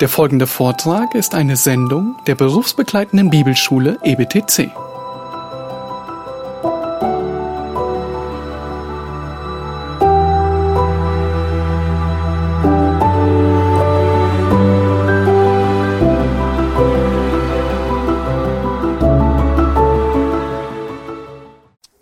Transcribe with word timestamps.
Der 0.00 0.10
folgende 0.10 0.46
Vortrag 0.46 1.14
ist 1.14 1.34
eine 1.34 1.56
Sendung 1.56 2.16
der 2.26 2.34
berufsbegleitenden 2.34 3.30
Bibelschule 3.30 3.98
EBTC. 4.04 4.70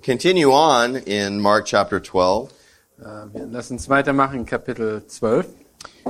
Continue 0.04 0.50
on 0.50 0.96
in 0.96 1.38
Mark 1.38 1.66
chapter 1.66 2.02
12. 2.02 2.50
Äh, 2.98 3.04
Wir 3.32 3.46
lassen 3.46 3.74
uns 3.74 3.88
weitermachen 3.88 4.40
in 4.40 4.46
Kapitel 4.46 5.06
12. 5.06 5.46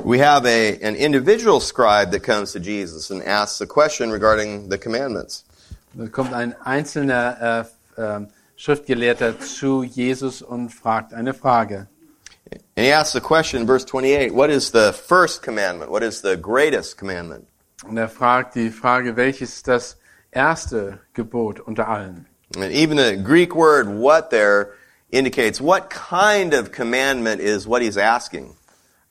We 0.05 0.18
have 0.18 0.45
a, 0.45 0.79
an 0.82 0.96
individual 0.96 1.61
scribe 1.61 2.11
that 2.11 2.21
comes 2.21 2.53
to 2.53 2.61
Jesus 2.61 3.11
and 3.11 3.22
asks 3.22 3.62
a 3.62 3.67
question 3.67 4.11
regarding 4.11 4.68
the 4.68 4.76
commandments. 4.76 5.45
Da 5.95 6.08
kommt 6.08 6.35
ein 6.35 6.54
einzelner 6.62 7.67
äh, 7.96 8.03
äh, 8.03 8.26
Schriftgelehrter 8.57 9.40
zu 9.40 9.82
Jesus 9.82 10.43
und 10.43 10.68
fragt 10.68 11.14
eine 11.14 11.32
Frage. 11.32 11.89
And 12.76 12.85
he 12.85 12.93
asks 12.93 13.14
the 13.14 13.21
question 13.22 13.62
in 13.62 13.67
verse 13.67 13.86
28 13.86 14.31
What 14.31 14.50
is 14.50 14.72
the 14.72 14.93
first 14.93 15.43
commandment? 15.43 15.90
What 15.90 16.03
is 16.03 16.21
the 16.21 16.36
greatest 16.36 16.98
commandment? 16.98 17.46
Und 17.89 17.96
er 17.96 18.11
fragt 18.11 18.57
die 18.57 18.71
Frage, 18.71 19.17
welches 19.17 19.54
ist 19.54 19.68
das 19.68 19.96
erste 20.31 20.98
Gebot 21.14 21.61
unter 21.61 21.89
allen? 21.89 22.26
And 22.57 22.73
even 22.73 22.98
the 22.98 23.17
Greek 23.17 23.54
word 23.54 23.89
what 23.89 24.29
there 24.29 24.75
indicates 25.11 25.62
what 25.62 25.89
kind 25.89 26.53
of 26.53 26.73
commandment 26.73 27.40
is 27.40 27.67
what 27.67 27.81
he's 27.81 27.96
asking. 27.96 28.54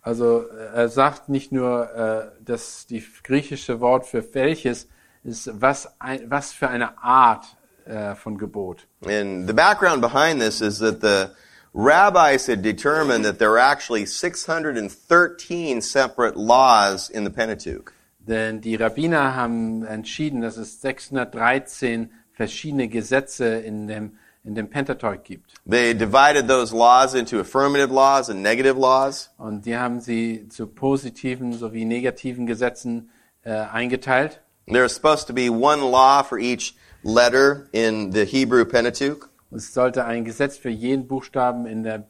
Also 0.03 0.45
äh, 0.49 0.75
er 0.75 0.89
sagt 0.89 1.30
nicht 1.30 1.52
nur, 1.52 1.89
äh, 1.95 2.43
dass 2.43 2.85
die 2.85 3.03
griechische 3.23 3.80
Wort 3.80 4.05
für 4.05 4.34
welches 4.34 4.87
ist, 5.23 5.49
was, 5.59 5.90
ein, 5.99 6.29
was 6.29 6.51
für 6.51 6.68
eine 6.68 7.01
Art 7.01 7.46
äh, 7.85 8.13
von 8.13 8.37
Gebot. 8.37 8.85
And 9.05 9.48
the 9.48 9.54
background 9.54 10.01
behind 10.01 10.41
this 10.41 10.62
is 10.62 10.79
that 10.79 11.01
the 11.01 11.29
rabbis 11.74 12.48
had 12.48 12.62
determined 12.62 13.24
that 13.24 13.40
there 13.40 13.49
were 13.49 13.62
actually 13.62 14.05
613 14.05 15.81
separate 15.81 16.35
laws 16.35 17.09
in 17.09 17.24
the 17.24 17.31
Pentateuch. 17.31 17.93
Denn 18.20 18.62
die 18.62 18.76
Rabbiner 18.76 19.35
haben 19.35 19.85
entschieden, 19.85 20.41
dass 20.41 20.57
es 20.57 20.81
613 20.81 22.12
verschiedene 22.34 22.87
Gesetze 22.87 23.46
in 23.46 23.87
dem, 23.87 24.18
in 24.44 24.55
dem 24.55 24.70
Pentateuch 24.70 25.24
gibt. 25.24 25.54
They 25.66 25.94
divided 25.94 26.48
those 26.48 26.76
laws 26.76 27.13
into 27.13 27.40
affirmative 27.40 27.91
laws 27.91 28.30
and 28.30 28.41
negative 28.41 28.77
laws. 28.77 29.30
Und 29.38 29.66
die 29.66 29.77
haben 29.77 30.02
sie 30.02 30.48
zu 30.49 30.68
positiven 30.68 31.54
sowie 31.54 31.86
negativen 31.86 32.46
Gesetzen 32.46 33.10
äh, 33.44 33.52
eingeteilt. 33.52 34.41
There's 34.68 34.94
supposed 34.94 35.27
to 35.27 35.34
be 35.34 35.49
one 35.49 35.82
law 35.82 36.24
for 36.24 36.38
each 36.38 36.76
letter 37.04 37.68
in 37.71 38.12
the 38.12 38.26
Hebrew 38.26 38.66
Pentateuch. 38.66 39.30
Es 39.52 39.74
sollte 39.74 40.05
ein 40.05 40.26
Gesetz 40.26 40.58
für 40.58 40.70
jeden 40.70 41.08
Buchstaben 41.08 41.66
in 41.66 41.84
der, 41.84 42.08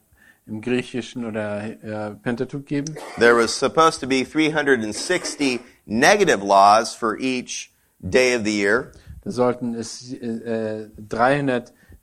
im 0.47 0.61
Griechischen 0.61 1.25
oder 1.25 1.63
äh, 1.63 2.15
Pentateuch 2.15 2.65
geben. 2.65 2.95
There 3.17 3.35
was 3.35 3.51
supposed 3.51 4.01
to 4.01 4.07
be 4.07 4.23
360 4.23 5.59
negative 5.85 6.43
laws 6.43 6.95
for 6.95 7.17
each 7.19 7.71
day 7.99 8.35
of 8.35 8.43
the 8.43 8.51
year. 8.51 8.91
Da 9.23 9.31
sollten 9.31 9.73
es 9.73 10.13
äh, 10.13 10.83
äh 10.83 10.89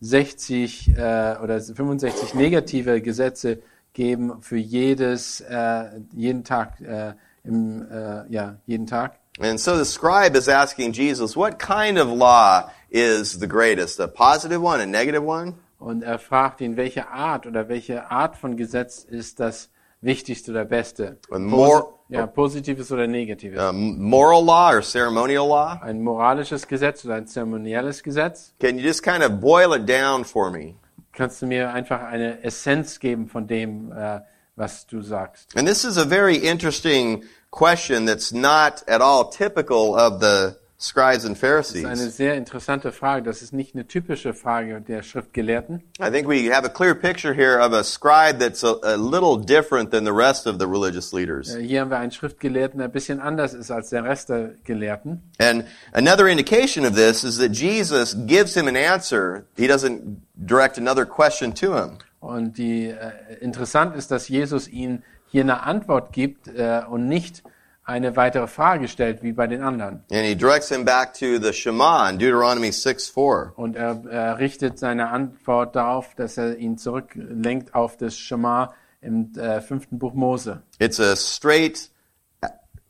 360 0.00 0.96
äh, 0.96 1.36
oder 1.42 1.60
65 1.60 2.34
negative 2.34 3.00
Gesetze 3.00 3.58
geben 3.92 4.40
für 4.42 4.56
jedes, 4.56 5.40
äh, 5.42 5.84
jeden 6.12 6.44
Tag, 6.44 6.80
äh, 6.80 7.12
im, 7.44 7.86
äh, 7.90 8.26
ja, 8.32 8.56
jeden 8.66 8.86
Tag. 8.86 9.18
And 9.40 9.58
so 9.58 9.76
the 9.76 9.84
scribe 9.84 10.36
is 10.36 10.48
asking 10.48 10.92
Jesus, 10.92 11.36
what 11.36 11.58
kind 11.58 11.98
of 11.98 12.08
law 12.08 12.70
is 12.90 13.38
the 13.38 13.46
greatest? 13.48 14.00
A 14.00 14.06
positive 14.06 14.60
one, 14.62 14.80
a 14.82 14.86
negative 14.86 15.22
one? 15.24 15.54
Und 15.78 16.02
er 16.02 16.18
fragt 16.18 16.60
ihn, 16.60 16.76
welche 16.76 17.08
Art 17.08 17.46
oder 17.46 17.68
welche 17.68 18.10
Art 18.10 18.36
von 18.36 18.56
Gesetz 18.56 19.02
ist 19.02 19.40
das 19.40 19.70
wichtigste 20.02 20.50
oder 20.50 20.64
beste? 20.66 21.18
Und 21.30 21.46
mor- 21.46 21.99
ja, 22.10 22.26
positives 22.26 22.90
oder 22.92 23.06
negatives? 23.06 23.58
Uh, 23.58 23.68
a 23.68 23.72
moral 23.72 24.44
law 24.44 24.72
or 24.72 24.82
ceremonial 24.82 25.46
law? 25.48 25.78
Ein 25.82 26.02
moralisches 26.02 26.66
Gesetz 26.66 27.04
oder 27.04 27.14
ein 27.14 27.26
zeremonielles 27.26 28.02
Gesetz? 28.02 28.52
Can 28.60 28.78
you 28.78 28.84
just 28.84 29.02
kind 29.02 29.22
of 29.22 29.40
boil 29.40 29.72
it 29.74 29.86
down 29.86 30.24
for 30.24 30.50
me? 30.50 30.74
Kannst 31.12 31.42
du 31.42 31.46
mir 31.46 31.72
einfach 31.72 32.02
eine 32.02 32.42
Essenz 32.44 32.98
geben 32.98 33.28
von 33.28 33.46
dem, 33.46 33.92
äh, 33.92 34.20
was 34.56 34.86
du 34.86 35.02
sagst? 35.02 35.56
And 35.56 35.66
this 35.66 35.84
is 35.84 35.96
a 35.96 36.04
very 36.04 36.36
interesting 36.36 37.24
question 37.50 38.06
that's 38.06 38.32
not 38.32 38.82
at 38.88 39.00
all 39.00 39.30
typical 39.30 39.94
of 39.94 40.20
the 40.20 40.59
scribes 40.80 41.26
and 41.26 41.36
Das 41.40 41.70
ist 41.74 41.76
eine 41.84 41.96
Pharisees. 41.96 42.16
sehr 42.16 42.34
interessante 42.36 42.90
Frage. 42.90 43.22
Das 43.22 43.42
ist 43.42 43.52
nicht 43.52 43.74
eine 43.74 43.86
typische 43.86 44.32
Frage 44.32 44.80
der 44.80 45.02
Schriftgelehrten. 45.02 45.82
I 46.00 46.10
think 46.10 46.26
we 46.26 46.50
have 46.50 46.64
a 46.64 46.70
clear 46.70 46.94
picture 46.94 47.34
here 47.34 47.58
of 47.60 47.72
a 47.72 47.84
scribe 47.84 48.38
that's 48.38 48.64
a, 48.64 48.76
a 48.82 48.96
little 48.96 49.36
different 49.38 49.90
than 49.90 50.04
the 50.04 50.12
rest 50.12 50.46
of 50.46 50.56
the 50.58 50.66
religious 50.66 51.12
leaders. 51.12 51.54
Äh, 51.54 51.62
Hier 51.62 51.82
haben 51.82 51.90
wir 51.90 51.98
einen 51.98 52.12
Schriftgelehrten, 52.12 52.78
der 52.78 52.88
ein 52.88 52.92
bisschen 52.92 53.20
anders 53.20 53.52
ist 53.52 53.70
als 53.70 53.90
der 53.90 54.04
Rest 54.04 54.30
der 54.30 54.54
Gelehrten. 54.64 55.22
And 55.38 55.64
another 55.92 56.26
indication 56.28 56.86
of 56.86 56.94
this 56.94 57.24
is 57.24 57.38
that 57.38 57.52
Jesus 57.52 58.16
gives 58.26 58.54
him 58.54 58.66
an 58.66 58.76
answer. 58.76 59.44
He 59.56 59.66
doesn't 59.68 60.00
direct 60.34 60.78
another 60.78 61.04
question 61.04 61.54
to 61.56 61.76
him. 61.76 61.98
Und 62.20 62.56
die 62.58 62.86
äh, 62.86 63.12
interessant 63.40 63.94
ist, 63.96 64.10
dass 64.10 64.28
Jesus 64.28 64.66
ihnen 64.68 65.02
hier 65.28 65.42
eine 65.42 65.62
Antwort 65.62 66.12
gibt 66.12 66.48
äh, 66.48 66.82
und 66.88 67.06
nicht 67.06 67.42
eine 67.90 68.16
weitere 68.16 68.46
Frage 68.46 68.88
stellt 68.88 69.22
wie 69.22 69.32
bei 69.32 69.46
den 69.46 69.62
anderen. 69.62 70.04
And 70.10 70.24
he 70.24 70.34
directs 70.34 70.68
him 70.68 70.84
back 70.84 71.12
to 71.14 71.38
the 71.38 71.52
Shema 71.52 72.08
in 72.08 72.18
Deuteronomy 72.18 72.72
6 72.72 73.08
4. 73.08 73.52
Und 73.56 73.76
er, 73.76 74.02
er 74.08 74.38
richtet 74.38 74.78
seine 74.78 75.10
Antwort 75.10 75.76
darauf, 75.76 76.14
dass 76.14 76.38
er 76.38 76.56
ihn 76.56 76.78
zurücklenkt 76.78 77.74
auf 77.74 77.96
das 77.96 78.16
Schema 78.16 78.74
im 79.00 79.32
äh, 79.36 79.60
fünften 79.60 79.98
Buch 79.98 80.14
Mose. 80.14 80.62
It's 80.78 81.00
a 81.00 81.16
straight 81.16 81.90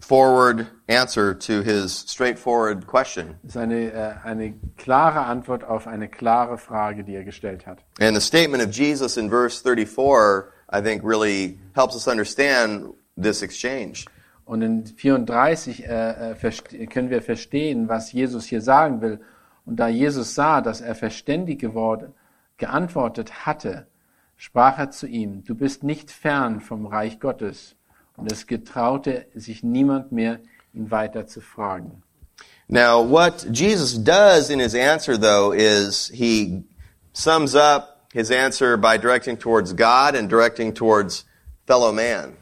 forward 0.00 0.66
answer 0.88 1.34
to 1.34 1.62
his 1.62 2.05
straightforward 2.09 2.87
question. 2.87 3.37
Das 3.43 3.55
ist 3.55 3.56
eine, 3.56 3.93
äh, 3.93 4.15
eine 4.25 4.55
klare 4.77 5.21
Antwort 5.21 5.65
auf 5.65 5.87
eine 5.87 6.09
klare 6.09 6.59
Frage, 6.59 7.05
die 7.05 7.15
er 7.15 7.25
gestellt 7.25 7.67
hat. 7.67 7.78
And 8.00 8.15
the 8.15 8.21
statement 8.21 8.62
of 8.62 8.71
Jesus 8.71 9.17
in 9.17 9.31
verse 9.31 9.61
34, 9.62 10.53
I 10.72 10.81
think, 10.81 11.03
really 11.05 11.59
helps 11.75 11.94
us 11.94 12.06
understand 12.09 12.94
this 13.17 13.43
exchange. 13.43 14.06
Und 14.50 14.62
in 14.62 14.84
34 14.84 15.87
äh, 15.87 16.33
äh, 16.33 16.87
können 16.87 17.09
wir 17.09 17.22
verstehen, 17.22 17.88
was 17.88 18.11
Jesus 18.11 18.47
hier 18.47 18.61
sagen 18.61 19.00
will. 19.00 19.21
Und 19.65 19.77
da 19.78 19.87
Jesus 19.87 20.34
sah, 20.34 20.61
dass 20.61 20.81
er 20.81 20.97
verständig 20.97 21.61
geworden, 21.61 22.15
geantwortet 22.56 23.47
hatte, 23.47 23.87
sprach 24.37 24.77
er 24.81 24.91
zu 24.91 25.06
ihm, 25.06 25.44
du 25.44 25.55
bist 25.55 25.84
nicht 25.84 26.11
fern 26.11 26.61
vom 26.61 26.87
Reich 26.87 27.21
Gottes. 27.21 27.77
Und 28.16 28.33
es 28.33 28.49
getraute 28.49 29.27
sich 29.37 29.62
niemand 29.62 30.11
mehr, 30.11 30.41
ihn 30.72 30.91
weiter 30.91 31.28
zu 31.28 31.41
fragen. 31.41 32.03
Now, 32.67 33.09
what 33.09 33.47
Jesus 33.53 34.03
does 34.03 34.50
in 34.50 34.59
his 34.59 34.75
answer, 34.75 35.17
though, 35.17 35.53
is 35.53 36.11
he 36.12 36.65
sums 37.12 37.55
up 37.55 38.00
his 38.12 38.32
answer 38.32 38.77
by 38.77 38.99
directing 38.99 39.38
towards 39.38 39.72
God 39.77 40.17
and 40.17 40.28
directing 40.28 40.75
towards 40.75 41.25
fellow 41.69 41.93
man. 41.93 42.40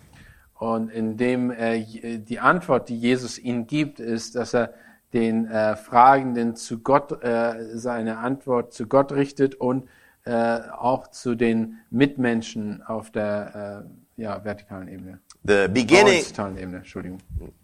Und 0.59 0.91
indem 0.91 1.51
äh, 1.51 1.85
die 2.19 2.41
Antwort, 2.41 2.89
die 2.89 2.99
Jesus 2.99 3.39
ihnen 3.39 3.67
gibt, 3.67 4.01
ist, 4.01 4.35
dass 4.35 4.55
er 4.55 4.75
den 5.13 5.47
äh, 5.47 5.77
Fragenden 5.77 6.57
zu 6.57 6.81
Gott 6.81 7.23
äh, 7.23 7.77
seine 7.77 8.19
Antwort 8.19 8.73
zu 8.73 8.87
Gott 8.87 9.13
richtet 9.13 9.55
und 9.55 9.89
äh, 10.25 10.59
auch 10.77 11.09
zu 11.09 11.35
den 11.35 11.79
Mitmenschen 11.91 12.83
auf 12.83 13.11
der 13.11 13.85
äh, 14.19 14.23
ja, 14.23 14.45
vertikalen 14.45 14.89
Ebene. 14.89 15.21
The 15.45 15.69
beginning, 15.69 16.07
Horizontalen 16.07 16.59
Ebene, 16.59 16.77
Entschuldigung. 16.79 17.19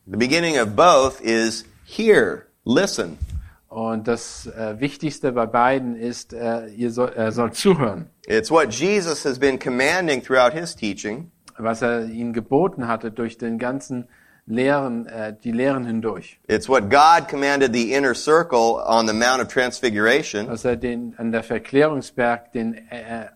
the 0.07 0.17
beginning 0.17 0.59
of 0.59 0.75
both 0.75 1.21
is 1.21 1.65
hear, 1.85 2.47
listen. 2.65 3.19
Und 3.69 4.07
das 4.07 4.47
äh, 4.47 4.79
Wichtigste 4.79 5.33
bei 5.33 5.47
beiden 5.47 5.97
ist, 5.97 6.33
äh, 6.33 6.69
ihr 6.69 6.93
soll, 6.93 7.13
er 7.15 7.33
soll 7.33 7.53
zuhören. 7.53 8.07
It's 8.27 8.51
what 8.51 8.73
Jesus 8.73 9.25
has 9.25 9.39
been 9.39 9.59
commanding 9.59 10.23
throughout 10.23 10.53
his 10.57 10.77
teaching. 10.77 11.33
Was 11.59 11.83
er 11.83 12.07
ihnen 12.07 12.33
geboten 12.33 12.89
hatte 12.89 13.11
durch 13.11 13.39
den 13.39 13.59
ganzen 13.59 14.09
Lehren, 14.47 15.07
äh, 15.07 15.35
die 15.43 15.53
Lehren 15.53 15.87
hindurch. 15.87 16.39
It's 16.49 16.69
what 16.69 16.91
God 16.91 17.29
commanded 17.31 17.73
the 17.73 17.95
inner 17.95 18.15
circle 18.15 18.79
on 18.87 19.07
the 19.07 19.15
Mount 19.15 19.41
of 19.41 19.49
Transfiguration. 19.49 20.47
dass 20.49 20.65
er 20.65 20.77
den, 20.77 21.15
an 21.17 21.33
der 21.33 21.43
Verklärungsberg 21.43 22.53
den, 22.53 22.75
äh, 22.91 23.29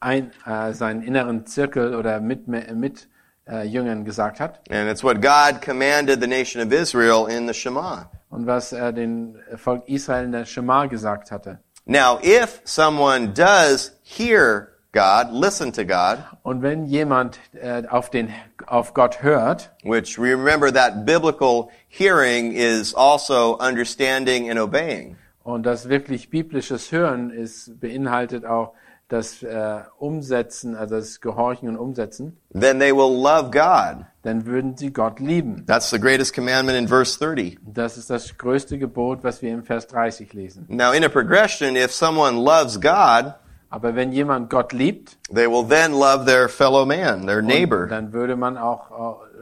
ein, 0.00 0.30
äh, 0.46 0.72
seinen 0.72 1.02
inneren 1.02 1.44
Zirkel 1.46 1.94
oder 1.94 2.20
mit, 2.20 2.48
mit 2.48 3.08
äh, 3.46 3.66
Jüngern 3.66 4.04
gesagt 4.06 4.40
hat 4.40 4.60
And 4.70 4.88
it's 4.90 5.04
what 5.04 5.20
God 5.20 5.60
commanded 5.62 6.22
the 6.22 6.26
nation 6.28 6.66
of 6.66 6.72
Israel 6.72 7.28
in 7.28 7.46
the 7.46 7.52
Shema. 7.52 8.10
und 8.30 8.46
was 8.46 8.72
er 8.72 8.92
den 8.92 9.36
Volk 9.56 9.86
Israel 9.88 10.24
in 10.24 10.32
der 10.32 10.46
Schema 10.46 10.86
gesagt 10.86 11.30
hatte. 11.30 11.58
Now, 11.84 12.18
if 12.22 12.60
someone 12.64 13.34
does 13.34 13.92
hear 14.02 14.68
God, 14.92 15.28
listen 15.32 15.72
to 15.72 15.84
God, 15.84 16.18
Und 16.42 16.62
wenn 16.62 16.84
jemand 16.86 17.38
äh, 17.54 17.84
auf, 17.88 18.10
den, 18.10 18.30
auf 18.66 18.92
Gott 18.92 19.22
hört, 19.22 19.70
which 19.84 20.18
remember 20.18 20.72
that 20.72 21.04
biblical 21.06 21.68
hearing 21.88 22.52
is 22.52 22.92
also 22.94 23.56
understanding 23.58 24.50
and 24.50 24.58
obeying. 24.58 25.16
und 25.44 25.64
das 25.64 25.88
wirklich 25.88 26.28
biblisches 26.30 26.90
Hören 26.90 27.30
ist, 27.30 27.78
beinhaltet 27.80 28.44
auch 28.44 28.72
das 29.08 29.42
äh, 29.42 29.80
Umsetzen, 29.98 30.76
also 30.76 30.96
das 30.96 31.20
Gehorchen 31.20 31.68
und 31.68 31.76
Umsetzen, 31.76 32.36
Then 32.52 32.78
they 32.80 32.92
will 32.92 33.10
love 33.22 33.50
God. 33.50 34.06
dann 34.22 34.44
würden 34.46 34.76
sie 34.76 34.92
Gott 34.92 35.18
lieben. 35.20 35.64
That's 35.66 35.90
the 35.90 35.98
greatest 36.00 36.34
commandment 36.34 36.76
in 36.78 36.86
verse 36.88 37.16
30. 37.18 37.58
Das 37.64 37.96
ist 37.96 38.10
das 38.10 38.36
größte 38.38 38.78
Gebot, 38.78 39.22
was 39.24 39.40
wir 39.42 39.52
im 39.52 39.62
Vers 39.64 39.86
30 39.88 40.32
lesen. 40.32 40.64
Now, 40.68 40.92
in 40.92 41.04
a 41.04 41.08
progression, 41.08 41.76
if 41.76 41.92
someone 41.92 42.36
loves 42.44 42.80
God, 42.80 43.34
Aber 43.72 43.94
wenn 43.94 44.10
jemand 44.10 44.50
Gott 44.50 44.72
liebt, 44.72 45.16
they 45.32 45.46
will 45.46 45.64
then 45.66 45.92
love 45.92 46.26
their 46.26 46.48
fellow 46.48 46.84
man, 46.84 47.26
their 47.26 47.40
neighbor, 47.40 47.86
dann 47.86 48.12
würde 48.12 48.34
man 48.34 48.58
auch 48.58 48.90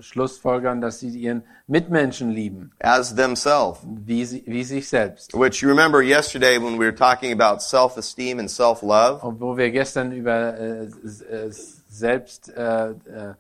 schlussfolgern, 0.01 0.83
dass 0.83 1.01
sie 1.01 1.09
ihren 1.09 1.43
Mitmenschen 1.67 2.31
lieben, 2.31 2.71
as 2.81 3.15
themselves. 3.15 3.81
wie, 3.85 4.25
sie, 4.27 4.43
wie 4.47 4.65
sich 4.65 4.89
selbst. 4.89 5.33
Which 5.33 5.63
you 5.63 5.69
remember 5.69 6.03
yesterday 6.03 6.59
when 6.59 6.79
we 6.79 6.85
were 6.85 6.95
talking 6.95 7.33
about 7.33 7.63
self-esteem 7.63 8.39
and 8.39 8.51
self-love. 8.51 9.25
Und 9.25 9.41
wo 9.41 9.57
wir 9.57 9.71
gestern 9.71 10.13
über 10.13 10.59
äh, 10.59 10.85
äh, 10.85 11.51
Selbst, 11.99 12.49
äh, 12.57 12.91
äh, 12.91 13.35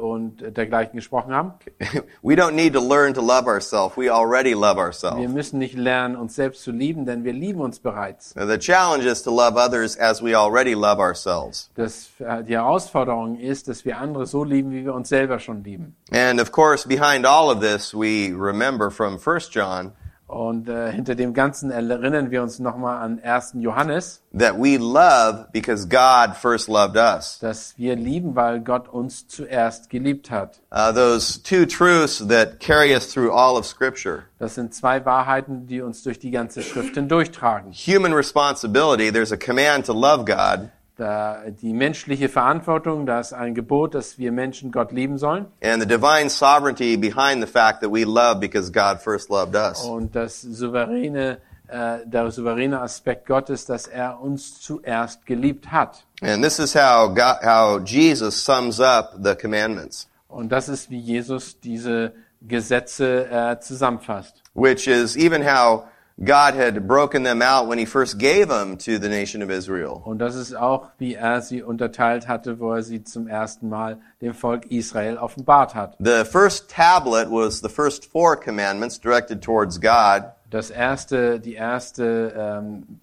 und 0.00 0.56
dergleichen 0.56 0.96
gesprochen 0.96 1.34
haben. 1.34 1.52
we 2.22 2.34
don't 2.34 2.52
need 2.52 2.72
to 2.72 2.80
learn 2.80 3.12
to 3.14 3.20
love 3.20 3.46
ourselves. 3.46 3.96
We 3.96 4.10
already 4.10 4.54
love 4.54 4.76
Wir 4.76 4.84
ourselves. 4.84 5.28
müssen 5.28 5.58
nicht 5.58 5.76
lernen, 5.76 6.16
uns 6.16 6.34
selbst 6.34 6.62
zu 6.62 6.70
lieben, 6.70 7.04
denn 7.04 7.22
wir 7.24 7.32
lieben 7.32 7.60
uns 7.60 7.78
bereits. 7.78 8.34
The 8.34 8.58
challenge 8.58 9.04
is 9.04 9.22
to 9.22 9.30
love 9.30 9.56
others 9.56 9.98
as 9.98 10.22
we 10.22 10.34
already 10.36 10.74
love 10.74 10.98
ourselves. 11.00 11.70
Das, 11.74 12.08
äh, 12.18 12.42
die 12.44 12.54
Herausforderung 12.54 13.38
ist, 13.38 13.68
dass 13.68 13.84
wir 13.84 13.98
andere 13.98 14.26
so 14.26 14.42
lieben, 14.42 14.70
wie 14.70 14.84
wir 14.84 14.94
uns 14.94 15.08
selber 15.10 15.38
schon 15.38 15.62
lieben. 15.62 15.96
And 16.10 16.40
of 16.40 16.50
course, 16.50 16.88
behind 16.88 17.26
all 17.26 17.50
of 17.54 17.60
this, 17.60 17.92
we 17.94 18.32
remember 18.34 18.90
from 18.90 19.18
1 19.18 19.50
John 19.50 19.92
Und 20.34 20.68
äh, 20.68 20.90
hinter 20.90 21.14
dem 21.14 21.32
Ganzen 21.32 21.70
erinnern 21.70 22.32
wir 22.32 22.42
uns 22.42 22.58
nochmal 22.58 23.00
an 23.00 23.20
1. 23.22 23.52
Johannes, 23.60 24.20
that 24.36 24.58
we 24.58 24.76
love 24.76 25.46
because 25.52 25.86
God 25.88 26.36
first 26.36 26.68
loved 26.68 26.96
us. 26.96 27.38
dass 27.38 27.74
wir 27.76 27.94
lieben, 27.94 28.34
weil 28.34 28.58
Gott 28.60 28.88
uns 28.88 29.28
zuerst 29.28 29.90
geliebt 29.90 30.32
hat. 30.32 30.60
Uh, 30.72 30.90
those 30.92 31.40
two 31.40 31.64
truths 31.66 32.18
that 32.26 32.58
carry 32.58 32.92
us 32.92 33.06
through 33.12 33.30
all 33.32 33.56
of 33.56 33.64
Scripture. 33.64 34.24
Das 34.40 34.56
sind 34.56 34.74
zwei 34.74 35.04
Wahrheiten, 35.04 35.68
die 35.68 35.80
uns 35.80 36.02
durch 36.02 36.18
die 36.18 36.32
ganze 36.32 36.62
Schrift 36.62 36.96
hindurchtragen. 36.96 37.72
Human 37.72 38.12
responsibility, 38.12 39.12
there's 39.12 39.30
a 39.30 39.36
command 39.36 39.86
to 39.86 39.92
love 39.92 40.24
God, 40.24 40.68
die 40.98 41.72
menschliche 41.72 42.28
Verantwortung, 42.28 43.04
da 43.06 43.20
ist 43.20 43.32
ein 43.32 43.54
Gebot, 43.54 43.94
dass 43.94 44.18
wir 44.18 44.30
Menschen 44.32 44.70
Gott 44.70 44.92
lieben 44.92 45.18
sollen. 45.18 45.46
and 45.62 45.82
the 45.82 45.88
divine 45.88 46.28
sovereignty 46.30 46.96
behind 46.96 47.42
the 47.42 47.50
fact 47.50 47.80
that 47.82 47.90
we 47.92 48.04
love 48.04 48.38
because 48.40 48.70
God 48.70 49.00
first 49.02 49.28
loved 49.30 49.56
us. 49.56 49.82
Und 49.82 50.14
das 50.14 50.40
souveräne, 50.42 51.38
äh, 51.68 51.98
der 52.04 52.30
souveräne 52.30 52.80
Aspekt 52.80 53.26
Gottes, 53.26 53.64
dass 53.66 53.86
er 53.88 54.20
uns 54.20 54.60
zuerst 54.60 55.26
geliebt 55.26 55.72
hat. 55.72 56.04
And 56.22 56.42
this 56.44 56.58
is 56.58 56.74
how 56.74 57.08
God, 57.08 57.42
how 57.44 57.80
Jesus 57.84 58.44
sums 58.44 58.80
up 58.80 59.14
the 59.22 59.34
commandments, 59.34 60.08
Und 60.28 60.50
das 60.52 60.68
ist, 60.68 60.90
wie 60.90 60.98
Jesus 60.98 61.58
diese 61.60 62.12
Gesetze 62.40 63.26
äh, 63.30 63.58
zusammenfasst. 63.60 64.42
which 64.54 64.86
is 64.86 65.16
even 65.16 65.42
how 65.42 65.84
God 66.22 66.54
had 66.54 66.86
broken 66.86 67.24
them 67.24 67.42
out 67.42 67.68
when 67.68 67.76
he 67.78 67.84
first 67.86 68.18
gave 68.18 68.46
them 68.48 68.78
to 68.78 68.98
the 69.00 69.08
nation 69.08 69.42
of 69.42 69.50
Israel. 69.50 70.00
Und 70.04 70.18
das 70.18 70.36
ist 70.36 70.54
auch, 70.54 70.88
wie 70.98 71.14
er 71.14 71.40
sie 71.42 71.62
unterteilt 71.62 72.28
hatte, 72.28 72.60
wo 72.60 72.72
er 72.72 72.82
sie 72.84 73.02
zum 73.02 73.26
ersten 73.26 73.68
Mal 73.68 73.98
dem 74.20 74.32
Volk 74.32 74.66
Israel 74.70 75.18
offenbart 75.18 75.74
hat. 75.74 75.96
The 75.98 76.24
first 76.24 76.70
tablet 76.70 77.28
was 77.30 77.60
the 77.60 77.68
first 77.68 78.04
four 78.06 78.36
commandments 78.36 78.98
directed 79.00 79.42
towards 79.42 79.80
God, 79.80 80.24
Das 80.50 80.70
erste, 80.70 81.40
die 81.40 81.54
erste, 81.54 82.32
ähm, 82.36 83.00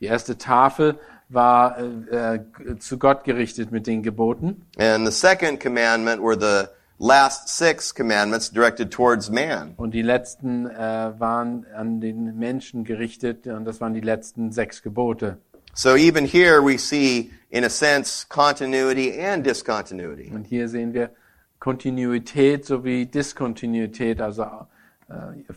die 0.00 0.06
erste 0.06 0.38
Tafel 0.38 0.98
war 1.28 1.76
äh, 1.78 2.36
äh, 2.36 2.78
zu 2.78 2.98
Gott 2.98 3.24
gerichtet 3.24 3.70
mit 3.70 3.86
den 3.86 4.02
Geboten. 4.02 4.62
and 4.78 5.04
the 5.04 5.12
second 5.12 5.60
commandment 5.60 6.22
were 6.22 6.38
the 6.40 6.68
last 6.98 7.48
six 7.48 7.92
commandments 7.92 8.50
directed 8.50 8.90
towards 8.90 9.30
man. 9.30 9.74
Und 9.76 9.92
die 9.92 10.02
letzten 10.02 10.66
äh, 10.66 11.18
waren 11.18 11.66
an 11.74 12.00
den 12.00 12.36
Menschen 12.38 12.84
gerichtet 12.84 13.46
und 13.46 13.64
das 13.64 13.80
waren 13.80 13.94
die 13.94 14.00
letzten 14.00 14.52
sechs 14.52 14.82
Gebote. 14.82 15.38
So 15.74 15.94
even 15.94 16.24
here 16.24 16.62
we 16.62 16.78
see, 16.78 17.30
in 17.50 17.64
a 17.64 17.68
sense, 17.68 18.24
continuity 18.26 19.12
and 19.20 19.44
discontinuity. 19.44 20.32
Und 20.34 20.46
hier 20.46 20.68
sehen 20.68 20.94
wir 20.94 21.10
Kontinuität 21.58 22.64
sowie 22.64 23.06
Diskontinuität, 23.06 24.20
also 24.20 24.46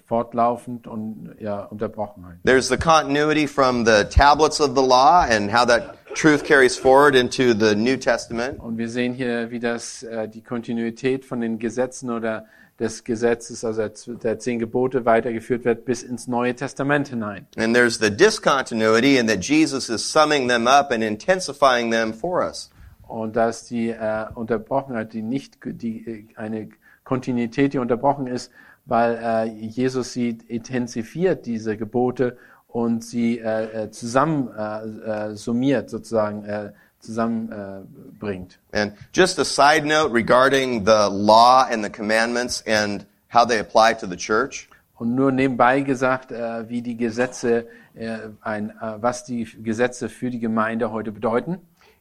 fortlaufend 0.06 0.88
und 0.88 1.36
ja, 1.40 1.64
Unterbrochenheit. 1.66 2.38
There's 2.46 2.68
the 2.70 2.78
continuity 2.78 3.48
from 3.48 3.86
the 3.86 4.04
tablets 4.10 4.60
of 4.62 4.76
the 4.76 4.82
law 4.86 5.22
and 5.30 5.52
how 5.52 5.66
that 5.66 5.96
truth 6.14 6.44
carries 6.44 6.78
forward 6.78 7.16
into 7.16 7.54
the 7.54 7.76
New 7.76 7.98
Testament. 7.98 8.60
Und 8.60 8.78
wir 8.78 8.90
sehen 8.90 9.14
hier, 9.14 9.50
wie 9.52 9.60
das 9.60 10.04
äh, 10.04 10.28
die 10.28 10.42
Kontinuität 10.42 11.26
von 11.26 11.42
den 11.42 11.60
Gesetzen 11.60 12.10
oder 12.12 12.46
des 12.80 13.04
Gesetzes, 13.04 13.66
also 13.66 13.82
der- 14.16 14.40
zehn 14.40 14.58
Gebote 14.58 15.04
weitergeführt 15.06 15.66
wird 15.66 15.84
bis 15.84 16.02
ins 16.02 16.28
Neue 16.28 16.56
Testament 16.56 17.10
hinein. 17.10 17.46
And 17.58 17.76
there's 17.76 18.00
the 18.00 18.10
discontinuity 18.10 19.18
in 19.18 19.28
that 19.28 19.44
Jesus 19.44 19.90
is 19.90 20.10
summing 20.10 20.48
them 20.48 20.66
up 20.68 20.92
and 20.92 21.04
intensifying 21.04 21.92
them 21.92 22.14
for 22.14 22.42
us. 22.42 22.70
Und 23.08 23.36
da 23.36 23.50
ist 23.50 23.70
die 23.72 23.90
äh, 23.90 24.28
Unterbrochenheit, 24.34 25.12
die 25.14 25.24
nicht, 25.24 25.58
die, 25.66 26.08
äh, 26.08 26.26
eine 26.38 26.70
Kontinuität, 27.04 27.74
die 27.74 27.80
unterbrochen 27.80 28.28
ist, 28.28 28.52
weil 28.90 29.20
äh, 29.22 29.46
Jesus 29.46 30.14
sie 30.14 30.38
intensiviert, 30.48 31.46
diese 31.46 31.78
Gebote, 31.78 32.38
und 32.68 33.04
sie 33.04 33.40
äh, 33.40 33.86
äh, 33.86 33.92
zusammen 33.92 34.50
äh, 34.56 35.32
äh, 35.32 35.36
summiert, 35.36 35.90
sozusagen 35.90 36.44
äh, 36.44 36.72
zusammenbringt. 37.00 38.60
Äh. 38.72 38.82
And 38.82 38.94
just 39.14 39.40
a 39.40 39.46
side 39.46 39.88
note 39.88 40.14
regarding 40.14 40.86
the 40.86 41.10
law 41.10 41.66
and 41.68 41.84
the 41.84 41.90
commandments 41.90 42.64
and 42.68 43.08
how 43.34 43.48
they 43.48 43.60
apply 43.60 43.96
to 43.96 44.06
the 44.06 44.18
church. 44.18 44.70
und 45.00 45.16
nur 45.16 45.32
nebenbei 45.32 45.82
gesagt, 45.82 46.32
äh, 46.32 46.68
wie 46.70 46.82
die 46.82 46.98
Gesetze, 46.98 47.68
äh, 47.96 48.18
ein, 48.42 48.70
äh, 48.70 49.02
was 49.02 49.24
die 49.24 49.46
Gesetze 49.64 50.10
für 50.10 50.30
die 50.30 50.40
Gemeinde 50.40 50.92
heute 50.92 51.14
bedeuten. 51.14 51.60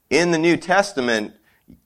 In 0.08 0.32
the 0.32 0.38
New 0.38 0.56
Testament, 0.56 1.32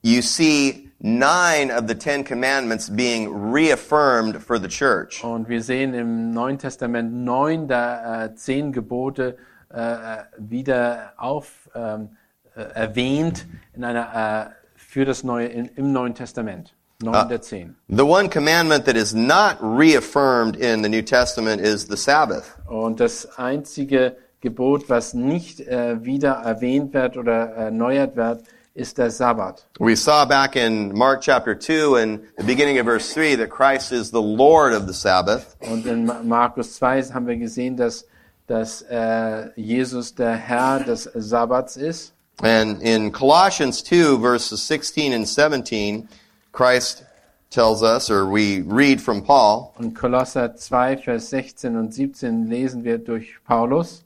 you 0.03 0.23
see 0.23 0.81
nine 1.03 1.71
of 1.73 1.89
the 1.89 1.95
Ten 1.95 2.23
Commandments 2.23 2.89
being 2.89 3.29
reaffirmed 3.53 4.41
for 4.41 4.59
the 4.59 4.69
church. 4.69 5.23
Und 5.25 5.49
wir 5.49 5.63
sehen 5.63 5.94
im 5.94 6.32
Neuen 6.32 6.59
Testament 6.59 7.13
neun 7.13 7.67
der 7.67 8.31
äh, 8.32 8.35
zehn 8.37 8.73
Gebote 8.73 9.37
äh, 9.75 9.81
äh, 9.81 9.97
wieder 10.39 11.13
auf 11.17 11.69
ähm, 11.75 12.11
äh, 12.55 12.61
erwähnt 12.75 13.47
in 13.75 13.85
einer 13.85 14.51
äh, 14.51 14.51
für 14.77 15.05
das 15.05 15.25
neue 15.25 15.49
in, 15.49 15.67
im 15.77 15.93
Neuen 15.93 16.15
Testament. 16.15 16.75
Neun 17.03 17.29
der 17.29 17.43
zehn. 17.43 17.75
The 17.89 18.05
one 18.05 18.29
commandment 18.29 18.85
that 18.85 18.97
is 18.97 19.13
not 19.13 19.56
reaffirmed 19.61 20.55
in 20.55 20.85
the 20.85 20.89
New 20.89 21.03
Testament 21.03 21.61
is 21.61 21.89
the 21.89 21.97
Sabbath. 21.97 22.44
Und 22.69 23.01
das 23.01 23.39
einzige 23.39 24.17
Gebot, 24.41 24.89
was 24.89 25.15
nicht 25.15 25.61
äh, 25.61 26.05
wieder 26.05 26.35
erwähnt 26.44 26.94
wird 26.94 27.17
oder 27.17 27.51
erneuert 27.55 28.15
wird, 28.15 28.44
ist 28.74 28.96
der 28.98 29.10
Sabbat. 29.10 29.67
We 29.79 29.94
saw 29.96 30.24
back 30.24 30.56
in 30.56 30.93
Mark 30.96 31.20
chapter 31.22 31.55
2 31.58 31.94
and 31.96 32.20
the 32.38 32.44
beginning 32.44 32.79
of 32.79 32.86
verse 32.86 33.12
3 33.12 33.36
that 33.36 33.50
Christ 33.50 33.93
is 33.93 34.10
the 34.10 34.22
Lord 34.22 34.72
of 34.72 34.86
the 34.86 34.94
Sabbath. 34.94 35.56
Und 35.60 35.86
in 35.86 36.06
Ma- 36.06 36.22
Markus 36.22 36.74
2 36.76 37.02
haben 37.12 37.26
wir 37.26 37.36
gesehen, 37.36 37.76
dass, 37.76 38.06
dass 38.46 38.82
äh, 38.82 39.48
Jesus 39.56 40.14
der 40.14 40.32
Herr 40.36 40.81
des 40.81 41.05
Sabbats 41.14 41.76
ist. 41.76 42.12
And 42.43 42.81
in 42.82 43.12
Colossians 43.12 43.84
2 43.84 44.19
verses 44.20 44.67
16 44.67 45.12
and 45.12 45.29
17, 45.29 46.08
Christ 46.52 47.05
tells 47.50 47.82
us, 47.82 48.10
or 48.10 48.24
we 48.26 48.62
read 48.67 49.00
from 49.00 49.22
Paul, 49.22 49.72
Und 49.79 49.94
Kolosser 49.94 50.56
2, 50.56 50.96
Vers 50.96 51.29
16 51.29 51.76
und 51.76 51.93
17 51.93 52.46
lesen 52.48 52.82
wir 52.84 52.96
durch 52.98 53.34
Paulus. 53.46 54.02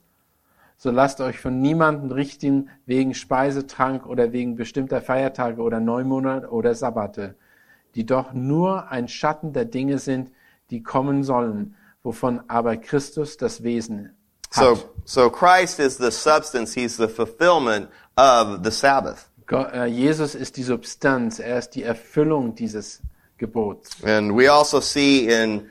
So 0.79 0.91
lasst 0.91 1.21
euch 1.21 1.39
von 1.39 1.61
niemandem 1.61 2.13
richten 2.13 2.69
wegen 2.85 3.15
Speisetrank 3.15 4.07
oder 4.07 4.33
wegen 4.33 4.57
bestimmter 4.57 5.01
Feiertage 5.01 5.63
oder 5.63 5.81
Neumonat 5.81 6.51
oder 6.51 6.75
Sabbate, 6.75 7.35
die 7.95 8.05
doch 8.05 8.35
nur 8.35 8.91
ein 8.91 9.09
Schatten 9.09 9.53
der 9.53 9.65
Dinge 9.65 9.99
sind, 9.99 10.33
die 10.71 10.83
kommen 10.83 11.25
sollen, 11.25 11.77
wovon 12.03 12.43
aber 12.49 12.77
Christus 12.77 13.39
das 13.39 13.63
Wesen 13.63 14.15
hat. 14.55 14.77
So, 14.77 14.79
so 15.05 15.31
Christ 15.31 15.81
is 15.81 15.97
the 15.97 16.11
substance. 16.11 16.75
He's 16.75 16.97
the 16.97 17.09
fulfillment 17.09 17.89
of 18.17 18.61
the 18.63 18.71
Sabbath. 18.71 19.31
Äh, 19.51 19.87
Jesus 19.87 20.35
ist 20.35 20.57
die 20.57 20.63
Substanz, 20.63 21.39
er 21.39 21.59
ist 21.59 21.71
die 21.71 21.85
Erfüllung 21.85 22.55
dieses 22.55 23.01
Gebots. 23.39 23.91
And 24.05 24.37
we 24.37 24.51
also 24.51 24.81
see 24.81 25.29
in 25.29 25.71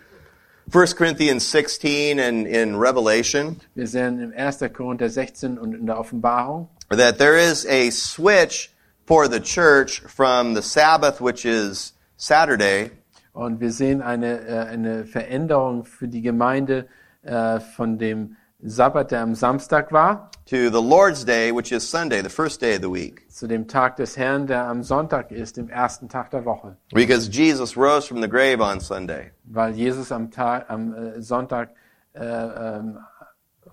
1 0.71 0.95
Corinthians 0.95 1.45
16 1.45 2.19
and 2.19 2.47
in 2.47 2.75
Revelation 2.75 3.59
Wir 3.75 3.87
sehen 3.87 4.19
im 4.19 4.33
1. 4.33 4.63
Korinther 4.73 5.09
16 5.09 5.57
und 5.57 5.75
in 5.75 5.85
der 5.85 5.99
Offenbarung, 5.99 6.67
that 6.89 7.17
there 7.17 7.37
is 7.37 7.65
a 7.65 7.91
switch 7.91 8.71
for 9.05 9.27
the 9.27 9.39
church 9.39 10.01
from 10.07 10.55
the 10.55 10.61
Sabbath, 10.61 11.21
which 11.21 11.45
is 11.45 11.93
Saturday, 12.17 12.91
Und 13.35 13.59
wir 13.59 13.71
sehen 13.71 14.01
eine, 14.01 14.47
äh, 14.47 14.59
eine 14.69 15.05
Veränderung 15.05 15.83
für 15.83 16.07
die 16.07 16.21
Gemeinde 16.21 16.87
äh, 17.23 17.59
von 17.59 17.97
dem 17.97 18.37
Sabbat, 18.67 19.11
der 19.11 19.21
am 19.21 19.35
Samstag 19.35 19.91
war, 19.91 20.31
to 20.45 20.69
the 20.69 20.81
Lord's 20.81 21.23
Day, 21.23 21.51
which 21.51 21.71
is 21.71 21.87
Sunday, 21.87 22.21
the 22.21 22.29
first 22.29 22.59
day 22.59 22.75
of 22.75 22.81
the 22.81 22.89
week. 22.89 23.25
zu 23.29 23.47
dem 23.47 23.67
Tag 23.67 23.95
des 23.97 24.15
Herrn, 24.15 24.47
der 24.47 24.67
am 24.67 24.81
Sonntag 24.81 25.31
ist, 25.31 25.57
dem 25.57 25.69
ersten 25.69 26.09
Tag 26.09 26.31
der 26.31 26.45
Woche. 26.45 26.75
Because 26.93 27.27
Jesus 27.29 27.77
rose 27.77 28.07
from 28.07 28.21
the 28.21 28.27
grave 28.27 28.61
on 28.61 28.79
Sunday. 28.79 29.31
Weil 29.43 29.75
Jesus 29.75 30.11
am, 30.11 30.31
Tag, 30.31 30.65
am 30.69 30.93
äh, 30.93 31.21
Sonntag 31.21 31.69
äh, 32.13 32.23
ähm, 32.23 32.97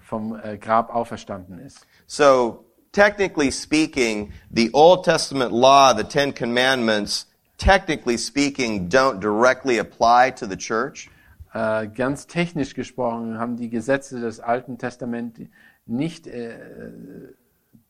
vom 0.00 0.38
äh, 0.42 0.58
Grab 0.58 0.94
auferstanden 0.94 1.58
ist. 1.58 1.87
So, 2.06 2.64
technically 2.92 3.50
speaking, 3.50 4.32
the 4.50 4.70
Old 4.72 5.04
Testament 5.04 5.52
law, 5.52 5.94
the 5.94 6.04
Ten 6.04 6.32
Commandments, 6.32 7.26
technically 7.56 8.18
speaking, 8.18 8.88
don't 8.88 9.20
directly 9.20 9.78
apply 9.78 10.32
to 10.32 10.46
the 10.46 10.56
church. 10.56 11.08
Äh, 11.54 11.88
ganz 11.88 12.26
technisch 12.26 12.75
gesprochen 12.75 13.38
haben 13.38 13.56
die 13.56 13.68
Gesetze 13.68 14.21
des 14.21 14.40
Alten 14.40 14.78
Testaments 14.78 15.40
nicht 15.85 16.26
äh, 16.26 16.59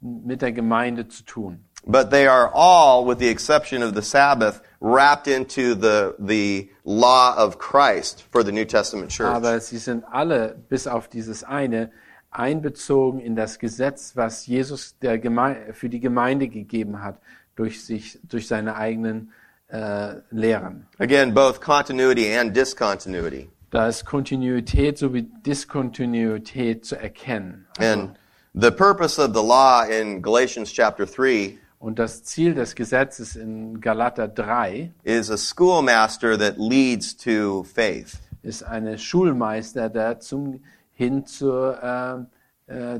mit 0.00 0.42
der 0.42 0.52
Gemeinde 0.52 1.06
zu 1.08 1.24
tun. 1.24 1.64
But 1.84 2.10
they 2.10 2.26
are 2.28 2.50
all, 2.54 3.06
with 3.06 3.18
the 3.18 3.28
exception 3.28 3.82
of 3.82 3.94
the 3.94 4.02
Sabbath, 4.02 4.62
wrapped 4.80 5.26
into 5.26 5.74
the, 5.74 6.12
the 6.18 6.70
law 6.84 7.34
of 7.36 7.58
Christ 7.58 8.24
for 8.30 8.44
the 8.44 8.52
New 8.52 8.64
Testament 8.64 9.10
church. 9.10 9.28
Aber 9.28 9.60
sie 9.60 9.78
sind 9.78 10.04
alle, 10.10 10.56
bis 10.68 10.86
auf 10.86 11.08
dieses 11.08 11.42
eine, 11.42 11.90
einbezogen 12.30 13.20
in 13.20 13.36
das 13.36 13.58
Gesetz, 13.58 14.16
was 14.16 14.46
Jesus 14.46 14.98
der 15.00 15.18
Geme 15.18 15.72
für 15.72 15.88
die 15.88 16.00
Gemeinde 16.00 16.48
gegeben 16.48 17.02
hat, 17.02 17.20
durch, 17.56 17.84
sich, 17.84 18.18
durch 18.22 18.46
seine 18.48 18.76
eigenen 18.76 19.32
äh, 19.72 20.20
Lehren. 20.30 20.86
Again, 20.98 21.32
both 21.32 21.60
continuity 21.60 22.36
and 22.36 22.54
discontinuity. 22.54 23.48
Da 23.70 23.88
ist 23.88 24.04
Kontinuität 24.04 24.98
sowie 24.98 25.22
Diskontinuität 25.46 26.84
zu 26.84 26.96
erkennen. 26.96 27.66
And 27.78 28.10
the 28.54 28.70
purpose 28.70 29.18
of 29.18 29.34
the 29.34 29.42
law 29.42 29.82
in 29.84 30.20
Galatians 30.22 30.70
chapter 30.72 31.06
3 31.06 31.58
Und 31.78 31.98
das 31.98 32.22
Ziel 32.22 32.54
des 32.54 32.76
Gesetzes 32.76 33.34
in 33.34 33.80
Galater 33.80 34.28
3 34.28 34.92
is 35.02 35.30
a 35.30 35.36
schoolmaster 35.36 36.38
that 36.38 36.56
leads 36.58 37.16
to 37.16 37.64
faith. 37.64 38.18
ist 38.42 38.62
eine 38.62 38.98
Schulmeister, 38.98 39.88
der 39.88 40.20
zum, 40.20 40.62
hin 40.94 41.26
zur, 41.26 41.82
äh, 41.82 42.24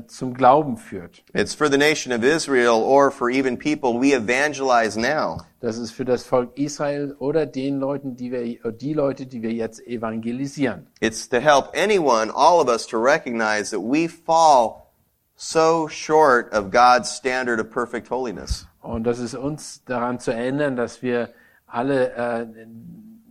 zum 0.07 0.33
Glauben 0.33 0.77
führt. 0.77 1.23
It's 1.33 1.53
for 1.53 1.69
the 1.69 1.77
nation 1.77 2.13
of 2.13 2.23
Israel 2.23 2.81
or 2.83 3.11
for 3.11 3.29
even 3.29 3.57
people 3.57 3.99
we 3.99 4.13
evangelize 4.13 4.99
now. 4.99 5.37
Das 5.59 5.77
ist 5.77 5.91
für 5.91 6.05
das 6.05 6.23
Volk 6.23 6.57
Israel 6.57 7.15
oder 7.19 7.45
den 7.45 7.79
Leuten, 7.79 8.15
die 8.15 8.31
wir, 8.31 8.71
die 8.71 8.93
Leute, 8.93 9.25
die 9.25 9.41
wir 9.41 9.51
jetzt 9.51 9.79
evangelisieren. 9.87 10.87
It's 10.99 11.27
to 11.29 11.37
help 11.37 11.71
anyone, 11.75 12.31
all 12.33 12.59
of 12.59 12.67
us, 12.67 12.85
to 12.87 12.97
recognize 12.97 13.71
that 13.71 13.81
we 13.81 14.07
fall 14.07 14.91
so 15.35 15.87
short 15.87 16.51
of 16.53 16.71
God's 16.71 17.09
standard 17.09 17.59
of 17.59 17.69
perfect 17.69 18.09
holiness. 18.09 18.67
Und 18.81 19.05
das 19.05 19.19
ist 19.19 19.35
uns 19.35 19.83
daran 19.85 20.19
zu 20.19 20.31
erinnern, 20.31 20.75
dass 20.75 21.01
wir 21.01 21.29
alle 21.65 22.11
äh, 22.13 22.45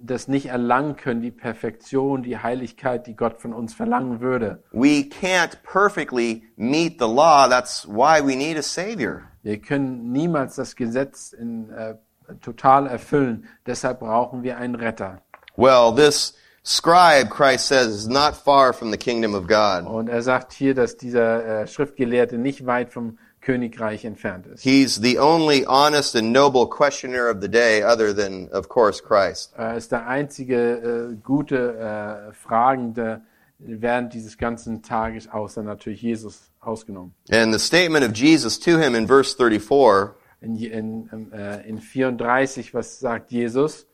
das 0.02 0.28
nicht 0.28 0.46
erlangen 0.46 0.96
können, 0.96 1.22
die 1.22 1.30
Perfektion, 1.30 2.22
die 2.22 2.38
Heiligkeit, 2.38 3.06
die 3.06 3.16
Gott 3.16 3.38
von 3.40 3.52
uns 3.52 3.74
verlangen 3.74 4.20
würde. 4.20 4.62
We 4.72 5.08
can't 5.08 5.62
perfectly 5.62 6.42
meet 6.56 6.98
the 6.98 7.06
law. 7.06 7.48
That's 7.48 7.86
why 7.86 8.20
we 8.20 8.36
need 8.36 8.58
a 8.58 8.62
Savior. 8.62 9.22
Wir 9.42 9.60
können 9.60 10.12
niemals 10.12 10.56
das 10.56 10.76
Gesetz 10.76 11.32
in, 11.32 11.70
äh, 11.70 11.94
total 12.40 12.86
erfüllen. 12.86 13.46
Deshalb 13.66 14.00
brauchen 14.00 14.42
wir 14.42 14.56
einen 14.56 14.74
Retter. 14.74 15.22
Well, 15.56 15.94
this 15.94 16.34
scribe, 16.64 17.28
Christ 17.28 17.66
says, 17.66 17.88
is 17.88 18.08
not 18.08 18.34
far 18.34 18.72
from 18.72 18.90
the 18.90 18.96
kingdom 18.96 19.34
of 19.34 19.46
God. 19.46 19.86
Und 19.86 20.08
er 20.08 20.22
sagt 20.22 20.52
hier, 20.52 20.74
dass 20.74 20.96
dieser 20.96 21.62
äh, 21.62 21.66
Schriftgelehrte 21.66 22.38
nicht 22.38 22.66
weit 22.66 22.90
vom 22.92 23.18
Königreich 23.42 24.04
entfernt 24.04 24.46
ist. 24.46 24.62
He's 24.62 25.00
the 25.02 25.18
only 25.18 25.66
honest 25.66 26.16
and 26.16 26.32
noble 26.32 26.66
questioner 26.66 27.28
of 27.28 27.42
the 27.42 27.48
day, 27.48 27.82
other 27.82 28.14
than, 28.14 28.48
of 28.52 28.68
course, 28.68 29.02
Christ. 29.02 29.52
Er 29.56 29.76
ist 29.76 29.92
der 29.92 30.06
einzige 30.06 31.12
äh, 31.12 31.16
gute 31.22 32.30
äh, 32.30 32.32
Fragende 32.32 33.20
während 33.58 34.14
dieses 34.14 34.38
ganzen 34.38 34.82
Tages, 34.82 35.28
außer 35.28 35.62
natürlich 35.62 36.02
Jesus 36.02 36.50
ausgenommen. 36.60 37.14
And 37.30 37.52
the 37.52 37.60
statement 37.60 38.04
of 38.04 38.16
Jesus 38.16 38.58
to 38.60 38.78
him 38.78 38.94
in 38.94 39.06
verse 39.06 39.34
34 39.36 40.14
In, 40.40 40.56
in, 40.56 41.32
äh, 41.32 41.68
in 41.68 41.78
34, 41.78 42.72
was 42.74 42.98
sagt 42.98 43.30
Jesus? 43.30 43.86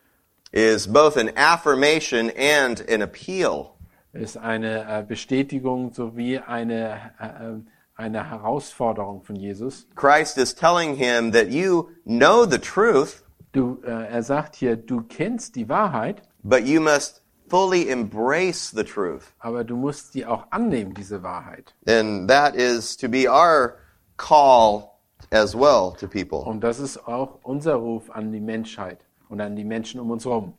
is 0.53 0.87
both 0.87 1.17
an 1.17 1.31
affirmation 1.37 2.31
and 2.31 2.81
an 2.89 3.03
appeal. 3.03 3.75
Ist 4.15 4.39
eine 4.39 4.87
äh, 4.89 5.03
Bestätigung 5.07 5.93
sowie 5.93 6.39
eine, 6.39 7.13
äh, 7.21 7.27
äh, 7.27 7.61
eine 7.99 8.31
Herausforderung 8.31 9.23
von 9.25 9.37
Jesus. 9.37 9.87
Christ 9.97 10.39
is 10.39 10.55
telling 10.55 10.95
him 10.97 11.33
that 11.33 11.49
you 11.51 11.91
know 12.07 12.47
the 12.47 12.59
truth, 12.59 13.25
Du, 13.53 13.81
äh, 13.85 13.91
er 13.91 14.23
sagt 14.23 14.57
hier, 14.57 14.77
du 14.77 15.03
kennst 15.03 15.57
die 15.57 15.69
Wahrheit, 15.69 16.23
but 16.43 16.65
you 16.65 16.81
must 16.81 17.23
fully 17.49 17.89
embrace 17.89 18.71
the 18.71 18.85
truth. 18.85 19.33
aber 19.41 19.65
du 19.65 19.75
musst 19.75 20.13
sie 20.13 20.27
auch 20.27 20.47
annehmen, 20.51 20.95
diese 20.95 21.23
Wahrheit. 21.23 21.75
And 21.87 22.29
that 22.29 22.55
is 22.55 22.97
to 22.99 23.09
be 23.09 23.27
our 23.29 23.79
call 24.17 24.91
as 25.31 25.55
well 25.55 25.95
to 25.99 26.07
people. 26.07 26.41
Und 26.41 26.63
das 26.63 26.79
ist 26.79 27.09
auch 27.09 27.41
unser 27.43 27.75
Ruf 27.77 28.11
an 28.11 28.31
die 28.33 28.41
Menschheit 28.41 29.01
und 29.29 29.41
an 29.41 29.57
die 29.57 29.65
Menschen 29.65 29.99
um 29.99 30.11
uns 30.11 30.25
herum. 30.25 30.55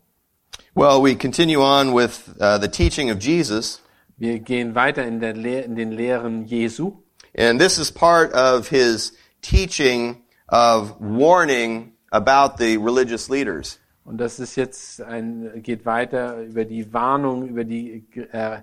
Well, 0.75 1.01
we 1.01 1.15
continue 1.15 1.59
on 1.61 1.95
with 1.95 2.27
uh, 2.41 2.59
the 2.59 2.67
teaching 2.67 3.09
of 3.11 3.19
Jesus, 3.21 3.81
Wir 4.17 4.39
gehen 4.39 4.75
weiter 4.75 5.05
in, 5.05 5.21
Lehr 5.21 5.63
in 5.63 5.75
den 5.75 5.91
Lehren 5.93 6.43
Jesu. 6.45 6.97
And 7.35 7.59
this 7.59 7.77
is 7.77 7.91
part 7.91 8.31
of 8.33 8.69
his 8.69 9.13
teaching 9.41 10.21
of 10.49 10.99
warning 10.99 11.93
about 12.11 12.57
the 12.57 12.77
religious 12.77 13.29
leaders. 13.29 13.79
Und 14.05 14.17
das 14.17 14.39
ist 14.39 14.55
jetzt 14.55 15.01
ein, 15.01 15.61
geht 15.61 15.85
weiter 15.85 16.41
über 16.41 16.65
die 16.65 16.91
Warnung 16.93 17.47
über 17.47 17.63
die 17.63 18.07
äh, 18.31 18.61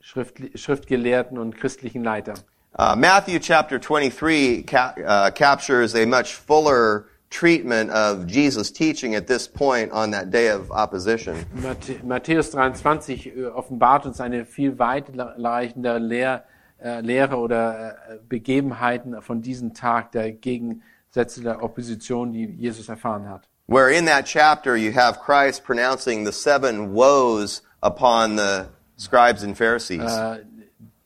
Schrift, 0.00 0.36
Schriftgelehrten 0.54 1.38
und 1.38 1.56
christlichen 1.56 2.04
Leiter. 2.04 2.34
Uh, 2.76 2.94
Matthew 2.96 3.38
chapter 3.40 3.78
23 3.78 4.66
ca- 4.66 4.94
uh, 4.98 5.30
captures 5.30 5.94
a 5.94 6.04
much 6.06 6.34
fuller 6.34 7.06
treatment 7.30 7.90
of 7.90 8.26
Jesus' 8.26 8.70
teaching 8.70 9.14
at 9.14 9.26
this 9.26 9.48
point 9.48 9.90
on 9.92 10.10
that 10.12 10.30
day 10.30 10.48
of 10.48 10.70
opposition. 10.70 11.44
Matth- 11.54 12.02
Matthäus 12.04 12.50
23 12.50 13.26
äh, 13.36 13.46
offenbart 13.46 14.06
uns 14.06 14.20
eine 14.20 14.44
viel 14.44 14.78
weitreichende 14.78 15.98
Lehr, 15.98 16.44
äh, 16.78 17.00
Lehre 17.00 17.36
oder 17.36 17.96
äh, 18.08 18.18
Begebenheiten 18.28 19.20
von 19.22 19.42
diesem 19.42 19.74
Tag 19.74 20.12
der 20.12 20.32
Gegensätze 20.32 21.42
der 21.42 21.62
Opposition, 21.62 22.32
die 22.32 22.44
Jesus 22.44 22.88
erfahren 22.88 23.28
hat. 23.28 23.48
Where 23.66 23.90
in 23.90 24.06
that 24.06 24.26
chapter 24.26 24.76
you 24.76 24.92
have 24.92 25.18
Christ 25.20 25.64
pronouncing 25.64 26.26
the 26.26 26.32
seven 26.32 26.94
woes 26.94 27.62
upon 27.80 28.36
the 28.36 28.66
scribes 28.96 29.42
and 29.42 29.56
Pharisees. 29.56 30.02
Äh, 30.02 30.44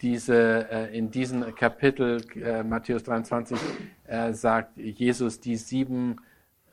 diese, 0.01 0.69
äh, 0.71 0.97
in 0.97 1.11
diesem 1.11 1.55
Kapitel, 1.55 2.23
Matthäus 2.65 3.03
23, 3.03 3.59
äh, 4.07 4.33
sagt 4.33 4.77
Jesus 4.77 5.41
die 5.41 5.57
sieben 5.57 6.17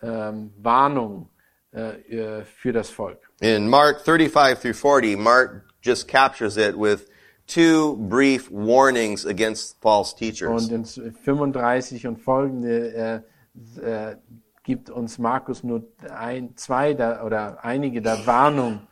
ähm, 0.01 0.53
Warnungen 0.57 1.29
für 1.73 2.71
das 2.71 2.89
Volk. 2.89 3.19
In 3.41 3.67
Mark 3.67 3.99
35 3.99 4.61
through 4.61 4.73
40, 4.73 5.17
Mark 5.17 5.65
just 5.81 6.07
captures 6.07 6.55
it 6.55 6.73
with 6.77 7.05
two 7.47 7.95
brief 8.09 8.49
warnings 8.51 9.25
against 9.25 9.81
false 9.81 10.13
teachers. 10.13 10.69
Und 10.69 10.71
in 10.71 10.85
35 10.85 12.07
und 12.07 12.21
folgende 12.21 13.23
äh, 13.79 14.11
äh, 14.11 14.15
gibt 14.63 14.89
uns 14.89 15.17
Markus 15.17 15.63
nur 15.63 15.83
ein, 16.09 16.55
zwei 16.57 16.93
der, 16.93 17.23
oder 17.25 17.63
einige 17.63 18.01
der 18.01 18.25
Warnungen 18.25 18.87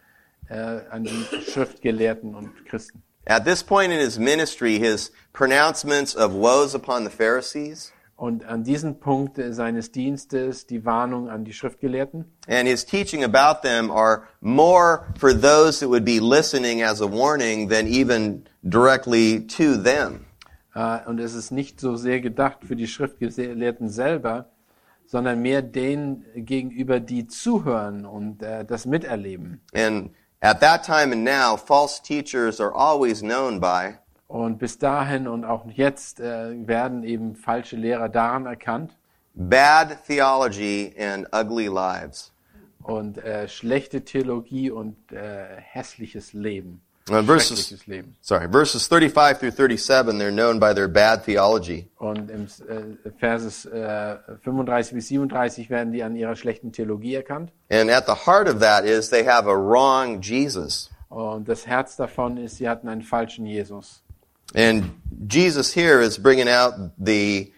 äh, 0.49 0.55
an 0.89 1.03
die 1.03 1.25
Schriftgelehrten 1.51 2.35
und 2.35 2.65
Christen. 2.65 3.01
At 3.25 3.45
this 3.45 3.63
point 3.63 3.93
in 3.93 3.99
his 3.99 4.19
ministry, 4.19 4.77
his 4.77 5.11
pronouncements 5.31 6.13
of 6.15 6.33
woes 6.33 6.75
upon 6.75 7.05
the 7.05 7.09
Pharisees 7.09 7.92
Und 8.15 8.45
an 8.45 8.63
diesem 8.63 8.99
Punkt 8.99 9.37
äh, 9.39 9.53
seines 9.53 9.91
Dienstes 9.91 10.67
die 10.67 10.85
Warnung 10.85 11.29
an 11.29 11.45
die 11.45 11.53
Schriftgelehrten 11.53 12.25
and 12.47 12.67
his 12.67 12.85
teaching 12.85 13.23
about 13.23 13.61
them 13.63 13.89
are 13.89 14.27
more 14.41 15.05
for 15.17 15.33
those 15.33 15.79
that 15.79 15.89
would 15.89 16.05
be 16.05 16.19
listening 16.19 16.81
as 16.81 17.01
a 17.01 17.07
warning 17.07 17.69
than 17.69 17.87
even 17.87 18.45
directly 18.67 19.39
to 19.39 19.75
them. 19.77 20.25
Äh, 20.75 20.99
und 21.05 21.19
es 21.19 21.33
ist 21.33 21.51
nicht 21.51 21.79
so 21.79 21.95
sehr 21.95 22.21
gedacht 22.21 22.59
für 22.63 22.75
die 22.75 22.87
Schriftgelehrten 22.87 23.89
selber, 23.89 24.49
sondern 25.05 25.41
mehr 25.41 25.61
denen 25.61 26.25
gegenüber, 26.35 26.99
die 26.99 27.27
zuhören 27.27 28.05
und 28.05 28.41
äh, 28.41 28.65
das 28.65 28.85
miterleben. 28.85 29.61
And 29.73 30.11
at 30.41 30.59
that 30.61 30.83
time 30.83 31.13
and 31.13 31.23
now, 31.23 31.57
false 31.57 32.01
teachers 32.01 32.59
are 32.59 32.73
always 32.73 33.21
known 33.21 33.59
by 33.59 33.99
Und 34.33 34.57
bis 34.57 34.79
dahin 34.79 35.27
und 35.27 35.45
auch 35.45 35.67
jetzt 35.69 36.19
äh, 36.19 36.67
werden 36.67 37.03
eben 37.03 37.35
falsche 37.35 37.75
Lehrer 37.75 38.09
daran 38.09 38.47
erkannt 38.47 38.97
bad 39.35 40.03
theology 40.07 40.93
and 40.97 41.27
ugly 41.31 41.67
lives. 41.67 42.31
und 42.83 43.17
äh, 43.17 43.47
schlechte 43.47 44.01
Theologie 44.01 44.69
und 44.69 44.95
äh, 45.11 45.45
hässliches 45.57 46.33
Leben. 46.33 46.81
Uh, 47.09 47.21
verses, 47.21 47.85
Leben. 47.85 48.15
sorry, 48.21 48.47
verses 48.49 48.87
35 48.87 49.37
through 49.37 49.51
37, 49.51 50.17
they're 50.17 50.31
known 50.31 50.57
by 50.57 50.73
their 50.73 50.87
bad 50.87 51.23
theology. 51.25 51.89
Und 51.97 52.31
im 52.31 52.45
äh, 52.45 53.11
Verses 53.19 53.65
äh, 53.65 54.17
35 54.43 54.93
bis 54.93 55.07
37 55.09 55.69
werden 55.69 55.91
die 55.91 56.01
an 56.01 56.15
ihrer 56.15 56.35
schlechten 56.35 56.71
Theologie 56.71 57.15
erkannt. 57.15 57.51
And 57.69 57.89
at 57.89 58.05
the 58.05 58.15
heart 58.25 58.47
of 58.47 58.59
that 58.61 58.85
is 58.85 59.09
they 59.09 59.25
have 59.25 59.49
a 59.49 59.55
wrong 59.55 60.21
Jesus. 60.21 60.89
Und 61.09 61.47
das 61.47 61.67
Herz 61.67 61.95
davon 61.95 62.37
ist, 62.37 62.57
sie 62.57 62.67
hatten 62.67 62.87
einen 62.87 63.03
falschen 63.03 63.45
Jesus. 63.45 64.02
And 64.53 64.83
Jesus 65.27 65.73
here 65.73 66.01
is 66.01 66.17
bringing 66.17 66.47
out 66.47 66.73
the 66.97 67.51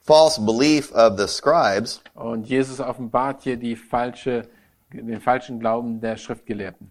false 0.00 0.38
belief 0.38 0.92
of 0.92 1.16
the 1.16 1.26
scribes 1.26 2.00
Und 2.14 2.46
Jesus 2.46 2.80
offenbart 2.80 3.42
hier 3.42 3.56
die 3.56 3.76
falsche, 3.76 4.46
den 4.92 5.20
falschen 5.20 5.58
Glauben 5.60 6.00
der 6.00 6.16
Schriftgelehrten. 6.16 6.90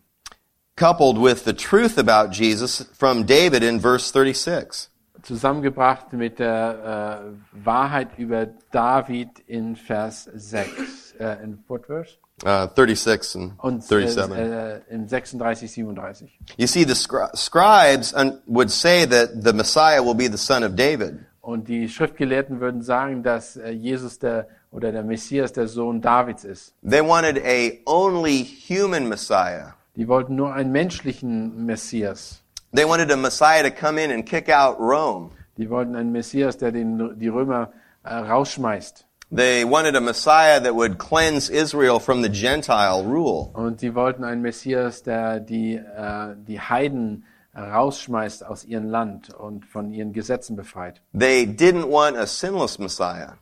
coupled 0.75 1.19
with 1.19 1.43
the 1.45 1.53
truth 1.53 1.97
about 1.99 2.31
Jesus 2.31 2.81
from 2.93 3.25
David 3.25 3.63
in 3.63 3.79
verse 3.79 4.05
36. 4.11 4.89
Zusammengebracht 5.21 6.11
mit 6.13 6.39
der 6.39 7.23
äh, 7.53 7.65
Wahrheit 7.65 8.17
über 8.17 8.47
David 8.71 9.29
in 9.47 9.75
Vers 9.75 10.27
6. 10.33 11.13
Äh, 11.19 11.43
in 11.43 11.63
what 11.67 11.85
verse? 11.85 12.17
Uh, 12.43 12.67
36 12.75 13.35
and 13.35 13.53
Und 13.59 13.83
37. 13.83 14.37
äh, 14.37 14.73
äh, 14.75 14.81
in 14.89 15.07
36, 15.07 15.71
37. 15.71 16.39
You 16.57 16.67
see, 16.67 16.83
the 16.83 16.93
scri- 16.95 17.33
scribes 17.35 18.13
would 18.47 18.69
say 18.69 19.05
that 19.05 19.43
the 19.43 19.53
Messiah 19.53 20.01
will 20.03 20.15
be 20.15 20.27
the 20.27 20.37
son 20.37 20.63
of 20.63 20.75
David. 20.75 21.19
Und 21.41 21.67
die 21.67 21.87
Schriftgelehrten 21.87 22.59
würden 22.59 22.81
sagen, 22.81 23.21
dass 23.23 23.55
äh, 23.57 23.69
Jesus 23.69 24.17
der 24.19 24.47
oder 24.71 24.91
der 24.91 25.03
Messias 25.03 25.53
der 25.53 25.67
Sohn 25.67 26.01
Davids 26.01 26.43
ist. 26.43 26.73
They 26.81 27.01
wanted 27.01 27.37
a 27.45 27.71
only 27.85 28.43
human 28.43 29.07
Messiah. 29.07 29.75
Die 29.95 30.07
wollten 30.07 30.35
nur 30.35 30.53
einen 30.53 30.71
menschlichen 30.71 31.65
Messias. 31.65 32.41
They 32.75 32.85
wanted 32.85 33.11
a 33.11 33.15
Messiah 33.15 33.61
to 33.61 33.69
come 33.69 34.03
in 34.03 34.11
and 34.11 34.25
kick 34.25 34.49
out 34.49 34.79
Rome. 34.79 35.29
Die 35.57 35.69
wollten 35.69 35.95
einen 35.95 36.11
Messias, 36.11 36.57
der 36.57 36.71
den, 36.71 37.19
die 37.19 37.27
Römer 37.27 37.71
äh, 38.03 38.15
rausschmeißt. 38.15 39.05
They 39.35 39.65
wanted 39.65 39.95
a 39.95 40.01
Messiah 40.01 40.61
that 40.61 40.75
would 40.75 40.99
cleanse 40.99 41.49
Israel 41.49 41.99
from 41.99 42.21
the 42.21 42.29
Gentile 42.29 43.03
rule. 43.03 43.49
Und 43.53 43.79
sie 43.79 43.95
wollten 43.95 44.23
einen 44.23 44.43
Messias, 44.43 45.01
der 45.01 45.39
die, 45.39 45.75
äh, 45.75 46.35
die 46.47 46.59
Heiden 46.59 47.25
rausschmeißt 47.55 48.45
aus 48.45 48.63
ihrem 48.63 48.89
Land 48.89 49.33
und 49.33 49.65
von 49.65 49.91
ihren 49.91 50.13
Gesetzen 50.13 50.55
befreit. 50.55 51.01
They 51.17 51.45
didn't 51.45 51.89
want 51.89 52.15
a 52.17 52.27
sinless 52.27 52.77
Messiah. 52.77 53.37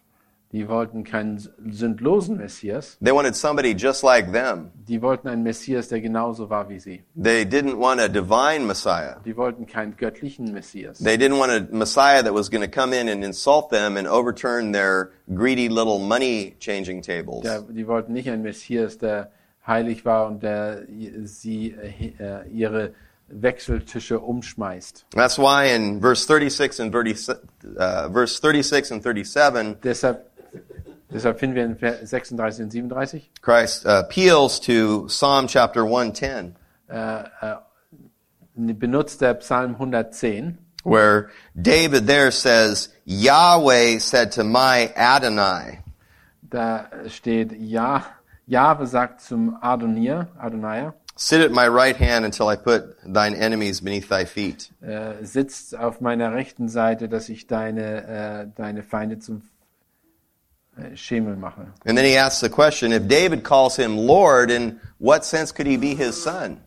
Die 0.51 0.67
wollten 0.67 1.03
keinen 1.05 1.39
sündlosen 1.69 2.37
Messias. 2.37 2.97
They 3.01 3.13
wanted 3.13 3.35
somebody 3.35 3.73
just 3.73 4.03
like 4.03 4.33
them. 4.33 4.71
Die 4.87 5.01
wollten 5.01 5.29
einen 5.29 5.43
Messias, 5.43 5.87
der 5.87 6.01
genauso 6.01 6.49
war 6.49 6.67
wie 6.67 6.79
sie. 6.79 7.03
They 7.15 7.43
didn't 7.43 7.79
want 7.79 8.01
a 8.01 8.09
divine 8.09 8.65
Messiah. 8.65 9.19
Die 9.25 9.37
wollten 9.37 9.65
keinen 9.65 9.95
göttlichen 9.95 10.51
Messias. 10.51 10.99
They 10.99 11.15
didn't 11.15 11.39
want 11.39 11.51
a 11.51 11.75
Messiah 11.75 12.21
that 12.23 12.33
was 12.33 12.49
going 12.49 12.63
to 12.63 12.69
come 12.69 12.93
in 12.93 13.07
and 13.07 13.23
insult 13.23 13.69
them 13.69 13.95
and 13.95 14.07
overturn 14.07 14.73
their 14.73 15.11
greedy 15.33 15.69
little 15.69 15.99
money 15.99 16.55
changing 16.59 17.01
tables. 17.01 17.43
Der, 17.43 17.61
die 17.61 17.87
wollten 17.87 18.11
nicht 18.11 18.29
einen 18.29 18.43
Messias, 18.43 18.97
der 18.97 19.31
heilig 19.65 20.03
war 20.03 20.27
und 20.27 20.43
der 20.43 20.83
sie 21.23 21.75
äh, 22.19 22.47
ihre 22.51 22.93
Wechseltische 23.33 24.19
umschmeißt. 24.19 25.05
That's 25.11 25.37
why 25.37 25.73
in 25.73 26.01
verse 26.01 26.25
36 26.25 26.81
and 26.81 26.91
30, 26.91 27.29
uh, 27.29 28.09
verse 28.11 28.35
36 28.41 28.91
and 28.91 29.03
37, 29.03 29.77
Deshalb, 29.81 30.25
deshalb 31.13 31.39
finden 31.39 31.55
wir 31.55 31.65
in 31.65 31.77
Vers 31.77 32.09
36 32.09 32.65
und 32.65 32.71
37 32.71 33.31
Christ 33.41 33.85
uh, 33.85 33.89
appeals 33.89 34.59
to 34.59 35.05
Psalm 35.07 35.47
chapter 35.47 35.83
110, 35.83 36.55
benutzt 38.55 39.21
der 39.21 39.35
Psalm 39.35 39.73
110, 39.73 40.57
where 40.83 41.29
David 41.55 42.07
there 42.07 42.31
says, 42.31 42.89
Yahweh 43.05 43.99
said 43.99 44.31
to 44.33 44.43
my 44.43 44.89
Adonai, 44.95 45.79
da 46.41 46.87
steht, 47.07 47.53
ja, 47.53 48.05
Jahwe 48.47 48.85
sagt 48.85 49.21
zum 49.21 49.57
Adonir, 49.61 50.27
Adonai, 50.37 50.91
Sit 51.15 51.41
at 51.41 51.51
my 51.51 51.67
right 51.67 51.95
hand 51.95 52.25
until 52.25 52.47
I 52.47 52.55
put 52.55 52.95
thine 53.03 53.35
enemies 53.35 53.81
beneath 53.81 54.09
thy 54.09 54.25
feet. 54.25 54.71
äh, 54.81 55.23
sitzt 55.23 55.77
auf 55.77 56.01
meiner 56.01 56.33
rechten 56.33 56.67
Seite, 56.67 57.09
dass 57.09 57.29
ich 57.29 57.47
deine, 57.47 58.07
äh, 58.07 58.47
deine 58.55 58.81
Feinde 58.81 59.19
zum 59.19 59.37
äh, 59.37 59.60
Schemel 60.95 61.35
mache. 61.35 61.67
And 61.85 61.97
then 61.97 62.05
he 62.05 62.15
asks 62.15 62.41
the 62.41 62.49
question, 62.49 62.91
if 62.91 63.07
David 63.07 63.43
calls 63.43 63.75
him 63.75 63.97
Lord, 63.97 64.51
in 64.51 64.79
what 64.99 65.25
sense 65.25 65.51
could 65.51 65.67
he 65.67 65.77
be 65.77 65.95
his 65.95 66.21
son? 66.21 66.61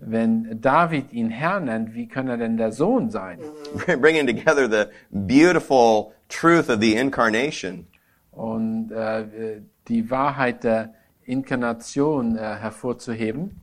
Wenn 0.00 0.60
David 0.60 1.12
ihn 1.12 1.30
Herr 1.30 1.60
nennt, 1.60 1.94
wie 1.94 2.06
kann 2.06 2.28
er 2.28 2.36
denn 2.36 2.56
der 2.56 2.72
Sohn 2.72 3.10
sein? 3.10 3.38
Bringing 4.00 4.26
together 4.26 4.68
the 4.68 4.90
beautiful 5.10 6.12
truth 6.28 6.68
of 6.68 6.80
the 6.80 6.96
incarnation. 6.96 7.86
Und 8.32 8.90
äh, 8.90 9.60
die 9.88 10.10
Wahrheit 10.10 10.64
der 10.64 10.94
Inkarnation 11.24 12.36
äh, 12.36 12.40
hervorzuheben 12.40 13.60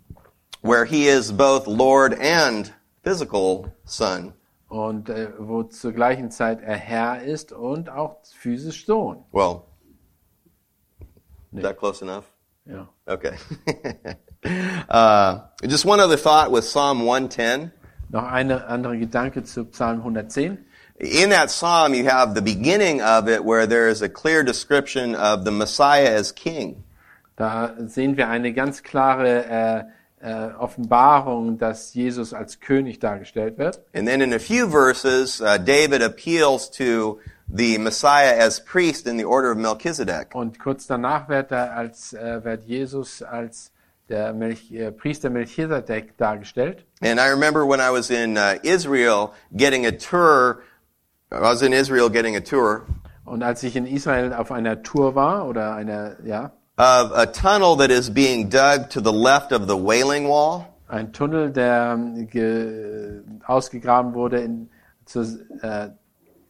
where 0.62 0.86
he 0.86 1.08
is 1.08 1.32
both 1.32 1.67
Lord 1.67 2.13
and 2.19 2.73
physical 3.04 3.73
son. 3.86 4.34
und 4.69 5.10
äh, 5.10 5.27
wo 5.38 5.63
zur 5.63 5.91
gleichen 5.91 6.32
Zeit 6.32 6.62
er 6.62 6.77
Herr 6.77 7.21
ist 7.23 7.51
und 7.51 7.89
auch 7.89 8.17
physisch 8.23 8.86
Sohn. 8.86 9.25
Well, 9.34 9.63
is 11.56 11.64
that 11.64 11.78
close 11.78 12.02
enough? 12.02 12.26
Ja. 12.66 12.86
Okay. 13.08 13.36
uh, 14.90 15.40
just 15.68 15.86
one 15.86 16.00
other 16.00 16.18
thought 16.18 16.52
with 16.52 16.66
Psalm 16.66 17.06
110. 17.06 17.72
Noch 18.10 18.24
eine 18.24 18.68
andere 18.68 18.98
Gedanke 18.98 19.44
zu 19.44 19.66
Psalm 19.66 20.00
110. 20.00 20.66
In 21.00 21.30
that 21.32 21.50
psalm, 21.50 21.96
you 21.96 22.06
have 22.06 22.36
the 22.36 22.42
beginning 22.42 23.02
of 23.02 23.28
it 23.28 23.44
where 23.44 23.66
there 23.66 23.88
is 23.88 24.02
a 24.04 24.10
clear 24.10 24.44
description 24.44 25.16
of 25.16 25.46
the 25.46 25.52
Messiah 25.52 26.14
as 26.14 26.32
king. 26.32 26.84
Da 27.38 27.74
sehen 27.88 28.18
wir 28.18 28.30
eine 28.30 28.54
ganz 28.54 28.84
klare 28.84 29.46
äh, 29.46 29.84
äh, 30.22 30.54
Offenbarung, 30.60 31.58
dass 31.58 31.96
Jesus 31.96 32.34
als 32.34 32.60
König 32.60 33.00
dargestellt 33.00 33.58
wird. 33.58 33.80
And 33.96 34.08
then 34.08 34.22
in 34.22 34.34
a 34.34 34.40
few 34.40 34.70
verses, 34.70 35.42
uh, 35.42 35.58
David 35.58 36.04
appeals 36.04 36.70
to 36.72 37.20
the 37.54 37.78
Messiah 37.78 38.36
as 38.38 38.60
priest 38.60 39.08
in 39.08 39.18
the 39.18 39.26
order 39.26 39.52
of 39.52 39.58
Melchizedek. 39.58 40.34
Und 40.34 40.60
kurz 40.60 40.88
danach 40.88 41.30
wird 41.30 41.52
er 41.52 41.76
als 41.76 42.14
äh, 42.14 42.44
wird 42.44 42.64
Jesus 42.66 43.22
als 43.22 43.72
der 44.10 44.34
Melch, 44.34 44.72
äh, 44.72 44.92
Priester 44.92 45.30
Melchisedek 45.30 46.18
dargestellt. 46.18 46.86
And 47.02 47.20
I 47.20 47.30
remember 47.30 47.66
when 47.66 47.80
I 47.80 47.92
was 47.92 48.10
in 48.10 48.38
uh, 48.38 48.58
Israel 48.64 49.32
getting 49.56 49.86
a 49.86 49.92
tour, 49.92 50.62
I 51.32 51.40
was 51.40 51.62
in 51.62 51.74
Israel 51.74 52.10
getting 52.10 52.36
a 52.36 52.42
tour 52.42 52.86
Und 53.26 53.44
als 53.44 53.64
ich 53.64 53.76
in 53.76 53.86
Israel 53.86 54.34
auf 54.34 54.52
einer 54.52 54.84
Tour 54.84 55.16
war 55.16 55.48
oder 55.48 55.76
einer 55.76 56.18
ja 56.26 56.52
of 56.78 57.12
a 57.14 57.26
tunnel 57.26 57.78
that 57.78 57.92
is 57.92 58.10
being 58.10 58.50
dug 58.50 58.90
to 58.90 59.00
the 59.00 59.12
left 59.12 59.52
of 59.52 59.68
the 59.68 59.76
Wailing 59.76 60.28
Wall. 60.28 60.68
ein 60.92 61.14
Tunnel, 61.14 61.52
der 61.52 61.94
ähm, 61.94 62.28
ge, 62.28 63.22
ausgegraben 63.46 64.14
wurde 64.14 64.42
in, 64.42 64.70
zur, 65.06 65.24
äh, 65.62 65.90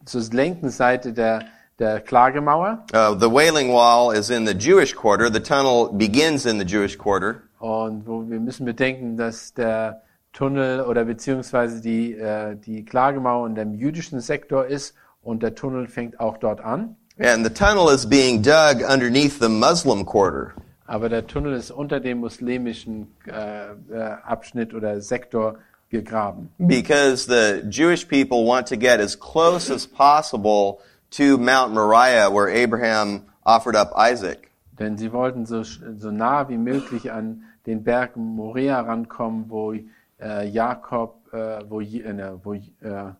zur 0.05 0.21
linken 0.31 0.69
Seite 0.69 1.13
der 1.13 1.45
der 1.81 1.99
Klagemauer. 1.99 2.85
Uh, 2.93 3.15
the 3.19 3.29
Wailing 3.29 3.73
Wall 3.73 4.15
is 4.15 4.29
in 4.29 4.45
the 4.45 4.53
Jewish 4.53 4.95
quarter. 4.95 5.31
The 5.31 5.41
tunnel 5.41 5.89
begins 5.91 6.45
in 6.45 6.59
the 6.59 6.65
Jewish 6.65 6.97
quarter. 6.97 7.41
Und 7.59 8.05
wo 8.05 8.29
wir 8.29 8.39
müssen 8.39 8.65
bedenken, 8.65 9.17
dass 9.17 9.53
der 9.53 10.03
Tunnel 10.31 10.81
oder 10.81 11.05
beziehungsweise 11.05 11.81
die, 11.81 12.13
äh, 12.13 12.55
die 12.55 12.85
Klagemauer 12.85 13.47
in 13.47 13.55
dem 13.55 13.73
jüdischen 13.73 14.21
Sektor 14.21 14.65
ist 14.65 14.95
und 15.21 15.43
der 15.43 15.55
Tunnel 15.55 15.87
fängt 15.87 16.19
auch 16.19 16.37
dort 16.37 16.61
an. 16.61 16.95
And 17.19 17.45
the 17.45 17.53
tunnel 17.53 17.93
is 17.93 18.07
being 18.07 18.41
dug 18.41 18.81
underneath 18.87 19.39
the 19.39 19.49
Muslim 19.49 20.05
quarter. 20.05 20.53
Aber 20.85 21.09
der 21.09 21.27
Tunnel 21.27 21.53
ist 21.53 21.71
unter 21.71 21.99
dem 21.99 22.19
muslimischen 22.19 23.15
äh, 23.27 23.71
äh, 23.71 24.17
Abschnitt 24.23 24.73
oder 24.73 25.01
Sektor 25.01 25.57
gegraben. 25.91 26.49
Because 26.57 27.27
the 27.27 27.63
Jewish 27.69 28.07
people 28.07 28.45
want 28.45 28.67
to 28.67 28.77
get 28.77 28.99
as 28.99 29.15
close 29.15 29.69
as 29.69 29.85
possible 29.85 30.79
to 31.11 31.37
Mount 31.37 31.73
Moriah 31.73 32.29
where 32.31 32.49
Abraham 32.49 33.25
offered 33.45 33.75
up 33.75 33.91
Isaac. 33.95 34.51
Denn 34.79 34.97
sie 34.97 35.11
wollten 35.11 35.45
so, 35.45 35.63
so 35.63 36.09
nah 36.09 36.47
wie 36.49 36.57
möglich 36.57 37.11
an 37.11 37.43
den 37.65 37.83
Berg 37.83 38.15
Moria 38.15 38.81
rankommen, 38.81 39.45
wo 39.49 39.73
äh, 40.19 40.47
Jakob, 40.47 41.21
äh, 41.33 41.59
wo, 41.69 41.81
äh, 41.81 42.31
wo 42.43 42.53
äh, 42.53 42.61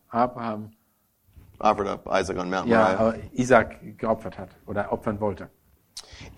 Abraham, 0.08 0.70
Offered 1.60 1.86
up 1.86 2.08
Isaac 2.10 2.38
on 2.38 2.50
Mount 2.50 2.66
ja, 2.66 2.78
Moriah. 2.78 2.98
aber 2.98 3.14
Isaac 3.34 3.98
geopfert 3.98 4.36
hat 4.36 4.48
oder 4.66 4.92
opfern 4.92 5.20
wollte. 5.20 5.48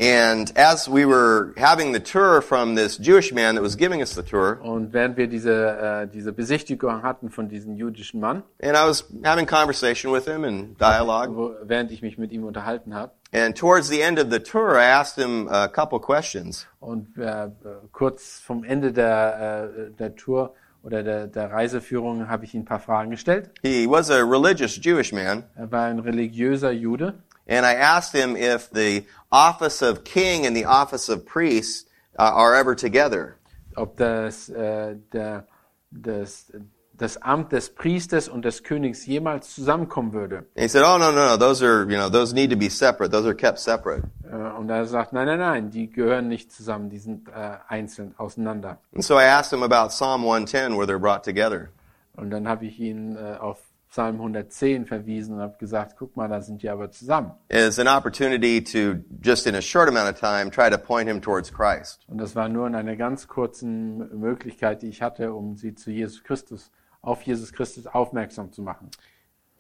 And 0.00 0.52
as 0.56 0.88
we 0.88 1.04
were 1.06 1.52
having 1.56 1.92
the 1.92 2.00
tour 2.00 2.40
from 2.42 2.74
this 2.74 2.96
Jewish 2.98 3.32
man 3.32 3.54
that 3.54 3.62
was 3.62 3.76
giving 3.76 4.00
us 4.02 4.14
the 4.14 4.22
tour, 4.22 4.58
Und 4.62 4.92
während 4.92 5.16
wir 5.16 5.28
diese, 5.28 5.52
äh, 5.52 6.06
diese 6.08 6.32
Besichtigung 6.32 7.02
hatten 7.02 7.30
von 7.30 7.48
diesem 7.48 7.76
jüdischen 7.76 8.20
Mann, 8.20 8.42
and 8.60 8.76
I 8.76 8.86
was 8.86 9.04
having 9.24 9.46
conversation 9.46 10.12
with 10.12 10.26
him 10.26 10.44
and 10.44 10.76
dialogue, 10.80 11.34
wo, 11.36 11.54
während 11.62 11.90
ich 11.92 12.02
mich 12.02 12.18
mit 12.18 12.32
ihm 12.32 12.44
unterhalten 12.44 12.94
habe, 12.94 13.12
and 13.32 13.56
towards 13.56 13.88
the 13.88 14.00
end 14.00 14.18
of 14.18 14.30
the 14.30 14.40
tour, 14.40 14.76
I 14.76 14.84
asked 14.84 15.16
him 15.16 15.48
a 15.48 15.68
couple 15.68 16.00
questions. 16.00 16.66
und 16.80 17.16
äh, 17.16 17.48
kurz 17.92 18.40
vom 18.44 18.64
Ende 18.64 18.92
der, 18.92 19.70
äh, 19.88 19.90
der 19.98 20.14
Tour 20.16 20.54
oder 20.82 21.02
der, 21.02 21.28
der 21.28 21.50
Reiseführung 21.50 22.28
habe 22.28 22.44
ich 22.44 22.54
ihm 22.54 22.62
ein 22.62 22.64
paar 22.66 22.80
Fragen 22.80 23.10
gestellt. 23.10 23.50
He 23.62 23.86
was 23.88 24.10
a 24.10 24.22
religious 24.22 24.76
Jewish 24.82 25.12
man, 25.12 25.44
Er 25.56 25.70
war 25.70 25.84
ein 25.86 25.98
religiöser 26.00 26.72
Jude 26.72 27.14
and 27.46 27.64
I 27.66 27.74
asked 27.74 28.12
him 28.18 28.36
if 28.36 28.70
the 28.72 29.04
office 29.34 29.82
of 29.82 30.04
king 30.04 30.46
and 30.46 30.56
the 30.56 30.64
office 30.64 31.08
of 31.08 31.26
priest 31.26 31.88
uh, 32.18 32.22
are 32.22 32.54
ever 32.54 32.76
together. 32.76 33.36
ob 33.76 33.96
das, 33.96 34.48
äh, 34.48 34.96
der, 35.12 35.46
das, 35.90 36.52
das 36.96 37.16
Amt 37.20 37.52
des 37.52 37.74
Priesters 37.74 38.28
und 38.28 38.44
des 38.44 38.62
Königs 38.62 39.04
jemals 39.04 39.52
zusammenkommen 39.54 40.12
würde. 40.12 40.36
And 40.36 40.62
he 40.62 40.68
said, 40.68 40.84
"Oh 40.84 40.96
no, 40.96 41.10
no, 41.10 41.26
no. 41.28 41.36
Those 41.36 41.64
are 41.64 41.82
you 41.90 41.96
know 41.96 42.08
those 42.08 42.32
need 42.32 42.50
to 42.50 42.56
be 42.56 42.68
separate. 42.68 43.10
Those 43.10 43.26
are 43.26 43.34
kept 43.34 43.58
separate." 43.58 44.04
Äh, 44.30 44.36
und 44.36 44.70
er 44.70 44.86
sagt, 44.86 45.12
nein, 45.12 45.26
nein, 45.26 45.40
nein, 45.40 45.70
die 45.70 45.90
gehören 45.90 46.28
nicht 46.28 46.52
zusammen, 46.52 46.88
die 46.90 46.98
sind 46.98 47.28
äh, 47.28 47.56
einzeln 47.68 48.14
auseinander. 48.16 48.78
And 48.94 49.04
so 49.04 49.18
I 49.18 49.24
asked 49.24 49.52
him 49.52 49.62
about 49.62 49.88
Psalm 49.88 50.22
110, 50.22 50.76
where 50.76 50.86
they're 50.86 51.00
brought 51.00 51.24
together. 51.24 51.70
Und 52.16 52.30
dann 52.30 52.46
habe 52.46 52.66
ich 52.66 52.78
ihn 52.78 53.16
äh, 53.16 53.38
auf 53.40 53.58
Psalm 53.94 54.16
110 54.16 54.86
verwiesen 54.86 55.36
und 55.36 55.40
habe 55.40 55.56
gesagt, 55.56 55.94
guck 55.96 56.16
mal, 56.16 56.28
da 56.28 56.40
sind 56.40 56.62
die 56.62 56.68
aber 56.68 56.90
zusammen. 56.90 57.30
As 57.48 57.78
an 57.78 57.86
opportunity 57.86 58.60
to 58.60 59.04
just 59.22 59.46
in 59.46 59.54
a 59.54 59.62
short 59.62 59.88
amount 59.88 60.10
of 60.10 60.18
time 60.18 60.50
try 60.50 60.68
to 60.68 60.76
point 60.76 61.08
him 61.08 61.22
towards 61.22 61.52
Christ. 61.52 62.00
Und 62.08 62.18
das 62.18 62.34
war 62.34 62.48
nur 62.48 62.66
in 62.66 62.74
einer 62.74 62.96
ganz 62.96 63.28
kurzen 63.28 64.18
Möglichkeit, 64.18 64.82
die 64.82 64.88
ich 64.88 65.00
hatte, 65.00 65.32
um 65.32 65.54
sie 65.54 65.76
zu 65.76 65.92
Jesus 65.92 66.24
Christus, 66.24 66.72
auf 67.02 67.22
Jesus 67.22 67.52
Christus 67.52 67.86
aufmerksam 67.86 68.50
zu 68.50 68.62
machen. 68.62 68.90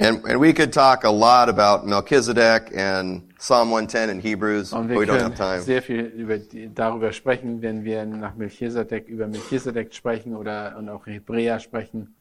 And, 0.00 0.24
and 0.24 0.40
we 0.40 0.52
could 0.52 0.74
talk 0.74 1.04
a 1.04 1.12
lot 1.12 1.48
about 1.48 1.86
Melchizedek 1.86 2.76
and 2.76 3.32
Psalm 3.38 3.68
110 3.68 4.10
in 4.10 4.20
Hebrews, 4.20 4.72
Und 4.72 4.88
wir 4.88 4.98
we 4.98 5.04
don't 5.04 5.22
have 5.22 5.36
time. 5.36 5.60
sehr 5.60 5.80
viel 5.80 6.06
über 6.06 6.38
darüber 6.74 7.12
sprechen, 7.12 7.62
wenn 7.62 7.84
wir 7.84 8.04
nach 8.04 8.34
Melchisedek 8.34 9.06
über 9.06 9.28
Melchisedek 9.28 9.94
sprechen 9.94 10.34
oder 10.34 10.74
und 10.76 10.88
auch 10.88 11.06
Hebräer 11.06 11.60
sprechen. 11.60 12.16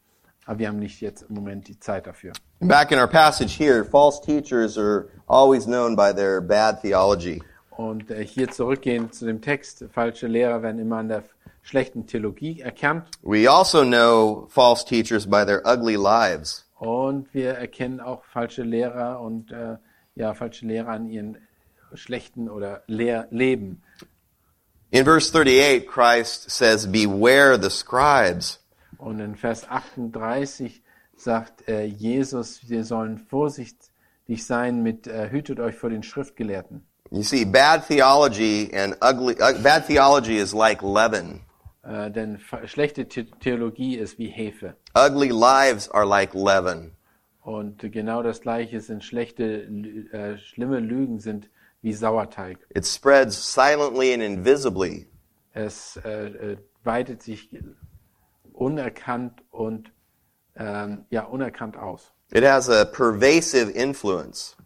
Aber 0.46 0.58
wir 0.58 0.68
haben 0.68 0.78
nicht 0.78 1.00
jetzt 1.00 1.22
im 1.28 1.34
Moment 1.34 1.68
die 1.68 1.78
Zeit 1.78 2.06
dafür. 2.06 2.32
Back 2.60 2.92
in 2.92 2.98
our 2.98 3.08
passage 3.08 3.56
here, 3.56 3.84
false 3.84 4.20
teachers 4.20 4.76
are 4.78 5.08
always 5.26 5.64
known 5.64 5.96
by 5.96 6.12
their 6.14 6.40
bad 6.40 6.80
theology. 6.80 7.42
Und 7.70 8.10
äh, 8.10 8.24
hier 8.24 8.50
zurückgehend 8.50 9.14
zu 9.14 9.26
dem 9.26 9.40
Text, 9.40 9.84
falsche 9.92 10.26
Lehrer 10.26 10.62
werden 10.62 10.78
immer 10.78 10.98
an 10.98 11.08
der 11.08 11.24
schlechten 11.62 12.06
Theologie 12.06 12.60
erkannt. 12.60 13.08
We 13.22 13.50
also 13.50 13.82
know 13.84 14.46
false 14.50 14.84
teachers 14.84 15.26
by 15.26 15.44
their 15.44 15.62
ugly 15.66 15.96
lives. 15.96 16.64
Und 16.78 17.32
wir 17.32 17.52
erkennen 17.52 18.00
auch 18.00 18.24
falsche 18.24 18.62
Lehrer 18.62 19.20
und 19.20 19.50
äh, 19.50 19.76
ja, 20.14 20.34
falsche 20.34 20.66
Lehrer 20.66 20.90
an 20.90 21.08
ihren 21.08 21.38
schlechten 21.94 22.48
oder 22.48 22.82
Lehr 22.86 23.26
Leben. 23.30 23.82
In 24.90 25.04
verse 25.04 25.32
38, 25.32 25.86
Christ 25.88 26.50
says, 26.50 26.86
Beware 26.86 27.58
the 27.60 27.70
scribes. 27.70 28.60
Und 28.98 29.20
in 29.20 29.36
Vers 29.36 29.68
38 29.68 30.82
sagt 31.16 31.68
äh, 31.68 31.84
Jesus, 31.84 32.68
wir 32.68 32.84
sollen 32.84 33.18
vorsichtig 33.18 34.44
sein 34.46 34.82
mit, 34.82 35.06
äh, 35.06 35.30
hütet 35.30 35.60
euch 35.60 35.76
vor 35.76 35.90
den 35.90 36.02
Schriftgelehrten. 36.02 36.86
You 37.10 37.22
see, 37.22 37.44
bad 37.44 37.86
theology 37.86 38.70
and 38.74 38.96
ugly, 39.02 39.34
uh, 39.34 39.52
bad 39.62 39.86
theology 39.86 40.38
is 40.38 40.52
like 40.52 40.82
leaven. 40.82 41.40
Äh, 41.82 42.10
denn 42.10 42.40
schlechte 42.64 43.06
The 43.08 43.24
Theologie 43.40 43.96
ist 43.96 44.18
wie 44.18 44.28
Hefe. 44.28 44.74
Ugly 44.96 45.28
lives 45.28 45.90
are 45.90 46.06
like 46.06 46.34
leaven. 46.34 46.92
Und 47.42 47.92
genau 47.92 48.22
das 48.22 48.40
Gleiche 48.40 48.80
sind 48.80 49.04
schlechte, 49.04 49.64
äh, 50.12 50.38
schlimme 50.38 50.80
Lügen 50.80 51.20
sind 51.20 51.50
wie 51.82 51.92
Sauerteig. 51.92 52.58
It 52.74 52.86
spreads 52.86 53.36
silently 53.52 54.14
and 54.14 54.22
invisibly. 54.22 55.06
Es 55.52 56.00
äh, 56.04 56.26
äh, 56.26 56.56
weitet 56.82 57.22
sich 57.22 57.50
unerkannt 58.54 59.42
und 59.50 59.92
ähm, 60.56 61.04
ja 61.10 61.24
unerkannt 61.24 61.76
aus. 61.76 62.12
It 62.32 62.44
has 62.44 62.70
a 62.70 62.84
pervasive 62.84 63.70
influence. 63.70 64.56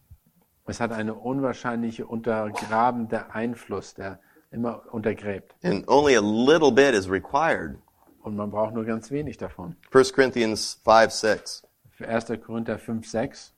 Es 0.66 0.80
hat 0.80 0.92
eine 0.92 1.14
unwahrscheinliche 1.14 2.06
untergrabende 2.06 3.32
Einfluss, 3.32 3.94
der 3.94 4.20
immer 4.50 4.82
untergräbt. 4.92 5.54
And 5.62 5.88
only 5.88 6.16
a 6.16 6.20
little 6.20 6.70
bit 6.70 6.94
is 6.94 7.08
required. 7.10 7.78
Und 8.22 8.36
man 8.36 8.50
braucht 8.50 8.74
nur 8.74 8.84
ganz 8.84 9.10
wenig 9.10 9.38
davon. 9.38 9.76
1 9.92 10.12
Corinthians 10.12 10.80
5 10.84 11.10
6. 11.10 11.62
Für 11.90 12.08
1. 12.08 12.26
Korinther 12.44 12.78
5, 12.78 13.08
6. 13.08 13.54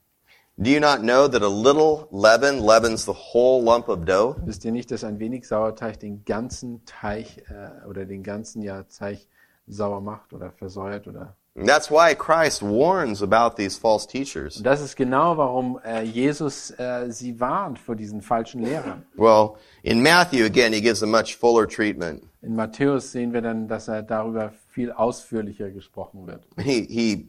Do 0.57 0.71
you 0.71 0.79
not 0.79 1.01
know 1.01 1.27
that 1.27 1.43
a 1.43 1.49
little 1.49 2.07
leaven 2.11 2.61
leavens 2.61 3.05
the 3.05 3.15
whole 3.15 3.63
lump 3.63 3.89
of 3.89 4.05
dough? 4.05 4.37
Wisst 4.45 4.65
ihr 4.65 4.73
nicht, 4.73 4.91
dass 4.91 5.05
ein 5.05 5.19
wenig 5.19 5.49
Sauerteig 5.49 5.99
den 5.99 6.25
ganzen 6.25 6.85
Teig 6.85 7.39
äh, 7.49 7.87
oder 7.89 8.05
den 8.05 8.23
ganzen 8.23 8.63
ja, 8.63 8.83
Teig 8.83 9.27
sauer 9.71 10.01
macht 10.01 10.33
oder 10.33 10.51
versäuert 10.53 11.07
oder 11.07 11.37
that's 11.55 11.91
why 11.91 12.15
Christ 12.15 12.63
warns 12.63 13.23
about 13.23 13.57
these 13.57 13.77
false 13.77 14.07
teachers. 14.07 14.63
Das 14.63 14.81
ist 14.81 14.97
genau, 14.97 15.37
warum 15.37 15.81
äh, 15.85 16.03
Jesus 16.03 16.71
äh, 16.79 17.11
sie 17.11 17.39
warnt 17.39 17.79
vor 17.79 17.97
diesen 17.97 18.23
falschen 18.23 18.63
Lehrern. 18.63 19.05
Well, 19.17 19.57
in 19.83 20.03
Matthew, 20.03 20.45
again, 20.45 20.73
he 20.73 20.81
gives 20.81 21.03
a 21.03 21.07
much 21.07 21.37
fuller 21.37 21.67
treatment. 21.67 22.25
In 22.43 22.57
Matthäus 22.57 23.13
sehen 23.13 23.33
wir 23.33 23.43
dann, 23.43 23.69
dass 23.69 23.89
er 23.89 24.03
darüber 24.03 24.53
viel 24.69 24.93
ausführlicher 24.93 25.71
gesprochen 25.71 26.27
wird. 26.27 26.47
He, 26.57 26.87
he 26.89 27.29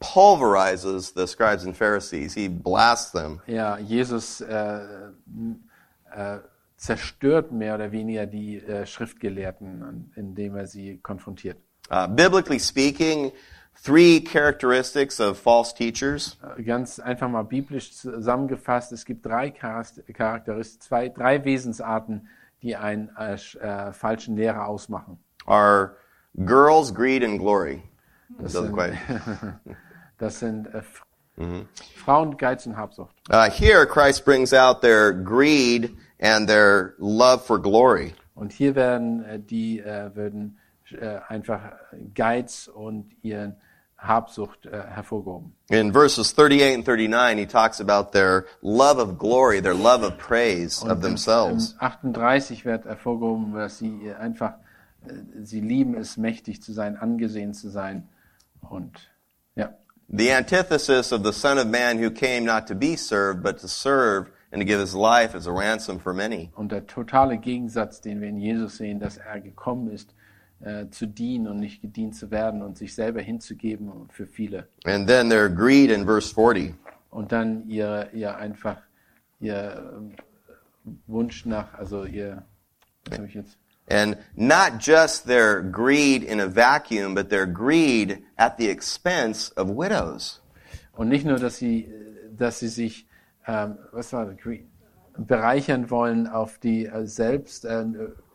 pulverizes 0.00 1.12
the 1.14 1.26
scribes 1.26 1.64
and 1.64 1.76
Pharisees. 1.76 2.34
He 2.34 2.48
blasts 2.48 3.12
them. 3.12 3.40
Ja, 3.46 3.78
Jesus 3.78 4.40
äh, 4.40 4.80
äh, 6.10 6.38
zerstört 6.76 7.52
mehr 7.52 7.74
oder 7.76 7.92
weniger 7.92 8.26
die 8.26 8.58
äh, 8.58 8.86
Schriftgelehrten, 8.86 10.12
indem 10.16 10.56
er 10.56 10.66
sie 10.66 10.98
konfrontiert. 10.98 11.56
Uh, 11.90 12.06
biblically 12.08 12.58
speaking, 12.58 13.30
three 13.82 14.20
characteristics 14.20 15.20
of 15.20 15.38
false 15.38 15.74
teachers. 15.74 16.38
Äh, 16.56 16.62
Ganz 16.62 16.98
einfach 16.98 17.28
mal 17.28 17.42
biblisch 17.44 17.92
zusammengefasst, 17.92 18.92
es 18.92 19.04
gibt 19.04 19.24
drei 19.26 19.50
Charakteristika, 19.50 20.42
zwei, 20.80 21.08
drei 21.10 21.44
Wesensarten, 21.44 22.28
die 22.62 22.76
einen 22.76 23.10
äh, 23.18 23.34
äh, 23.34 23.92
falschen 23.92 24.36
Lehrer 24.36 24.66
ausmachen. 24.66 25.18
are 25.46 25.96
girls, 26.46 26.92
greed, 26.94 27.22
and 27.22 27.38
glory. 27.38 27.82
Doesn't 28.40 28.74
sind-. 28.74 29.60
Das 30.18 30.38
sind 30.38 30.66
äh, 30.72 30.78
F- 30.78 31.04
Frauen, 31.96 32.36
Geiz 32.36 32.64
und 32.66 32.76
Habsucht. 32.76 33.14
Uh, 33.28 33.50
here, 33.50 33.84
Christ 33.86 34.24
brings 34.24 34.52
out 34.54 34.80
their 34.80 35.12
greed 35.12 35.90
and 36.24 36.48
their 36.48 36.94
love 36.98 37.44
for 37.44 37.60
glory. 37.60 38.14
Und 38.34 38.52
hier 38.52 38.74
werden 38.74 39.24
äh, 39.24 39.38
die 39.38 39.80
äh, 39.80 40.10
würden 40.14 40.58
äh, 40.90 41.18
einfach 41.28 41.60
Geiz 42.14 42.68
und 42.68 43.12
ihren 43.22 43.56
Habsucht 43.96 44.66
äh, 44.66 44.70
hervorgehoben. 44.70 45.54
In 45.68 45.92
verses 45.92 46.32
38 46.32 46.74
and 46.74 46.84
39, 46.84 47.38
he 47.38 47.46
talks 47.46 47.80
about 47.80 48.12
their 48.12 48.46
love 48.62 48.98
of 48.98 49.18
glory, 49.18 49.60
their 49.60 49.74
love 49.74 50.02
of 50.02 50.18
praise 50.18 50.82
of 50.82 51.00
themselves. 51.00 51.74
Im 51.80 51.86
38 52.14 52.64
wird 52.64 52.84
hervorgehoben, 52.84 53.54
dass 53.54 53.78
sie 53.78 54.08
äh, 54.08 54.14
einfach, 54.14 54.54
äh, 55.06 55.12
sie 55.42 55.60
lieben 55.60 55.94
es, 55.94 56.16
mächtig 56.16 56.62
zu 56.62 56.72
sein, 56.72 56.96
angesehen 56.96 57.54
zu 57.54 57.70
sein. 57.70 58.08
Und 58.60 58.98
ja, 59.54 59.74
The 60.08 60.32
antithesis 60.32 61.12
of 61.12 61.24
the 61.24 61.32
Son 61.32 61.58
of 61.58 61.66
Man 61.66 61.98
who 61.98 62.10
came 62.10 62.44
not 62.44 62.66
to 62.66 62.74
be 62.74 62.96
served, 62.96 63.42
but 63.42 63.58
to 63.60 63.68
serve 63.68 64.30
and 64.54 64.60
to 64.60 64.64
give 64.64 64.78
his 64.78 64.94
life 64.94 65.34
as 65.34 65.48
a 65.48 65.52
ransom 65.52 65.98
for 65.98 66.14
many. 66.14 66.50
und 66.54 66.70
der 66.70 66.86
totale 66.86 67.38
Gegensatz, 67.38 68.00
den 68.00 68.20
wir 68.20 68.28
in 68.28 68.38
Jesus 68.38 68.76
sehen, 68.76 69.00
dass 69.00 69.16
er 69.16 69.40
gekommen 69.40 69.90
ist, 69.90 70.14
äh, 70.60 70.88
zu 70.90 71.06
dienen 71.06 71.48
und 71.48 71.58
nicht 71.58 71.82
gedient 71.82 72.14
zu 72.14 72.30
werden 72.30 72.62
und 72.62 72.78
sich 72.78 72.94
selber 72.94 73.20
hinzugeben 73.20 74.08
für 74.10 74.26
viele. 74.26 74.68
And 74.84 75.08
then 75.08 75.28
their 75.28 75.48
greed 75.48 75.90
in 75.90 76.04
verse 76.06 76.32
40. 76.32 76.74
Und 77.10 77.32
dann 77.32 77.68
ihr, 77.68 78.08
ihr 78.12 78.36
einfach, 78.36 78.78
ihr 79.40 79.92
ähm, 79.96 80.12
Wunsch 81.06 81.44
nach, 81.46 81.74
also 81.74 82.04
ihr, 82.04 82.44
was 83.06 83.18
habe 83.18 83.28
ich 83.28 83.34
jetzt? 83.34 83.58
And 83.90 84.16
not 84.36 84.80
just 84.80 85.26
their 85.26 85.62
greed 85.62 86.22
in 86.22 86.40
a 86.40 86.46
vacuum, 86.46 87.14
but 87.14 87.28
their 87.28 87.46
greed 87.46 88.22
at 88.36 88.56
the 88.56 88.70
expense 88.70 89.52
of 89.56 89.68
widows. 89.68 90.40
Und 90.92 91.08
nicht 91.08 91.26
nur, 91.26 91.38
dass 91.38 91.56
sie, 91.56 91.86
äh, 91.86 92.36
dass 92.36 92.60
sie 92.60 92.68
sich, 92.68 93.06
ähm, 93.46 93.78
was 93.92 94.12
war 94.12 94.26
das, 94.26 94.36
bereichern 95.16 95.90
wollen 95.90 96.26
auf 96.26 96.58
die 96.58 96.86
äh, 96.86 97.06
selbst 97.06 97.64
äh, 97.64 97.84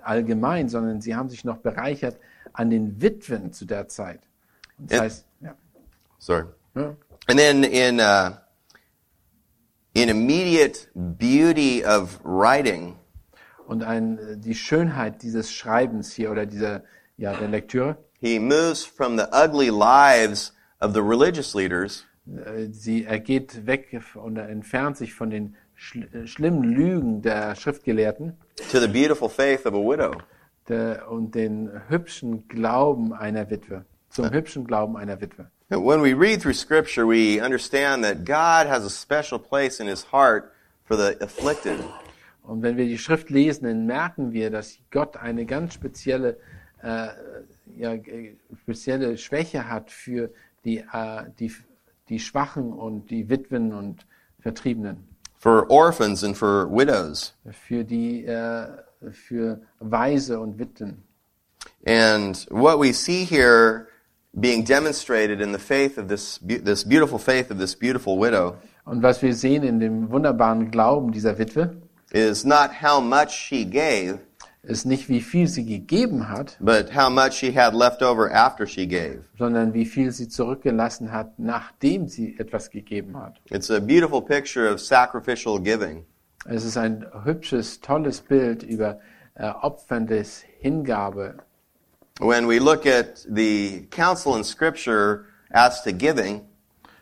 allgemein, 0.01 0.69
sondern 0.69 1.01
sie 1.01 1.15
haben 1.15 1.29
sich 1.29 1.43
noch 1.43 1.57
bereichert 1.57 2.17
an 2.53 2.69
den 2.69 3.01
Witwen 3.01 3.51
zu 3.53 3.65
der 3.65 3.87
Zeit. 3.87 4.21
Das 4.77 4.97
Ja. 4.97 5.03
heißt, 5.03 5.25
ja, 5.41 5.55
Sorry. 6.19 6.45
ja, 6.75 6.95
And 7.27 7.37
then 7.37 7.63
in 7.63 7.99
uh, 7.99 8.31
in 9.93 10.09
immediate 10.09 10.87
beauty 10.95 11.83
of 11.85 12.19
writing, 12.23 12.95
Und 13.67 13.83
ein, 13.83 14.41
die 14.41 14.55
Schönheit 14.55 15.21
dieses 15.21 15.51
Schreibens 15.51 16.11
hier 16.13 16.31
oder 16.31 16.45
dieser, 16.45 16.83
ja, 17.17 17.33
der 17.35 17.49
Lektüre, 17.49 17.97
He 18.21 18.39
moves 18.39 18.83
from 18.83 19.17
the 19.17 19.25
ugly 19.31 19.69
lives 19.69 20.53
of 20.81 20.93
the 20.93 20.99
religious 21.01 21.53
leaders 21.53 22.03
äh, 22.03 22.08
sie, 22.71 23.05
er 23.05 23.19
geht 23.19 23.65
weg 23.65 23.99
und 24.15 24.37
er 24.37 24.49
entfernt 24.49 24.97
sich 24.97 25.13
von 25.13 25.29
den 25.29 25.55
schl 25.75 26.07
äh, 26.13 26.27
schlimmen 26.27 26.63
Lügen 26.63 27.21
der 27.21 27.55
Schriftgelehrten 27.55 28.37
to 28.71 28.79
the 28.79 28.87
beautiful 28.87 29.29
faith 29.29 29.65
of 29.65 29.73
a 29.73 29.77
widow. 29.77 30.13
der, 30.67 31.09
und 31.09 31.33
den 31.35 31.69
hübschen 31.87 32.47
Glauben 32.47 33.13
einer 33.13 33.49
Witwe, 33.49 33.85
zum 34.09 34.29
hübschen 34.31 34.65
Glauben 34.65 34.97
einer 34.97 35.19
Witwe. 35.21 35.49
When 35.69 36.01
we 36.01 36.13
read 36.13 36.41
through 36.41 36.55
Scripture, 36.55 37.07
we 37.07 37.39
understand 37.39 38.03
that 38.03 38.25
God 38.25 38.67
has 38.67 38.83
a 38.83 38.89
special 38.89 39.39
place 39.39 39.79
in 39.79 39.87
His 39.87 40.11
heart 40.11 40.51
for 40.83 40.97
the 40.97 41.15
afflicted. 41.21 41.79
Und 42.43 42.63
wenn 42.63 42.77
wir 42.77 42.85
die 42.85 42.97
Schrift 42.97 43.29
lesen, 43.29 43.65
dann 43.65 43.85
merken 43.85 44.33
wir, 44.33 44.49
dass 44.49 44.79
Gott 44.89 45.17
eine 45.17 45.45
ganz 45.45 45.75
spezielle, 45.75 46.37
äh, 46.81 47.09
ja, 47.77 47.93
äh, 47.93 48.35
spezielle 48.63 49.17
Schwäche 49.19 49.69
hat 49.69 49.91
für 49.91 50.31
die, 50.65 50.79
äh, 50.79 51.25
die, 51.39 51.51
die 52.09 52.19
Schwachen 52.19 52.73
und 52.73 53.09
die 53.09 53.29
Witwen 53.29 53.73
und 53.73 54.05
Vertriebenen, 54.39 55.07
for 55.37 55.69
orphans 55.69 56.23
and 56.23 56.35
for 56.35 56.67
widows. 56.69 57.33
für 57.51 57.83
die, 57.83 58.25
äh, 58.25 58.67
für 59.11 59.61
Waise 59.79 60.39
und 60.39 60.59
Witwen. 60.59 61.03
And 61.85 62.47
what 62.49 62.79
we 62.79 62.93
see 62.93 63.25
here 63.25 63.87
being 64.33 64.63
demonstrated 64.63 65.41
in 65.41 65.51
the 65.51 65.59
faith 65.59 65.97
of 65.97 66.07
this, 66.07 66.39
this 66.45 66.83
beautiful 66.83 67.19
faith 67.19 67.51
of 67.51 67.57
this 67.57 67.75
beautiful 67.75 68.17
widow 68.17 68.55
Und 68.85 69.03
was 69.03 69.21
wir 69.21 69.35
sehen 69.35 69.63
in 69.63 69.79
dem 69.79 70.09
wunderbaren 70.09 70.71
Glauben 70.71 71.11
dieser 71.11 71.37
Witwe, 71.37 71.77
is 72.11 72.43
not 72.43 72.71
how 72.81 72.99
much 72.99 73.29
she 73.31 73.63
gave, 73.63 74.19
ist 74.69 74.85
nicht, 74.85 75.09
wie 75.09 75.21
viel 75.21 75.47
sie 75.47 75.65
gegeben 75.65 76.29
hat, 76.29 76.57
but 76.59 76.95
how 76.95 77.09
much 77.09 77.33
she 77.33 77.51
had 77.51 77.73
left 77.73 78.01
over 78.01 78.31
after 78.31 78.65
she 78.67 78.85
gave. 78.87 79.23
sondern 79.37 79.73
wie 79.73 79.85
viel 79.85 80.11
sie 80.11 80.27
zurückgelassen 80.27 81.11
hat, 81.11 81.37
nachdem 81.39 82.07
sie 82.07 82.37
etwas 82.39 82.69
gegeben 82.69 83.17
hat. 83.17 83.41
It's 83.49 83.69
a 83.71 83.79
beautiful 83.79 84.21
picture 84.21 84.71
of 84.71 84.79
sacrificial 84.79 85.59
giving. 85.59 86.05
Es 86.45 86.63
ist 86.63 86.77
ein 86.77 87.05
hübsches, 87.25 87.81
tolles 87.81 88.21
Bild 88.21 88.63
über 88.63 88.99
äh, 89.35 89.49
opferndes 89.49 90.43
Hingabe. 90.59 91.35
When 92.19 92.47
we 92.47 92.59
look 92.59 92.85
at 92.85 93.25
the 93.29 93.87
counsel 93.89 94.35
in 94.35 94.43
Scripture 94.43 95.25
as 95.51 95.83
to 95.83 95.91
giving, 95.91 96.41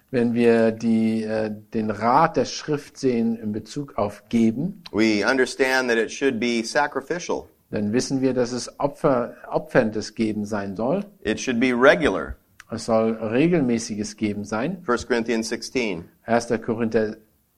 Wenn 0.10 0.34
wir 0.34 0.72
die, 0.72 1.24
äh, 1.24 1.52
den 1.74 1.92
Rat 1.92 2.38
der 2.38 2.46
Schrift 2.46 2.98
sehen 2.98 3.36
in 3.36 3.52
Bezug 3.52 3.98
auf 3.98 4.24
Geben, 4.30 4.82
we 4.94 5.26
understand 5.30 5.90
that 5.90 5.98
it 5.98 6.10
should 6.10 6.40
be 6.40 6.64
sacrificial. 6.64 7.50
Dann 7.70 7.92
wissen 7.92 8.22
wir, 8.22 8.34
dass 8.34 8.52
es 8.52 8.80
Opfer, 8.80 9.36
opferndes 9.50 10.16
Geben 10.16 10.46
sein 10.46 10.76
soll. 10.76 11.06
It 11.24 11.40
should 11.40 11.60
be 11.60 11.74
regular. 11.74 12.36
Es 12.70 12.86
soll 12.86 13.14
regelmäßiges 13.14 14.16
Geben 14.18 14.44
sein. 14.44 14.84
1 14.86 15.08
Corinthians 15.08 15.50
16. 15.50 16.06
1. 16.26 16.48
Korinther 16.66 17.18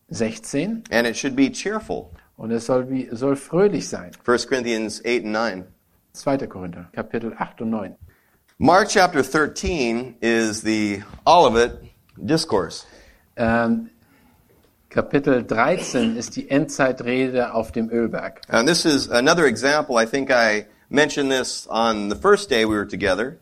16. 0.10 0.84
And 0.91 1.08
it 1.08 1.15
should 1.15 1.36
be 1.36 1.52
cheerful. 1.52 2.12
Und 2.38 2.52
es 2.52 2.65
soll, 2.65 2.89
wie, 2.89 3.10
soll 3.12 3.36
fröhlich 3.36 3.88
sein. 3.88 4.12
1 4.26 4.48
Corinthians 4.48 5.02
8 5.06 5.26
and 5.26 5.32
9. 5.34 5.65
2. 6.13 6.48
Korinther, 6.48 6.89
Kapitel 6.93 7.34
8 7.38 7.62
und 7.62 7.69
9. 7.69 7.95
Mark 8.58 8.89
chapter 8.89 9.24
13 9.24 10.15
is 10.22 10.62
the 10.62 11.02
Olivet 11.26 11.82
discourse. 12.17 12.86
Ähm, 13.36 13.89
Kapitel 14.89 15.43
13 15.43 16.17
ist 16.17 16.36
die 16.36 16.49
Endzeitrede 16.49 17.54
auf 17.54 17.71
dem 17.71 17.91
Ölberg. 17.91 18.41
And 18.49 18.67
this 18.67 18.86
is 18.86 19.08
another 19.10 19.45
example. 19.45 20.02
I 20.02 20.06
think 20.08 20.32
I 20.32 20.65
mentioned 20.89 21.32
this 21.32 21.67
on 21.69 22.10
the 22.10 22.15
first 22.15 22.49
day 22.49 22.65
we 22.65 22.75
were 22.75 22.88
together. 22.88 23.38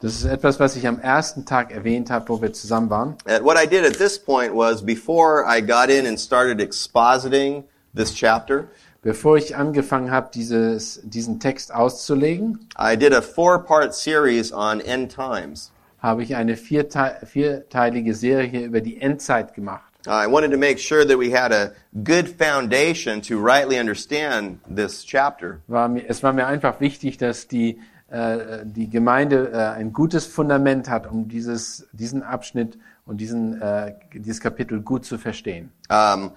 Das 0.00 0.16
ist 0.16 0.24
etwas, 0.24 0.60
was 0.60 0.76
ich 0.76 0.86
am 0.86 0.98
ersten 0.98 1.46
Tag 1.46 1.70
erwähnt 1.70 2.10
habe, 2.10 2.28
wo 2.28 2.42
wir 2.42 2.52
zusammen 2.52 2.90
waren. 2.90 3.16
And 3.24 3.42
what 3.42 3.56
I 3.56 3.66
did 3.66 3.86
at 3.86 3.96
this 3.96 4.18
point 4.18 4.52
was 4.54 4.84
before 4.84 5.44
I 5.48 5.62
got 5.62 5.88
in 5.88 6.06
and 6.06 6.18
started 6.20 6.60
expositing 6.60 7.64
this 7.94 8.12
chapter, 8.14 8.68
Bevor 9.00 9.36
ich 9.36 9.56
angefangen 9.56 10.12
habe, 10.12 10.30
dieses, 10.32 11.00
diesen 11.02 11.40
Text 11.40 11.74
auszulegen, 11.74 12.68
I 12.78 12.96
did 12.96 13.12
a 13.12 13.20
four 13.20 13.64
part 13.64 13.94
series 13.94 14.52
on 14.52 14.80
end 14.80 15.12
times. 15.12 15.72
habe 15.98 16.22
ich 16.22 16.36
eine 16.36 16.56
vierte, 16.56 17.16
vierteilige 17.24 18.14
Serie 18.14 18.64
über 18.64 18.80
die 18.80 19.00
Endzeit 19.00 19.54
gemacht. 19.54 19.91
I 20.06 20.26
wanted 20.26 20.50
to 20.50 20.56
make 20.56 20.78
sure 20.78 21.04
that 21.04 21.16
we 21.16 21.30
had 21.30 21.52
a 21.52 21.72
good 22.02 22.28
foundation 22.28 23.20
to 23.22 23.38
rightly 23.38 23.78
understand 23.78 24.60
this 24.66 25.04
chapter. 25.04 25.60
War 25.68 25.88
mir, 25.88 26.04
es 26.08 26.22
war 26.22 26.32
mir 26.32 26.46
einfach 26.46 26.80
wichtig, 26.80 27.18
dass 27.18 27.46
die, 27.46 27.78
äh, 28.10 28.64
die 28.64 28.90
Gemeinde 28.90 29.52
äh, 29.52 29.78
ein 29.78 29.92
gutes 29.92 30.26
Fundament 30.26 30.88
hat, 30.88 31.06
um 31.06 31.28
dieses, 31.28 31.86
diesen 31.92 32.22
Abschnitt 32.22 32.78
und 33.06 33.18
diesen, 33.20 33.60
äh, 33.60 33.94
dieses 34.12 34.40
Kapitel 34.40 34.80
gut 34.80 35.04
zu 35.04 35.18
verstehen. 35.18 35.70
Um, 35.88 36.32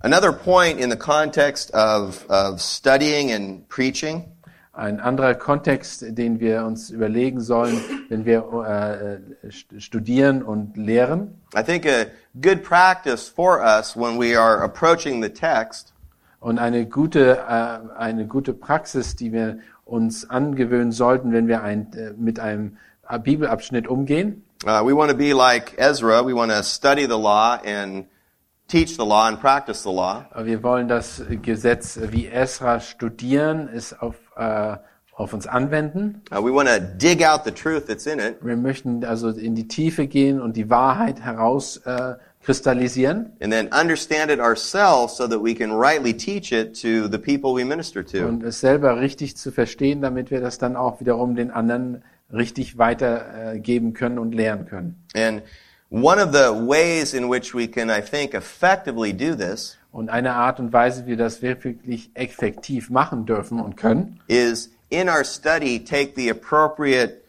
another 0.00 0.32
point 0.32 0.80
in 0.80 0.90
the 0.90 0.96
context 0.96 1.72
of, 1.72 2.28
of 2.28 2.60
studying 2.60 3.32
and 3.32 3.68
preaching 3.68 4.33
Ein 4.76 4.98
anderer 4.98 5.34
Kontext, 5.34 6.04
den 6.18 6.40
wir 6.40 6.64
uns 6.64 6.90
überlegen 6.90 7.40
sollen, 7.40 7.80
wenn 8.08 8.24
wir 8.24 8.38
äh, 9.44 9.48
st- 9.48 9.80
studieren 9.80 10.42
und 10.42 10.76
lehren. 10.76 11.40
I 11.56 11.62
think 11.62 11.86
a 11.86 12.06
good 12.42 12.62
practice 12.64 13.28
for 13.28 13.60
us 13.60 13.96
when 13.96 14.18
we 14.18 14.36
are 14.38 14.62
approaching 14.62 15.22
the 15.22 15.28
text 15.30 15.92
Und 16.40 16.58
eine 16.58 16.86
gute, 16.86 17.38
äh, 17.38 17.96
eine 17.96 18.26
gute 18.26 18.52
Praxis, 18.52 19.16
die 19.16 19.32
wir 19.32 19.58
uns 19.84 20.28
angewöhnen 20.28 20.92
sollten, 20.92 21.32
wenn 21.32 21.46
wir 21.46 21.62
ein, 21.62 21.92
äh, 21.94 22.12
mit 22.18 22.38
einem 22.40 22.76
Bibelabschnitt 23.22 23.86
umgehen. 23.86 24.42
Uh, 24.66 24.82
we 24.84 24.94
want 24.96 25.10
to 25.10 25.16
be 25.16 25.32
like 25.34 25.74
Ezra. 25.78 26.22
We 26.26 26.34
want 26.34 26.50
to 26.50 26.62
study 26.62 27.02
the 27.06 27.18
law 27.18 27.58
and 27.64 28.06
teach 28.66 28.96
the 28.96 29.04
law 29.04 29.26
and 29.26 29.38
practice 29.40 29.82
the 29.82 29.90
law. 29.92 30.24
Wir 30.42 30.62
wollen 30.62 30.88
das 30.88 31.22
Gesetz 31.42 31.98
wie 32.10 32.28
Esra 32.28 32.80
studieren, 32.80 33.68
es 33.72 33.92
auf, 33.98 34.16
äh, 34.36 34.76
auf 35.16 35.32
uns 35.32 35.46
anwenden. 35.46 36.22
Uh, 36.32 36.44
we 36.44 36.52
want 36.52 36.68
to 36.68 36.80
dig 36.80 37.24
out 37.24 37.44
the 37.44 37.52
truth 37.52 37.86
that's 37.86 38.06
in 38.06 38.18
it 38.18 38.36
Wir 38.42 38.56
möchten 38.56 39.04
also 39.04 39.30
in 39.30 39.54
die 39.54 39.68
Tiefe 39.68 40.06
gehen 40.06 40.40
und 40.40 40.56
die 40.56 40.70
Wahrheit 40.70 41.20
heraus 41.20 41.76
äh, 41.84 42.14
kristallisieren 42.42 43.32
and 43.40 43.52
then 43.52 43.68
understand 43.68 44.30
it 44.30 44.40
ourselves 44.40 45.16
so 45.16 45.26
that 45.28 45.42
we 45.42 45.54
can 45.54 45.70
rightly 45.70 46.12
teach 46.12 46.52
it 46.52 46.74
to 46.80 47.08
the 47.08 47.18
people 47.18 47.54
we 47.54 47.64
minister 47.64 48.04
to. 48.04 48.26
und 48.26 48.42
es 48.42 48.60
selber 48.60 49.00
richtig 49.00 49.36
zu 49.36 49.52
verstehen, 49.52 50.02
damit 50.02 50.30
wir 50.30 50.40
das 50.40 50.58
dann 50.58 50.74
auch 50.74 51.00
wiederum 51.00 51.36
den 51.36 51.50
anderen 51.50 52.02
richtig 52.32 52.76
weitergeben 52.76 53.92
können 53.92 54.18
und 54.18 54.34
lehren 54.34 54.66
können. 54.66 54.96
And 55.14 55.42
one 55.90 56.20
of 56.20 56.32
the 56.32 56.50
ways 56.50 57.14
in 57.14 57.30
which 57.30 57.54
we 57.54 57.68
can, 57.68 57.88
I 57.88 58.02
think, 58.02 58.34
effectively 58.34 59.12
do 59.12 59.36
this 59.36 59.78
Und 59.94 60.08
eine 60.08 60.34
Art 60.34 60.58
und 60.58 60.72
Weise, 60.72 61.04
wie 61.04 61.10
wir 61.10 61.16
das 61.16 61.40
wirklich 61.40 62.10
effektiv 62.14 62.90
machen 62.90 63.26
dürfen 63.26 63.60
und 63.60 63.76
können, 63.76 64.20
is 64.26 64.72
in 64.90 65.08
our 65.08 65.24
study 65.24 65.84
take 65.84 66.14
the 66.16 66.28
appropriate 66.28 67.22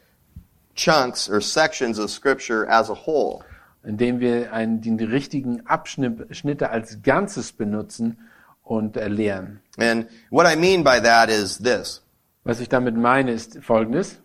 chunks 0.73 1.29
or 1.29 1.39
sections 1.39 1.99
of 1.99 2.09
scripture 2.09 2.67
as 2.67 2.89
a 2.89 2.95
whole. 2.95 3.43
indem 3.83 4.19
wir 4.19 4.51
einen, 4.51 4.81
die 4.81 5.03
richtigen 5.03 5.67
Abschnitte 5.67 6.71
als 6.71 7.03
Ganzes 7.03 7.51
benutzen 7.51 8.17
und 8.63 8.97
äh, 8.97 9.09
lehren. 9.09 9.61
And 9.77 10.07
what 10.31 10.47
I 10.51 10.55
mean 10.55 10.83
by 10.83 10.99
that 10.99 11.29
is 11.29 11.59
this. 11.59 12.01
Was 12.45 12.59
ich 12.59 12.69
damit 12.69 12.95
meine, 12.95 13.31
ist 13.31 13.59
Folgendes. 13.61 14.17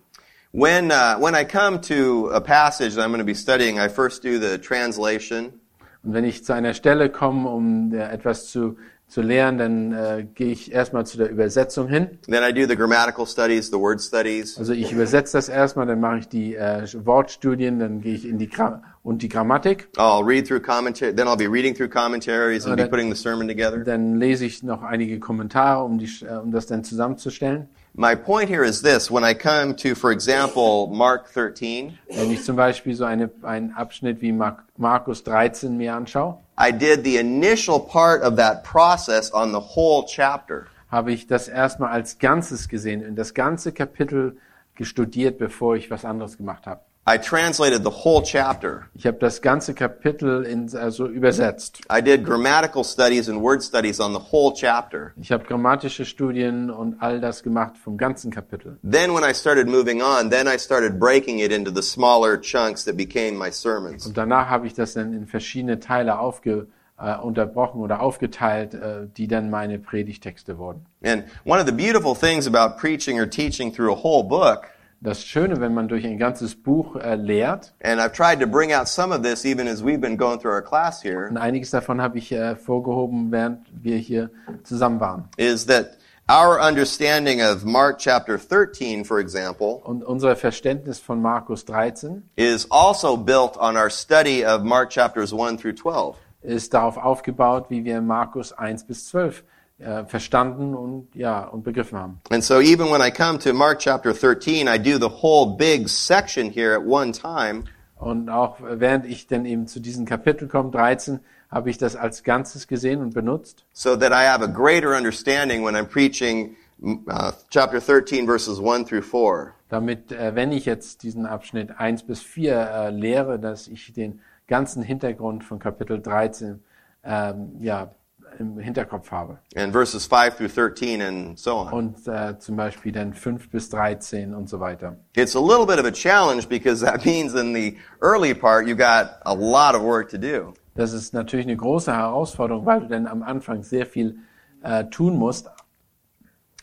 When, 0.53 0.91
uh, 0.91 1.19
when 1.21 1.35
I 1.35 1.45
come 1.45 1.81
to 1.83 2.31
a 2.33 2.41
passage 2.41 2.95
that 2.95 3.05
I'm 3.05 3.11
going 3.11 3.21
to 3.21 3.25
be 3.25 3.35
studying, 3.35 3.79
I 3.79 3.89
first 3.89 4.23
do 4.23 4.39
the 4.39 4.59
translation. 4.59 5.61
Und 6.03 6.15
wenn 6.15 6.25
ich 6.25 6.45
zu 6.45 6.55
einer 6.55 6.75
Stelle 6.75 7.11
komme, 7.11 7.49
um 7.49 7.93
etwas 7.93 8.47
zu, 8.47 8.77
zu 9.07 9.21
lernen, 9.23 9.59
dann 9.59 9.93
äh, 9.93 10.27
gehe 10.35 10.53
ich 10.53 10.73
erstmal 10.73 11.05
zu 11.05 11.19
der 11.19 11.31
Übersetzung 11.31 11.89
hin. 11.89 12.19
Then 12.27 12.43
I 12.43 12.53
do 12.55 12.67
the 12.67 12.77
grammatical 12.77 13.27
studies, 13.27 13.69
the 13.71 13.77
word 13.77 14.01
studies. 14.01 14.57
Also 14.57 14.73
ich 14.73 14.93
übersetze 14.93 15.37
das 15.37 15.49
erstmal, 15.49 15.87
dann 15.87 16.01
mache 16.01 16.19
ich 16.19 16.29
die 16.29 16.55
äh, 16.55 16.87
Wortstudien, 17.05 17.79
dann 17.81 18.01
gehe 18.01 18.15
ich 18.15 18.27
in 18.27 18.39
die 18.39 18.49
Gra 18.49 18.83
und 19.03 19.21
die 19.23 19.29
Grammatik. 19.29 19.89
I'll 19.97 20.27
read 20.27 20.47
through 20.47 20.63
commentary, 20.63 21.15
then 21.15 21.27
I'll 21.27 21.37
be 21.37 21.51
reading 21.51 21.75
through 21.75 21.91
commentaries 21.91 22.65
and 22.65 22.77
be 22.77 22.83
Oder- 22.83 22.91
putting 22.91 23.15
the 23.15 23.21
sermon 23.21 23.49
together. 23.49 23.79
Dann 23.85 24.17
lese 24.17 24.47
ich 24.47 24.63
noch 24.63 24.83
einige 24.83 25.19
Kommentare, 25.19 25.85
um, 25.85 25.99
die, 25.99 26.09
äh, 26.25 26.37
um 26.37 26.51
das 26.53 26.67
dann 26.67 26.85
zusammenzustellen. 26.85 27.69
My 27.95 28.15
point 28.15 28.49
here 28.49 28.65
is 28.65 28.83
this. 28.83 29.11
When 29.11 29.25
I 29.25 29.35
come 29.35 29.75
to, 29.77 29.95
for 29.95 30.13
example, 30.13 30.87
Mark 30.93 31.29
13, 31.33 31.99
Wenn 32.09 32.31
ich 32.31 32.45
zum 32.45 32.57
Beispiel 32.57 32.95
so 32.95 33.05
eine, 33.05 33.31
einen 33.43 33.73
Abschnitt 33.73 34.21
wie 34.21 34.33
Mark, 34.33 34.65
Markus 34.77 35.23
13 35.25 35.77
mir 35.77 35.95
anschaue, 35.95 36.39
I 36.57 36.71
did 36.73 37.05
the 37.05 37.19
initial 37.19 37.81
part 37.81 38.23
of 38.23 38.37
that 38.37 38.65
process 38.65 39.33
on 39.33 39.53
the 39.53 39.61
whole 39.61 40.05
chapter. 40.07 40.67
habe 40.91 41.13
ich 41.13 41.27
das 41.27 41.49
erstmal 41.49 41.91
als 41.91 42.19
Ganzes 42.19 42.69
gesehen, 42.69 43.03
in 43.03 43.17
das 43.17 43.35
ganze 43.35 43.73
Kapitel 43.73 44.37
gestudiert, 44.75 45.39
bevor 45.39 45.77
ich 45.77 45.91
was 45.91 46.05
anderes 46.05 46.37
gemacht 46.37 46.67
habe. 46.67 46.81
I 47.13 47.19
translated 47.19 47.83
the 47.83 47.91
whole 47.91 48.23
chapter. 48.23 48.87
Ich 48.95 49.05
habe 49.05 49.19
das 49.19 49.43
ganze 49.43 49.75
Kapitel 49.75 50.45
in, 50.45 50.73
also 50.77 51.09
übersetzt. 51.09 51.81
I 51.91 52.01
did 52.01 52.25
grammatical 52.25 52.85
studies 52.85 53.29
and 53.29 53.43
word 53.43 53.65
studies 53.65 53.99
on 53.99 54.13
the 54.13 54.21
whole 54.31 54.55
chapter. 54.55 55.13
Ich 55.21 55.33
habe 55.33 55.43
grammatische 55.45 56.05
Studien 56.05 56.71
und 56.71 57.03
all 57.03 57.21
das 57.21 57.43
gemacht 57.43 57.77
vom 57.79 57.97
ganzen 57.97 58.31
Kapitel. 58.31 58.79
Then 58.89 59.13
when 59.13 59.25
I 59.29 59.35
started 59.35 59.67
moving 59.67 60.03
on, 60.03 60.31
then 60.31 60.47
I 60.47 60.57
started 60.57 61.01
breaking 61.01 61.41
it 61.41 61.51
into 61.51 61.73
the 61.75 61.83
smaller 61.83 62.41
chunks 62.41 62.85
that 62.85 62.97
became 62.97 63.33
my 63.33 63.51
sermons. 63.51 64.07
Und 64.07 64.17
danach 64.17 64.49
habe 64.49 64.69
ich 64.69 64.75
das 64.75 64.93
dann 64.93 65.13
in 65.13 65.27
verschiedene 65.27 65.81
Teile 65.81 66.21
aufge, 66.21 66.69
äh, 66.97 67.17
unterbrochen 67.17 67.81
oder 67.81 68.03
aufgeteilt, 68.03 68.75
äh, 68.75 69.09
die 69.17 69.27
dann 69.27 69.51
meine 69.51 69.81
Predigtexte 69.81 70.59
wurden. 70.59 70.87
And 71.03 71.25
one 71.45 71.61
of 71.61 71.67
the 71.67 71.75
beautiful 71.75 72.15
things 72.15 72.47
about 72.47 72.79
preaching 72.79 73.19
or 73.19 73.29
teaching 73.29 73.73
through 73.73 73.93
a 73.93 74.01
whole 74.01 74.23
book, 74.23 74.69
Das 75.03 75.25
Schöne, 75.25 75.61
wenn 75.61 75.73
man 75.73 75.89
durch 75.89 76.05
ein 76.05 76.19
ganzes 76.19 76.55
Buch 76.55 76.97
äh, 76.97 77.15
lehrt, 77.15 77.73
and 77.83 78.01
I've 78.01 78.13
tried 78.13 78.39
to 78.41 78.47
bring 78.47 78.75
out 78.75 78.87
some 78.87 79.15
of 79.15 79.23
this 79.23 79.47
even 79.47 79.67
as 79.67 79.83
we've 79.83 80.01
been 80.01 80.19
going 80.19 80.39
through 80.39 80.53
our 80.53 80.63
class 80.63 81.03
here, 81.03 81.27
und 81.29 81.39
einiges 81.39 81.71
davon 81.71 82.03
habe 82.03 82.19
ich 82.19 82.31
äh, 82.33 82.55
vorgehoben, 82.55 83.33
während 83.33 83.61
wir 83.73 83.97
hier 83.97 84.31
zusammen 84.63 85.01
waren. 85.01 85.25
is 85.39 85.65
that 85.65 85.97
our 86.29 86.61
understanding 86.61 87.41
of 87.41 87.65
Mark 87.65 87.99
chapter 87.99 88.37
13, 88.39 89.03
for 89.07 89.19
example, 89.21 89.81
Und 89.85 90.05
unser 90.05 90.37
Verständnis 90.37 90.99
von 91.01 91.23
Markus 91.23 91.65
13 91.65 92.23
is 92.37 92.71
also 92.71 93.17
built 93.17 93.57
on 93.57 93.79
our 93.79 93.89
study 93.89 94.45
of 94.45 94.63
Mark 94.65 94.91
chapters 94.91 95.33
1 95.33 95.57
through 95.59 95.77
12. 95.77 96.17
ist 96.43 96.75
darauf 96.75 96.99
aufgebaut, 96.99 97.71
wie 97.71 97.85
wir 97.87 98.03
Markus 98.03 98.53
1 98.53 98.85
bis 98.85 99.09
12 99.09 99.45
äh, 99.81 100.05
verstanden 100.05 100.75
und 100.75 101.09
ja 101.15 101.45
und 101.45 101.65
begriffen 101.65 101.99
haben. 101.99 102.21
And 102.31 102.45
so 102.45 102.61
even 102.61 102.91
when 102.91 103.01
I 103.01 103.11
come 103.11 103.39
to 103.41 103.53
Mark 103.53 103.81
chapter 103.81 104.13
13, 104.13 104.69
I 104.69 104.79
do 104.79 104.99
the 104.99 105.23
whole 105.23 105.57
big 105.57 105.89
section 105.89 106.51
here 106.51 106.75
at 106.75 106.87
one 106.87 107.13
time. 107.13 107.65
Und 107.97 108.31
auch 108.31 108.57
während 108.61 109.05
ich 109.07 109.27
dann 109.27 109.45
eben 109.45 109.67
zu 109.67 109.81
diesem 109.81 110.07
Kapitel 110.07 110.49
komme, 110.49 110.71
13, 110.71 111.21
habe 111.51 111.69
ich 111.69 111.79
das 111.79 111.97
als 111.97 112.23
Ganzes 112.23 112.67
gesehen 112.67 113.01
und 113.01 113.13
benutzt, 113.13 113.65
so 113.73 113.97
that 113.97 114.13
I 114.13 114.27
have 114.27 114.43
a 114.43 114.47
greater 114.47 114.97
understanding 114.97 115.65
when 115.65 115.75
I'm 115.75 115.87
preaching 115.87 116.57
uh, 116.83 117.33
chapter 117.51 117.81
13 117.81 118.27
verses 118.27 118.59
1 118.59 118.89
through 118.89 119.03
4. 119.03 119.53
damit, 119.71 120.13
äh, 120.13 120.35
wenn 120.35 120.53
ich 120.53 120.67
jetzt 120.67 121.03
diesen 121.03 121.27
Abschnitt 121.27 121.79
1 121.79 122.03
bis 122.03 122.21
4 122.21 122.55
äh, 122.55 122.91
lehre, 122.91 123.39
dass 123.39 123.69
ich 123.69 123.93
den 123.93 124.21
ganzen 124.47 124.83
Hintergrund 124.83 125.45
von 125.45 125.59
Kapitel 125.59 126.01
13 126.01 126.63
ähm, 127.05 127.57
ja, 127.61 127.95
im 128.39 128.59
Hinterkopf 128.59 129.11
habe. 129.11 129.39
And 129.57 129.73
verses 129.73 130.07
5 130.07 130.37
through 130.37 130.49
13 130.49 131.03
and 131.03 131.39
so 131.39 131.57
on. 131.57 131.73
Und 131.73 132.09
äh, 132.09 132.39
zum 132.39 132.57
Beispiel 132.57 132.93
dann 132.93 133.13
5 133.15 133.51
bis 133.51 133.69
13 133.71 134.35
und 134.35 134.49
so 134.49 134.61
weiter. 134.61 134.97
It's 135.15 135.35
a 135.35 135.41
little 135.41 135.67
bit 135.67 135.79
of 135.79 135.85
a 135.87 135.93
challenge 135.93 136.49
because 136.49 136.85
that 136.85 137.05
means 137.07 137.35
in 137.35 137.55
the 137.55 137.77
early 138.01 138.35
part 138.35 138.67
you 138.67 138.77
got 138.77 139.21
a 139.25 139.35
lot 139.35 139.75
of 139.75 139.83
work 139.83 140.09
to 140.11 140.19
do. 140.19 140.55
Das 140.75 140.93
ist 140.93 141.13
natürlich 141.13 141.47
eine 141.47 141.57
große 141.57 141.93
Herausforderung, 141.93 142.65
weil 142.65 142.81
du 142.81 142.87
dann 142.89 143.07
am 143.07 143.23
Anfang 143.23 143.63
sehr 143.63 143.87
viel 143.87 144.19
äh, 144.63 144.85
tun 144.85 145.17
musst, 145.17 145.49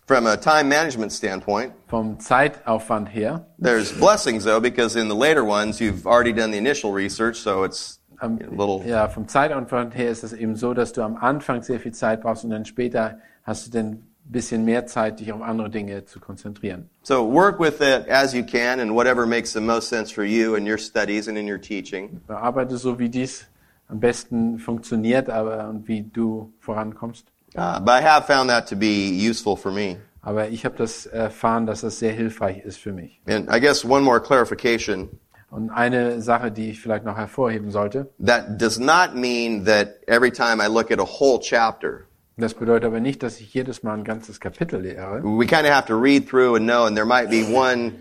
From 0.08 0.25
a 0.25 0.38
time 0.38 0.69
management 0.69 1.12
standpoint, 1.12 1.73
vom 1.88 2.17
Zeitaufwand 2.17 3.10
her. 3.13 3.45
there's 3.60 3.91
blessings 3.91 4.45
though 4.45 4.62
because 4.62 4.95
in 4.95 5.10
the 5.10 5.15
later 5.15 5.43
ones 5.43 5.82
you've 5.82 6.08
already 6.08 6.32
done 6.32 6.49
the 6.49 6.58
initial 6.58 6.93
research, 6.93 7.36
so 7.36 7.65
it's 7.65 7.97
Am, 8.19 8.39
ja, 8.86 9.10
vom 9.10 9.27
Zeitaufwand 9.27 9.95
her 9.95 10.10
ist 10.10 10.23
es 10.23 10.34
eben 10.34 10.56
so, 10.56 10.73
dass 10.73 10.91
du 10.91 11.03
am 11.03 11.17
Anfang 11.17 11.62
sehr 11.62 11.80
viel 11.80 11.93
Zeit 11.93 12.21
brauchst 12.21 12.43
und 12.43 12.49
dann 12.49 12.65
später 12.65 13.19
hast 13.43 13.67
du 13.67 13.71
dann 13.71 13.86
ein 13.86 14.32
bisschen 14.32 14.65
mehr 14.65 14.86
Zeit, 14.88 15.19
dich 15.19 15.32
auf 15.32 15.41
andere 15.41 15.69
Dinge 15.69 16.06
zu 16.06 16.19
konzentrieren. 16.19 16.89
So 17.03 17.32
work 17.32 17.60
with 17.60 17.80
it 17.80 18.10
as 18.10 18.34
you 18.34 18.43
can 18.43 18.80
and 18.80 18.91
whatever 18.93 19.25
makes 19.25 19.53
the 19.53 19.62
most 19.62 19.89
sense 19.89 20.13
for 20.13 20.23
you 20.23 20.56
in 20.56 20.67
your 20.67 20.77
studies 20.77 21.27
and 21.27 21.38
in 21.38 21.49
your 21.49 21.62
teaching. 21.62 22.21
Bearbeite 22.27 22.77
so, 22.77 22.97
wie 22.99 23.10
dies 23.10 23.47
am 23.88 23.99
besten 23.99 24.60
funktioniert 24.60 25.30
aber, 25.30 25.69
und 25.69 25.88
wie 25.88 26.03
du 26.03 26.51
vorankommst. 26.60 27.27
Uh, 27.56 27.80
but 27.80 27.93
I 27.93 28.01
have 28.01 28.25
found 28.25 28.49
that 28.49 28.67
to 28.69 28.75
be 28.75 29.10
useful 29.12 29.56
for 29.56 29.71
me. 29.71 29.97
Aber 30.21 30.49
ich 30.49 30.65
habe 30.65 30.75
das 30.75 31.06
erfahren, 31.06 31.65
dass 31.65 31.82
das 31.82 31.99
sehr 31.99 32.12
hilfreich 32.12 32.60
ist 32.65 32.80
für 32.80 32.91
mich. 32.91 33.21
And 33.27 33.49
I 33.49 33.62
guess 33.62 33.86
one 33.86 34.01
more 34.01 34.19
clarification. 34.19 35.10
Und 35.50 35.70
eine 35.70 36.22
Sache, 36.22 36.52
die 36.52 36.70
ich 36.72 36.82
vielleicht 36.82 37.06
noch 37.06 37.16
hervorheben 37.18 37.72
sollte, 37.72 38.10
That 38.24 38.62
does 38.62 38.80
not 38.80 39.16
mean 39.16 39.66
that 39.66 39.96
every 40.08 40.32
time 40.32 40.62
I 40.62 40.68
look 40.68 40.92
at 40.92 41.00
a 41.00 41.06
whole 41.06 41.40
chapter, 41.40 42.02
das 42.38 42.54
bedeutet 42.54 42.86
aber 42.86 43.00
nicht, 43.00 43.24
dass 43.24 43.40
ich 43.40 43.54
jedes 43.54 43.82
Mal 43.82 43.94
ein 43.94 44.04
ganzes 44.04 44.40
Kapitel 44.40 44.82
lehre. 44.82 45.22
we 45.24 45.46
kind 45.48 45.66
of 45.66 45.72
have 45.74 45.88
to 45.88 45.96
read 45.96 46.28
through 46.28 46.56
and 46.56 46.66
know, 46.68 46.86
and 46.86 46.96
there 46.96 47.06
might 47.06 47.30
be 47.30 47.44
one, 47.44 47.94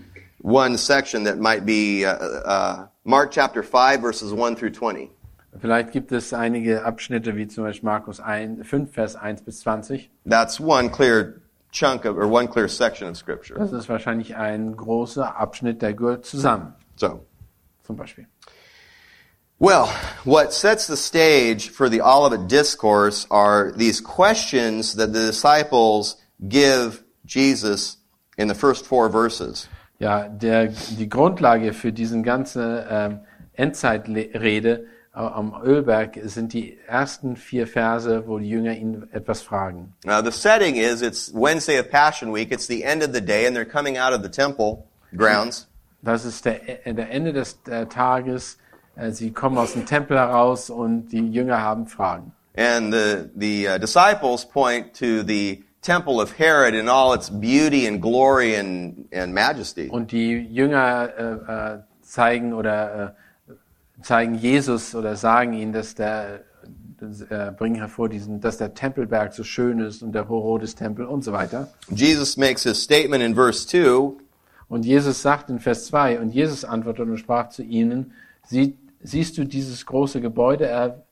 one 0.42 0.76
section 0.76 1.24
that 1.24 1.38
might 1.38 1.64
be 1.64 2.04
uh, 2.04 2.16
uh, 2.44 2.86
Mark 3.04 3.30
chapter 3.30 3.62
5 3.62 4.00
verses 4.00 4.32
1 4.32 4.56
through 4.56 4.72
20. 4.72 5.10
Vielleicht 5.58 5.92
gibt 5.92 6.12
es 6.12 6.34
einige 6.34 6.84
Abschnitte, 6.84 7.34
wie 7.36 7.46
zum 7.46 7.64
Beispiel 7.64 7.86
Markus 7.88 8.20
1, 8.20 8.66
5, 8.66 8.92
Vers 8.92 9.16
1 9.16 9.42
bis 9.42 9.60
20. 9.60 10.10
That's 10.28 10.60
one 10.60 10.90
clear 10.90 11.40
chunk 11.72 12.04
of, 12.04 12.16
or 12.18 12.26
one 12.30 12.46
clear 12.48 12.68
section 12.68 13.08
of 13.08 13.16
scripture. 13.16 13.58
Das 13.58 13.72
ist 13.72 13.88
wahrscheinlich 13.88 14.36
ein 14.36 14.76
großer 14.76 15.36
Abschnitt, 15.38 15.80
der 15.80 15.94
gehört 15.94 16.26
zusammen, 16.26 16.74
So, 16.96 17.20
zum 17.86 17.96
Beispiel. 17.96 18.26
well, 19.58 19.86
what 20.24 20.52
sets 20.52 20.86
the 20.86 20.96
stage 20.96 21.70
for 21.70 21.88
the 21.88 22.02
Olivet 22.02 22.48
Discourse 22.48 23.26
are 23.30 23.72
these 23.72 24.00
questions 24.00 24.94
that 24.94 25.12
the 25.12 25.26
disciples 25.26 26.16
give 26.46 27.02
Jesus 27.24 27.96
in 28.36 28.48
the 28.48 28.54
first 28.54 28.84
four 28.84 29.08
verses. 29.08 29.68
Ja, 29.98 30.28
der, 30.28 30.68
die 30.68 31.08
Grundlage 31.08 31.72
für 31.72 31.90
diesen 31.90 32.22
ganze 32.22 32.86
ähm, 32.90 33.20
Endzeitrede 33.54 34.84
äh, 35.14 35.18
am 35.18 35.54
Ölberg 35.64 36.18
sind 36.24 36.52
die 36.52 36.78
ersten 36.86 37.36
vier 37.36 37.66
Verse, 37.66 38.26
wo 38.26 38.38
die 38.38 38.50
Jünger 38.50 38.74
ihn 38.74 39.08
etwas 39.12 39.40
fragen. 39.40 39.94
Now, 40.04 40.20
the 40.22 40.30
setting 40.30 40.76
is 40.76 41.00
it's 41.00 41.32
Wednesday 41.32 41.78
of 41.78 41.90
Passion 41.90 42.30
Week. 42.30 42.52
It's 42.52 42.66
the 42.66 42.84
end 42.84 43.02
of 43.02 43.14
the 43.14 43.22
day, 43.22 43.46
and 43.46 43.56
they're 43.56 43.64
coming 43.64 43.96
out 43.96 44.12
of 44.12 44.22
the 44.22 44.28
temple 44.28 44.86
grounds. 45.16 45.66
Das 46.06 46.24
ist 46.24 46.44
der, 46.44 46.86
äh, 46.86 46.94
der 46.94 47.10
Ende 47.10 47.32
des 47.32 47.58
äh, 47.68 47.86
Tages. 47.86 48.58
Äh, 48.94 49.10
sie 49.10 49.32
kommen 49.32 49.58
aus 49.58 49.72
dem 49.72 49.86
Tempel 49.86 50.16
heraus 50.16 50.70
und 50.70 51.08
die 51.08 51.28
Jünger 51.28 51.60
haben 51.60 51.88
Fragen. 51.88 52.32
And 52.56 52.94
the, 52.94 53.28
the 53.34 53.68
uh, 53.68 53.78
disciples 53.78 54.44
point 54.46 54.94
to 54.98 55.22
the 55.26 55.64
temple 55.82 56.22
of 56.22 56.38
Herod 56.38 56.74
in 56.74 56.88
all 56.88 57.12
its 57.12 57.28
beauty 57.28 57.86
and 57.86 58.00
glory 58.00 58.56
and, 58.56 59.12
and 59.12 59.34
majesty. 59.34 59.88
Und 59.88 60.12
die 60.12 60.30
Jünger 60.30 61.82
äh, 61.82 62.02
zeigen 62.02 62.54
oder 62.54 63.14
äh, 63.48 63.52
zeigen 64.02 64.36
Jesus 64.36 64.94
oder 64.94 65.16
sagen 65.16 65.54
ihnen, 65.54 65.72
dass 65.72 65.96
der 65.96 66.44
äh, 67.28 67.50
bringen 67.50 67.76
hervor 67.76 68.08
diesen, 68.08 68.40
dass 68.40 68.58
der 68.58 68.74
Tempelberg 68.74 69.34
so 69.34 69.42
schön 69.42 69.80
ist 69.80 70.02
und 70.02 70.12
der 70.12 70.28
Herodes-Tempel 70.28 71.04
und 71.04 71.24
so 71.24 71.32
weiter. 71.32 71.68
Jesus 71.88 72.36
makes 72.36 72.62
his 72.62 72.80
statement 72.80 73.22
in 73.22 73.34
verse 73.34 73.66
2 73.66 74.24
Und 74.68 74.84
Jesus 74.84 75.22
sagt 75.22 75.48
in 75.50 75.60
Vers 75.60 75.86
2, 75.86 76.20
und 76.20 76.30
Jesus 76.30 76.64
antwortete 76.64 77.10
und 77.10 77.18
sprach 77.18 77.50
zu 77.50 77.62
ihnen, 77.62 78.12
Sie, 78.44 78.76
siehst 79.00 79.38
du 79.38 79.44
dieses 79.44 79.86
große 79.86 80.20
Gebäude, 80.20 81.02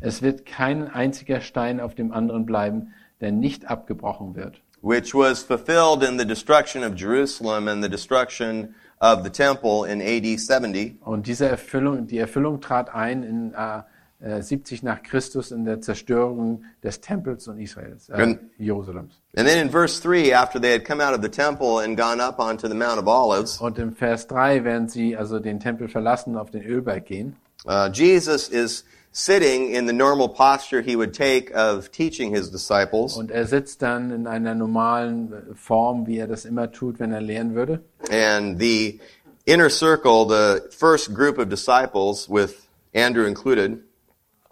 es 0.00 0.22
wird 0.22 0.46
kein 0.46 0.88
einziger 0.88 1.40
Stein 1.40 1.80
auf 1.80 1.94
dem 1.94 2.12
anderen 2.12 2.46
bleiben, 2.46 2.92
der 3.20 3.32
nicht 3.32 3.70
abgebrochen 3.70 4.34
wird. 4.34 4.60
which 4.82 5.14
was 5.14 5.42
fulfilled 5.42 6.02
in 6.02 6.18
the 6.18 6.24
destruction 6.24 6.84
of 6.84 6.94
Jerusalem 6.94 7.66
and 7.66 7.82
the 7.82 7.88
destruction 7.88 8.74
of 9.00 9.24
the 9.24 9.30
temple 9.30 9.84
in 9.84 10.00
AD 10.00 10.38
70. 10.38 10.98
Und 11.00 11.26
diese 11.26 11.48
Erfüllung, 11.48 12.06
die 12.06 12.18
Erfüllung 12.18 12.60
trat 12.60 12.94
ein 12.94 13.22
in 13.22 13.52
äh, 13.54 13.82
70 14.20 14.82
nach 14.82 15.02
Christus 15.02 15.50
in 15.50 15.64
der 15.64 15.80
Zerstörung 15.82 16.64
des 16.82 17.00
Tempels 17.00 17.48
und 17.48 17.58
Israels, 17.58 18.08
äh, 18.08 18.22
Und- 18.22 18.40
Jerusalems. 18.58 19.20
And 19.36 19.46
then 19.46 19.58
in 19.58 19.70
verse 19.70 20.00
3, 20.00 20.34
after 20.34 20.58
they 20.60 20.72
had 20.72 20.84
come 20.86 21.02
out 21.06 21.14
of 21.14 21.22
the 21.22 21.28
temple 21.28 21.80
and 21.84 21.96
gone 21.98 22.22
up 22.22 22.38
onto 22.38 22.66
the 22.68 22.74
Mount 22.74 22.98
of 22.98 23.06
Olives, 23.06 23.60
Und 23.60 23.78
im 23.78 23.92
Vers 23.94 24.26
3, 24.26 24.64
während 24.64 24.90
sie 24.90 25.16
also 25.16 25.38
den 25.38 25.60
Tempel 25.60 25.88
verlassen 25.88 26.30
und 26.34 26.40
auf 26.40 26.50
den 26.50 26.62
Ölberg 26.62 27.04
gehen, 27.04 27.36
uh, 27.66 27.88
Jesus 27.92 28.48
is 28.48 28.84
sitting 29.12 29.70
in 29.74 29.86
the 29.86 29.92
normal 29.92 30.28
posture 30.28 30.80
he 30.82 30.96
would 30.96 31.14
take 31.14 31.52
of 31.54 31.90
teaching 31.90 32.34
his 32.34 32.50
disciples. 32.50 33.16
und 33.18 33.30
er 33.30 33.46
sitzt 33.46 33.82
dann 33.82 34.10
in 34.10 34.26
einer 34.26 34.54
normalen 34.54 35.32
äh, 35.32 35.54
Form, 35.54 36.06
wie 36.06 36.16
er 36.18 36.26
das 36.26 36.44
immer 36.46 36.72
tut, 36.72 36.98
wenn 36.98 37.12
er 37.12 37.20
lehren 37.20 37.54
würde. 37.54 37.80
And 38.10 38.58
the 38.58 38.98
inner 39.44 39.68
circle, 39.68 40.26
the 40.26 40.62
first 40.70 41.14
group 41.14 41.38
of 41.38 41.48
disciples, 41.50 42.28
with 42.30 42.66
Andrew 42.94 43.26
included, 43.26 43.78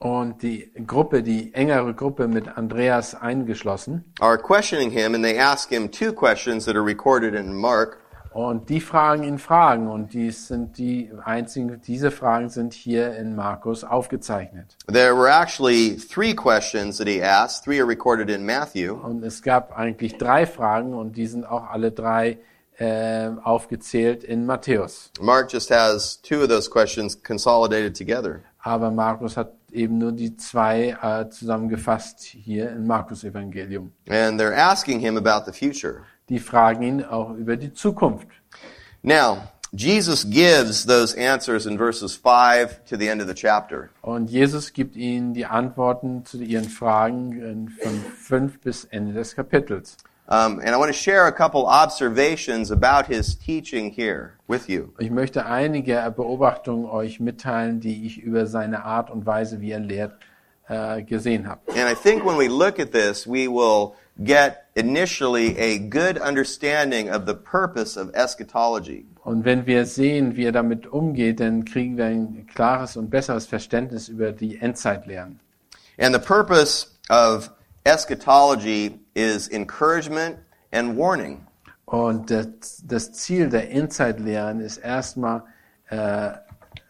Und 0.04 0.42
die 0.42 0.70
Gruppe, 0.86 1.22
die 1.22 1.54
engere 1.54 1.94
Gruppe 1.94 2.28
mit 2.28 2.58
Andreas 2.58 3.14
eingeschlossen. 3.14 4.04
are 4.20 4.36
questioning 4.36 4.90
him, 4.90 5.14
and 5.14 5.24
they 5.24 5.38
ask 5.38 5.70
him 5.70 5.90
two 5.90 6.12
questions 6.12 6.66
that 6.66 6.76
are 6.76 6.84
recorded 6.84 7.34
in 7.34 7.54
Mark. 7.54 8.00
Und 8.34 8.68
die 8.68 8.80
fragen 8.82 9.22
ihn 9.22 9.38
Fragen. 9.38 9.88
Und 9.88 10.12
dies 10.12 10.48
sind 10.48 10.76
die 10.76 11.10
einzigen, 11.24 11.80
diese 11.86 12.10
Fragen 12.10 12.50
sind 12.50 12.74
hier 12.74 13.16
in 13.16 13.34
Markus 13.34 13.82
aufgezeichnet. 13.82 14.76
There 14.92 15.16
were 15.16 15.30
actually 15.30 15.96
three 15.96 16.34
questions 16.34 16.98
that 16.98 17.08
he 17.08 17.22
asked. 17.22 17.64
Three 17.64 17.80
are 17.80 17.88
recorded 17.88 18.28
in 18.28 18.44
Matthew. 18.44 18.92
Und 18.92 19.24
es 19.24 19.40
gab 19.40 19.74
eigentlich 19.74 20.18
drei 20.18 20.44
Fragen 20.44 20.92
und 20.92 21.16
die 21.16 21.26
sind 21.26 21.46
auch 21.46 21.70
alle 21.70 21.92
drei 21.92 22.36
äh, 22.76 23.30
aufgezählt 23.42 24.22
in 24.22 24.44
Matthäus. 24.44 25.12
Mark 25.18 25.50
just 25.50 25.70
has 25.70 26.20
two 26.20 26.42
of 26.42 26.48
those 26.48 26.68
questions 26.68 27.16
consolidated 27.22 27.96
together. 27.96 28.42
Aber 28.60 28.90
Markus 28.90 29.36
hat 29.36 29.52
eben 29.74 29.98
nur 29.98 30.12
die 30.12 30.36
zwei 30.36 30.96
äh, 31.02 31.28
zusammengefasst 31.28 32.22
hier 32.22 32.70
im 32.70 32.86
Markus 32.86 33.24
Evangelium. 33.24 33.92
And 34.08 34.40
they're 34.40 34.56
asking 34.56 35.00
him 35.00 35.16
about 35.16 35.50
the 35.50 35.52
future. 35.52 36.02
Die 36.28 36.38
fragen 36.38 36.82
ihn 36.82 37.04
auch 37.04 37.34
über 37.34 37.56
die 37.56 37.72
Zukunft. 37.72 38.28
Now, 39.02 39.42
Jesus 39.76 40.24
gives 40.24 40.86
those 40.86 41.14
answers 41.16 41.66
in 41.66 41.76
verses 41.76 42.14
5 42.14 42.84
to 42.86 42.96
the 42.96 43.08
end 43.08 43.20
of 43.20 43.26
the 43.26 43.34
chapter. 43.34 43.90
Und 44.02 44.30
Jesus 44.30 44.72
gibt 44.72 44.94
ihnen 44.94 45.34
die 45.34 45.46
Antworten 45.46 46.24
zu 46.24 46.38
ihren 46.38 46.68
Fragen 46.68 47.68
von 47.82 47.92
fünf 48.16 48.60
bis 48.60 48.84
Ende 48.84 49.12
des 49.12 49.34
Kapitels. 49.34 49.96
Um, 50.26 50.58
and 50.60 50.70
I 50.70 50.78
want 50.78 50.88
to 50.88 50.98
share 50.98 51.26
a 51.26 51.32
couple 51.32 51.66
observations 51.66 52.70
about 52.70 53.06
his 53.06 53.34
teaching 53.34 53.90
here 53.90 54.38
with 54.48 54.70
you. 54.70 54.94
Ich 54.98 55.10
möchte 55.10 55.44
einige 55.44 56.10
Beobachtungen 56.16 56.86
euch 56.86 57.20
mitteilen, 57.20 57.80
die 57.80 58.06
ich 58.06 58.22
über 58.22 58.46
seine 58.46 58.84
Art 58.84 59.10
und 59.10 59.26
Weise, 59.26 59.60
wie 59.60 59.72
er 59.72 59.80
lehrt, 59.80 60.14
äh, 60.68 61.02
gesehen 61.02 61.46
habe. 61.46 61.60
And 61.68 61.90
I 61.90 61.94
think 61.94 62.24
when 62.24 62.38
we 62.38 62.48
look 62.48 62.80
at 62.80 62.90
this, 62.90 63.26
we 63.26 63.48
will 63.48 63.96
get 64.24 64.64
initially 64.74 65.58
a 65.58 65.78
good 65.78 66.18
understanding 66.18 67.10
of 67.10 67.26
the 67.26 67.34
purpose 67.34 68.00
of 68.00 68.10
eschatology. 68.14 69.04
Und 69.24 69.44
wenn 69.44 69.66
wir 69.66 69.84
sehen, 69.84 70.36
wie 70.36 70.44
er 70.44 70.52
damit 70.52 70.86
umgeht, 70.86 71.40
dann 71.40 71.66
kriegen 71.66 71.98
wir 71.98 72.06
ein 72.06 72.46
klares 72.46 72.96
und 72.96 73.10
besseres 73.10 73.46
Verständnis 73.46 74.08
über 74.08 74.32
die 74.32 74.58
Endzeitlehren. 74.58 75.40
And 75.98 76.14
the 76.14 76.20
purpose 76.20 76.86
of 77.10 77.50
eschatology 77.84 79.00
is 79.14 79.48
encouragement 79.48 80.38
and 80.72 80.96
warning. 80.96 81.46
Und 81.86 82.30
das, 82.30 82.82
das 82.86 83.12
Ziel 83.12 83.50
der 83.50 83.70
Endzeitlehren 83.70 84.60
ist 84.60 84.78
erstmal 84.78 85.42
äh, 85.90 86.30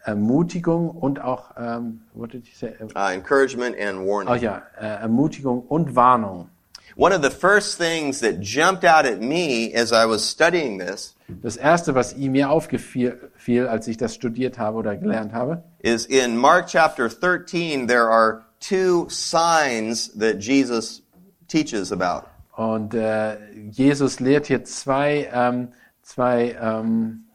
Ermutigung 0.03 0.89
und 0.89 1.19
auch, 1.19 1.51
ähm, 1.57 2.01
what 2.13 2.31
did 2.31 2.47
you 2.47 2.53
say? 2.55 2.73
Uh, 2.95 3.11
encouragement 3.11 3.75
and 3.77 4.07
warning. 4.07 4.33
Oh 4.33 4.35
ja, 4.35 4.63
äh, 4.79 4.85
Ermutigung 5.01 5.61
und 5.63 5.95
Warnung. 5.95 6.49
One 6.97 7.13
of 7.13 7.21
the 7.21 7.29
first 7.29 7.77
things 7.77 8.21
that 8.21 8.39
jumped 8.39 8.85
out 8.85 9.05
at 9.05 9.19
me 9.19 9.73
as 9.75 9.91
I 9.91 10.05
was 10.05 10.29
studying 10.29 10.79
this 10.79 11.15
Das 11.27 11.57
erste, 11.57 11.95
was 11.95 12.15
mir 12.15 12.49
aufgefiel, 12.49 13.31
fiel, 13.35 13.67
als 13.67 13.87
ich 13.87 13.97
das 13.97 14.13
studiert 14.13 14.59
habe 14.59 14.77
oder 14.77 14.95
gelernt 14.95 15.33
habe, 15.33 15.63
is 15.79 16.05
in 16.05 16.37
Mark 16.37 16.67
chapter 16.67 17.09
13, 17.09 17.87
there 17.87 18.07
are 18.07 18.43
two 18.67 19.07
signs 19.09 20.09
that 20.15 20.39
Jesus 20.39 21.01
teaches 21.47 21.91
about. 21.91 22.27
Und 22.55 22.93
äh, 22.93 23.37
Jesus 23.69 24.19
lehrt 24.19 24.47
hier 24.47 24.63
zwei, 24.63 25.29
ähm, 25.31 25.73
zwei 26.01 26.57
ähm, 26.59 27.25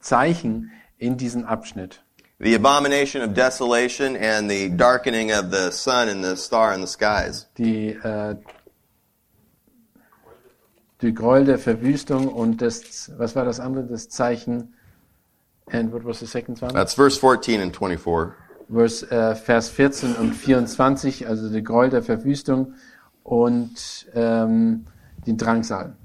Zeichen 0.00 0.70
in 0.98 1.16
diesem 1.16 1.44
Abschnitt. 1.44 2.00
The 2.38 2.54
abomination 2.54 3.22
of 3.22 3.34
desolation 3.34 4.16
and 4.16 4.48
the 4.48 4.70
darkening 4.70 5.30
of 5.32 5.50
the 5.50 5.70
sun 5.70 6.08
and 6.08 6.24
the 6.24 6.36
star 6.36 6.72
in 6.72 6.80
the 6.80 6.86
skies. 6.86 7.48
Die, 7.58 7.88
äh, 7.90 8.36
die 11.02 11.12
Gräuel 11.12 11.44
der 11.44 11.58
Verwüstung 11.58 12.28
und 12.28 12.62
das, 12.62 13.10
was 13.18 13.36
war 13.36 13.44
das 13.44 13.60
andere, 13.60 13.84
das 13.84 14.08
Zeichen, 14.08 14.74
and 15.70 15.92
what 15.92 16.04
was 16.04 16.20
the 16.20 16.26
second 16.26 16.62
one? 16.62 16.72
That's 16.72 16.94
verse 16.94 17.18
14 17.18 17.60
and 17.60 17.74
24. 17.76 18.32
Vers, 18.72 19.02
äh, 19.04 19.34
Vers 19.34 19.68
14 19.70 20.14
und 20.16 20.32
24, 20.34 21.26
also 21.26 21.48
die 21.50 21.62
Gräuel 21.62 21.90
der 21.90 22.02
Verwüstung 22.02 22.74
und 23.22 24.06
ähm, 24.14 24.86
die 25.26 25.36
Drangsal. 25.36 25.96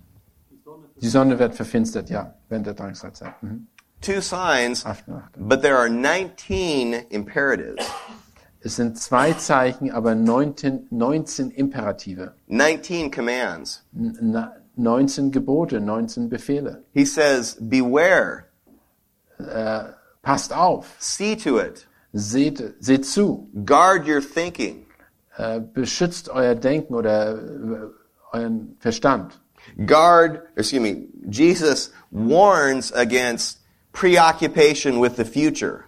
Die 1.02 1.08
Sonne 1.08 1.38
wird 1.40 1.56
verfinstert, 1.56 2.10
ja, 2.10 2.34
während 2.50 2.66
der 2.68 2.74
Drangsalzeit. 2.74 3.42
Mhm. 3.44 3.68
Two 4.02 4.22
signs, 4.22 4.84
Nacht. 4.86 5.04
but 5.38 5.62
there 5.62 5.78
are 5.78 5.90
19 5.90 6.94
imperatives. 7.10 7.86
Es 8.62 8.76
sind 8.78 8.98
zwei 8.98 9.34
Zeichen, 9.34 9.92
aber 9.92 10.16
19, 10.16 10.88
19 10.90 11.52
Imperative, 11.52 12.34
19 12.48 13.12
commands. 13.12 13.84
N- 13.96 14.18
na- 14.22 14.54
19 14.76 15.32
Gebote, 15.32 15.80
19 15.80 16.30
Befehle. 16.30 16.84
He 16.94 17.06
says, 17.06 17.58
beware, 17.60 18.44
Passt 20.22 20.54
auf, 20.54 20.96
see 21.00 21.36
to 21.36 21.60
it, 21.60 21.88
seht, 22.16 22.76
seht 22.80 23.06
zu, 23.06 23.50
guard 23.66 24.08
your 24.08 24.22
thinking, 24.22 24.86
äh, 25.36 25.60
beschützt 25.60 26.30
euer 26.30 26.56
Denken 26.56 26.96
oder 26.96 27.36
äh, 27.36 28.38
euren 28.38 28.78
Verstand. 28.80 29.40
guard, 29.86 30.48
excuse 30.56 30.82
me, 30.82 31.08
Jesus 31.30 31.92
warns 32.12 32.92
against 32.94 33.60
preoccupation 33.92 35.00
with 35.00 35.18
the 35.18 35.26
future. 35.26 35.86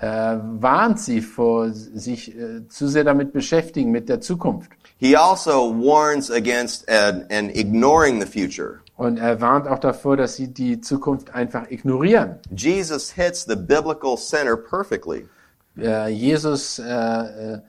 Äh, 0.00 0.38
warnt 0.60 1.00
sie 1.00 1.20
vor 1.20 1.70
sich 1.72 2.36
äh, 2.36 2.68
zu 2.68 2.86
sehr 2.86 3.02
damit 3.02 3.32
beschäftigen 3.32 3.90
mit 3.90 4.08
der 4.08 4.20
Zukunft. 4.20 4.70
He 4.98 5.16
also 5.16 5.72
warns 5.74 6.30
against 6.30 6.88
an, 6.88 7.26
an 7.30 7.50
ignoring 7.50 8.20
the 8.20 8.26
future. 8.26 8.80
Und 8.96 9.18
er 9.18 9.40
warnt 9.40 9.66
auch 9.68 9.78
davor, 9.78 10.16
dass 10.16 10.36
sie 10.36 10.48
die 10.48 10.80
Zukunft 10.80 11.34
einfach 11.34 11.70
ignorieren. 11.70 12.36
Jesus 12.50 13.12
hits 13.12 13.44
the 13.44 13.56
biblical 13.56 14.16
center 14.16 14.56
perfectly. 14.56 15.28
Äh, 15.80 16.08
Jesus 16.08 16.78
äh, 16.78 16.84
äh, 16.84 17.60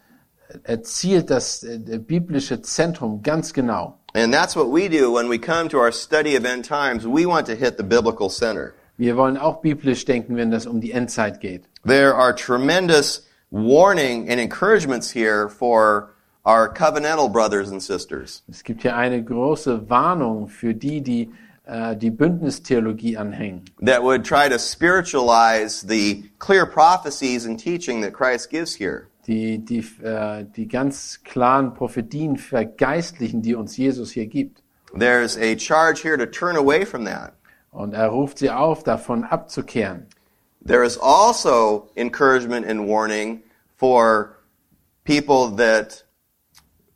erzielt 0.63 1.29
das 1.29 1.65
biblische 2.07 2.61
Zentrum 2.61 3.21
ganz 3.21 3.53
genau. 3.53 3.99
And 4.15 4.33
that's 4.33 4.55
what 4.55 4.71
we 4.71 4.89
do 4.89 5.11
when 5.11 5.29
we 5.29 5.37
come 5.37 5.69
to 5.69 5.77
our 5.77 5.91
study 5.91 6.35
of 6.35 6.43
end 6.43 6.65
times. 6.65 7.05
We 7.05 7.27
want 7.27 7.45
to 7.47 7.55
hit 7.55 7.77
the 7.77 7.83
biblical 7.83 8.29
center. 8.29 8.73
Wir 8.97 9.15
wollen 9.15 9.37
auch 9.37 9.61
biblisch 9.61 10.03
denken, 10.05 10.35
wenn 10.35 10.49
das 10.51 10.65
um 10.65 10.81
die 10.81 10.91
Endzeit 10.91 11.39
geht. 11.39 11.63
There 11.85 12.15
are 12.15 12.33
tremendous 12.33 13.27
warning 13.51 14.29
and 14.29 14.39
encouragements 14.39 15.11
here 15.11 15.47
for 15.47 16.09
our 16.45 16.67
covenantal 16.67 17.31
brothers 17.31 17.71
and 17.71 17.81
sisters. 17.81 18.43
Es 18.49 18.63
gibt 18.63 18.81
hier 18.81 18.95
eine 18.95 19.23
große 19.23 19.89
Warnung 19.89 20.47
für 20.47 20.73
die, 20.73 21.01
die 21.01 21.31
die 21.95 22.11
Bündnistheologie 22.11 23.17
anhängen, 23.17 23.65
that 23.85 24.01
would 24.01 24.25
try 24.25 24.49
to 24.49 24.57
spiritualize 24.57 25.85
the 25.87 26.29
clear 26.39 26.65
prophecies 26.65 27.45
and 27.45 27.59
teaching 27.59 28.01
that 28.01 28.13
Christ 28.13 28.49
gives 28.49 28.75
here. 28.75 29.09
die 29.29 29.59
die 29.59 29.85
äh, 30.03 30.43
die 30.43 30.67
ganz 30.67 31.21
klaren 31.23 31.73
Prophetien 31.73 32.37
vergeistlichen, 32.37 33.41
die 33.41 33.55
uns 33.55 33.77
Jesus 33.77 34.11
hier 34.11 34.25
gibt. 34.25 34.63
There's 34.97 35.37
a 35.37 35.55
charge 35.55 36.01
here 36.01 36.17
to 36.17 36.25
turn 36.25 36.55
away 36.55 36.83
from 36.83 37.05
that. 37.05 37.33
Und 37.71 37.93
er 37.93 38.07
ruft 38.07 38.39
sie 38.39 38.49
auf, 38.49 38.83
davon 38.83 39.23
abzukehren. 39.23 40.07
There 40.65 40.83
is 40.83 40.97
also 40.97 41.89
encouragement 41.95 42.65
and 42.65 42.87
warning 42.87 43.43
for 43.77 44.35
people 45.03 45.55
that 45.57 46.03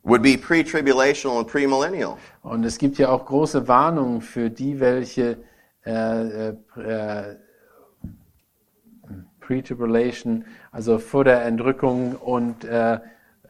would 0.04 0.22
be 0.22 0.36
pre-tribulational 0.36 1.38
and 1.38 1.48
premillennial. 1.48 2.18
Und 2.42 2.64
es 2.64 2.78
gibt 2.78 2.98
ja 2.98 3.08
auch 3.08 3.24
große 3.24 3.66
Warnungen 3.66 4.20
für 4.20 4.50
die, 4.50 4.78
welche 4.78 5.38
äh, 5.84 6.50
äh, 6.50 6.56
äh, 6.76 7.36
Pre-Tribulation, 9.40 10.44
also 10.72 10.98
vor 10.98 11.24
der 11.24 11.44
Entrückung 11.44 12.16
und 12.16 12.64
äh, 12.64 12.94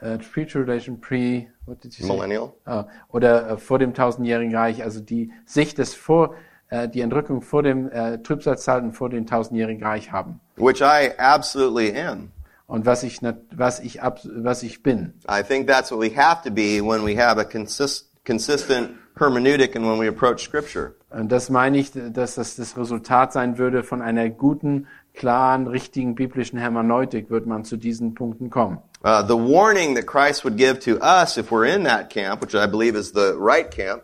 äh, 0.01 0.19
Pre-Tribulation, 0.19 1.01
Pre, 1.01 1.47
what 1.67 1.83
did 1.83 1.95
you 1.97 2.07
say? 2.07 2.13
Millennial. 2.13 2.53
Ah, 2.65 2.87
oder 3.09 3.51
äh, 3.51 3.57
vor 3.57 3.79
dem 3.79 3.95
tausendjährigen 3.95 4.55
Reich, 4.55 4.83
also 4.83 5.01
die 5.01 5.33
Sicht 5.45 5.79
des 5.79 5.95
vor, 5.95 6.35
die 6.93 7.03
Entrückung 7.03 7.41
vor 7.41 7.63
dem 7.63 7.89
äh, 7.93 8.19
Trübsalzeiten 8.19 8.93
vor 8.93 9.09
dem 9.09 9.27
tausendjährigen 9.27 9.85
Reich 9.85 10.11
haben. 10.11 10.41
Which 10.57 10.81
I 10.81 11.11
absolutely 11.19 11.97
am. 11.97 12.33
Und 12.75 12.87
was 12.87 13.05
ich, 13.05 13.21
was 13.55 13.79
ich, 13.79 14.01
was 14.03 14.65
ich 14.65 14.83
bin. 14.83 15.15
I 15.29 15.45
think 15.45 15.69
that's 15.69 15.93
what 15.93 16.01
we 16.01 16.11
have 16.17 16.43
to 16.43 16.51
be 16.51 16.81
when 16.81 17.07
we 17.07 17.17
have 17.17 17.41
a 17.41 17.45
consist, 17.45 18.09
consistent 18.25 18.91
hermeneutic 19.17 19.77
and 19.77 19.87
when 19.87 20.01
we 20.01 20.09
approach 20.09 20.43
Scripture. 20.43 20.97
Und 21.11 21.31
das 21.31 21.51
meine 21.51 21.79
ich, 21.79 21.93
dass 21.93 22.35
das 22.35 22.57
das 22.57 22.77
Resultat 22.77 23.33
sein 23.33 23.59
würde 23.59 23.85
von 23.85 24.03
einer 24.03 24.29
guten, 24.29 24.89
klaren, 25.15 25.69
richtigen 25.69 26.17
biblischen 26.17 26.59
Hermeneutik, 26.59 27.31
wird 27.31 27.47
man 27.47 27.65
zu 27.65 27.77
diesen 27.77 28.15
Punkten 28.15 28.51
kommen. 28.51 28.79
Uh, 29.05 29.23
the 29.23 29.35
warning 29.35 29.95
that 29.95 30.07
Christ 30.07 30.45
would 30.45 30.57
give 30.57 30.81
to 30.81 30.99
us 31.01 31.37
if 31.37 31.53
we're 31.53 31.73
in 31.73 31.85
that 31.85 32.11
camp, 32.11 32.43
which 32.43 32.57
I 32.57 32.67
believe 32.67 32.99
is 32.99 33.13
the 33.13 33.37
right 33.39 33.71
camp, 33.71 34.03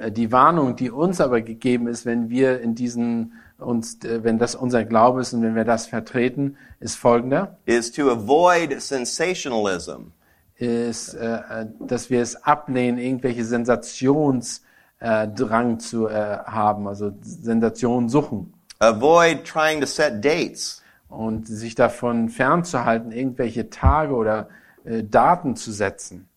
Äh, 0.00 0.10
Die 0.10 0.32
Warnung, 0.32 0.76
die 0.76 0.90
uns 0.90 1.20
aber 1.20 1.40
gegeben 1.40 1.86
ist, 1.86 2.06
wenn 2.06 2.30
wir 2.30 2.60
in 2.60 2.74
diesen 2.74 3.32
uns, 3.62 4.02
äh, 4.04 4.24
wenn 4.24 4.38
das 4.38 4.54
unser 4.54 4.84
Glaube 4.84 5.20
ist 5.20 5.32
und 5.32 5.42
wenn 5.42 5.54
wir 5.54 5.64
das 5.64 5.86
vertreten, 5.86 6.56
ist 6.80 6.96
folgender: 6.96 7.58
is 7.66 7.92
to 7.92 8.10
avoid 8.10 8.80
sensationalism. 8.80 10.12
ist, 10.56 11.14
äh, 11.14 11.36
äh, 11.36 11.66
dass 11.80 12.10
wir 12.10 12.20
es 12.20 12.44
ablehnen, 12.44 12.98
irgendwelche 12.98 13.44
Sensationsdrang 13.44 15.80
zu 15.80 16.08
äh, 16.08 16.38
haben, 16.44 16.86
also 16.86 17.12
Sensation 17.22 18.08
suchen 18.08 18.54
Avoid 18.78 19.44
trying 19.44 19.80
to 19.80 19.86
set 19.86 20.24
dates. 20.24 20.82
und 21.08 21.46
sich 21.46 21.74
davon 21.74 22.28
fernzuhalten, 22.30 23.12
irgendwelche 23.12 23.68
Tage 23.70 24.14
oder 24.14 24.48
äh, 24.84 25.04
Daten 25.04 25.56
zu 25.56 25.72
setzen. 25.72 26.28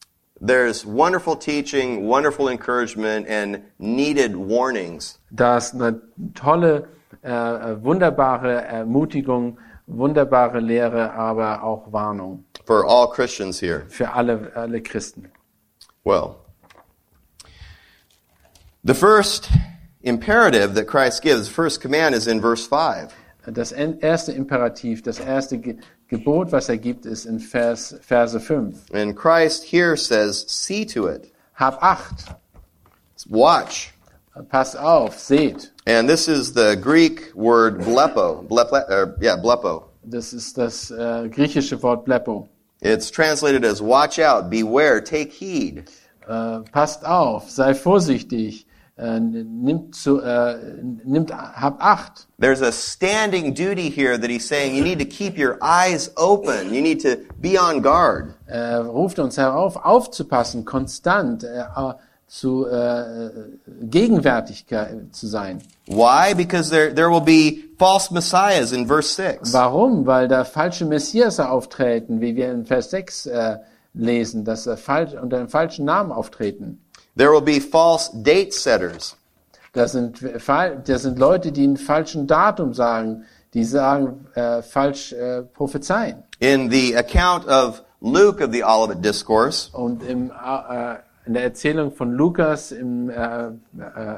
there's 0.41 0.86
wonderful 0.86 1.36
teaching, 1.36 2.07
wonderful 2.07 2.49
encouragement, 2.49 3.28
and 3.28 3.63
needed 3.80 4.36
warnings. 4.36 5.19
Da 5.32 5.57
ist 5.57 5.73
eine 5.73 6.01
tolle, 6.34 6.88
äh, 7.24 7.30
äh, 7.30 7.84
wunderbare 7.84 8.64
Ermutigung, 8.66 9.58
wunderbare 9.88 10.60
Lehre, 10.60 11.14
aber 11.14 11.64
auch 11.64 11.91
Warnung 11.91 12.43
for 12.66 12.86
all 12.86 13.08
Christians 13.08 13.60
here. 13.60 13.86
für 13.89 14.12
alle, 14.14 14.51
alle 14.56 14.82
Christen. 14.82 15.32
Well, 16.03 16.38
the 18.84 18.93
first 18.93 19.49
imperative 20.01 20.74
that 20.76 20.88
Christ 20.88 21.22
gives, 21.22 21.47
the 21.47 21.53
first 21.53 21.82
command 21.82 22.16
is 22.16 22.28
in 22.28 22.41
verse 22.41 22.66
5. 22.66 23.14
Das 23.47 23.72
erste 23.72 24.32
Imperativ, 24.32 25.03
das 25.03 25.20
erste 25.20 25.58
Ge 25.58 25.78
Gebot, 26.08 26.51
was 26.51 26.70
er 26.70 26.78
gibt, 26.78 27.06
ist 27.08 27.26
in 27.26 27.39
Vers, 27.39 27.95
Verse 28.01 28.39
5. 28.39 28.91
And 28.93 29.16
Christ 29.16 29.64
here 29.64 29.97
says, 29.97 30.45
see 30.47 30.86
to 30.86 31.08
it. 31.08 31.32
Hab 31.56 31.82
Acht, 31.82 32.36
Watch. 33.28 33.95
Passt 34.43 34.77
auf, 34.77 35.17
seht. 35.19 35.71
And 35.88 36.09
this 36.09 36.27
is 36.27 36.53
the 36.53 36.75
Greek 36.75 37.31
word 37.36 37.79
blepo. 37.81 38.47
Blepo, 38.47 38.89
or, 38.89 39.17
yeah, 39.21 39.36
blepo. 39.36 39.83
Das 40.03 40.33
ist 40.33 40.57
das 40.57 40.91
äh, 40.91 41.29
griechische 41.29 41.81
Wort 41.81 42.05
Blepo. 42.05 42.47
It's 42.81 43.09
translated 43.09 43.65
as 43.65 43.81
watch 43.81 44.19
out, 44.19 44.49
beware, 44.49 45.01
take 45.01 45.31
heed. 45.31 45.89
Äh, 46.27 46.59
passt 46.71 47.05
auf, 47.05 47.49
sei 47.49 47.73
vorsichtig, 47.73 48.67
äh, 48.97 49.19
nimmt, 49.19 49.95
zu, 49.95 50.21
äh, 50.21 50.57
nimmt, 51.03 51.31
hab 51.31 51.83
Acht. 51.83 52.27
There's 52.39 52.61
a 52.61 52.71
standing 52.71 53.53
duty 53.53 53.89
here 53.89 54.17
that 54.17 54.29
he's 54.29 54.47
saying 54.47 54.75
you 54.75 54.83
need 54.83 54.99
to 54.99 55.05
keep 55.05 55.38
your 55.38 55.57
eyes 55.61 56.11
open. 56.17 56.73
You 56.73 56.81
need 56.81 57.01
to 57.01 57.17
be 57.39 57.57
on 57.57 57.81
guard. 57.81 58.36
Ruft 58.47 59.17
uns 59.19 59.38
herauf, 59.38 59.75
aufzupassen, 59.75 60.65
konstant 60.65 61.43
äh, 61.43 61.63
zu 62.39 62.67
äh, 62.67 63.29
gegenwärtig 63.81 64.67
ge- 64.67 65.09
zu 65.11 65.27
sein. 65.27 65.61
Why? 65.88 66.33
Because 66.36 66.69
there, 66.69 66.93
there 66.93 67.09
will 67.09 67.21
be 67.21 67.63
false 67.79 68.11
messiahs 68.13 68.73
in 68.73 68.88
verse 68.88 69.09
6. 69.15 69.53
Warum? 69.53 70.05
Weil 70.05 70.27
da 70.27 70.43
falsche 70.43 70.86
Messias 70.86 71.39
auftreten, 71.39 72.19
wie 72.19 72.36
wir 72.36 72.51
in 72.51 72.65
Vers 72.65 72.89
6 72.89 73.27
äh, 73.27 73.57
lesen, 73.93 74.43
dass 74.43 74.67
er 74.67 74.75
falsch, 74.75 75.13
unter 75.13 75.38
einem 75.38 75.47
falschen 75.47 75.86
Namen 75.86 76.11
auftreten. 76.11 76.81
There 77.17 77.31
will 77.31 77.41
be 77.41 77.61
false 77.61 78.11
date 78.13 78.53
setters. 78.53 79.15
Das 79.71 79.93
sind, 79.93 80.19
das 80.21 81.01
sind 81.03 81.17
Leute, 81.19 81.51
die 81.53 81.63
einen 81.63 81.77
falschen 81.77 82.27
Datum 82.27 82.73
sagen, 82.73 83.23
die 83.53 83.63
sagen 83.63 84.27
äh, 84.36 84.61
falsch 84.61 85.13
äh, 85.13 85.43
prophezeien. 85.43 86.23
In 86.39 86.69
the 86.69 86.97
account 86.97 87.47
of 87.47 87.81
Luke 88.01 88.43
of 88.43 88.51
the 88.51 88.63
Olivet 88.63 89.03
Discourse, 89.03 89.69
Und 89.71 90.03
im, 90.03 90.29
äh, 90.31 90.95
in 91.26 91.34
der 91.34 91.43
Erzählung 91.43 91.91
von 91.91 92.11
Lukas 92.11 92.71
im 92.71 93.09
äh, 93.09 93.47
äh, 93.47 93.51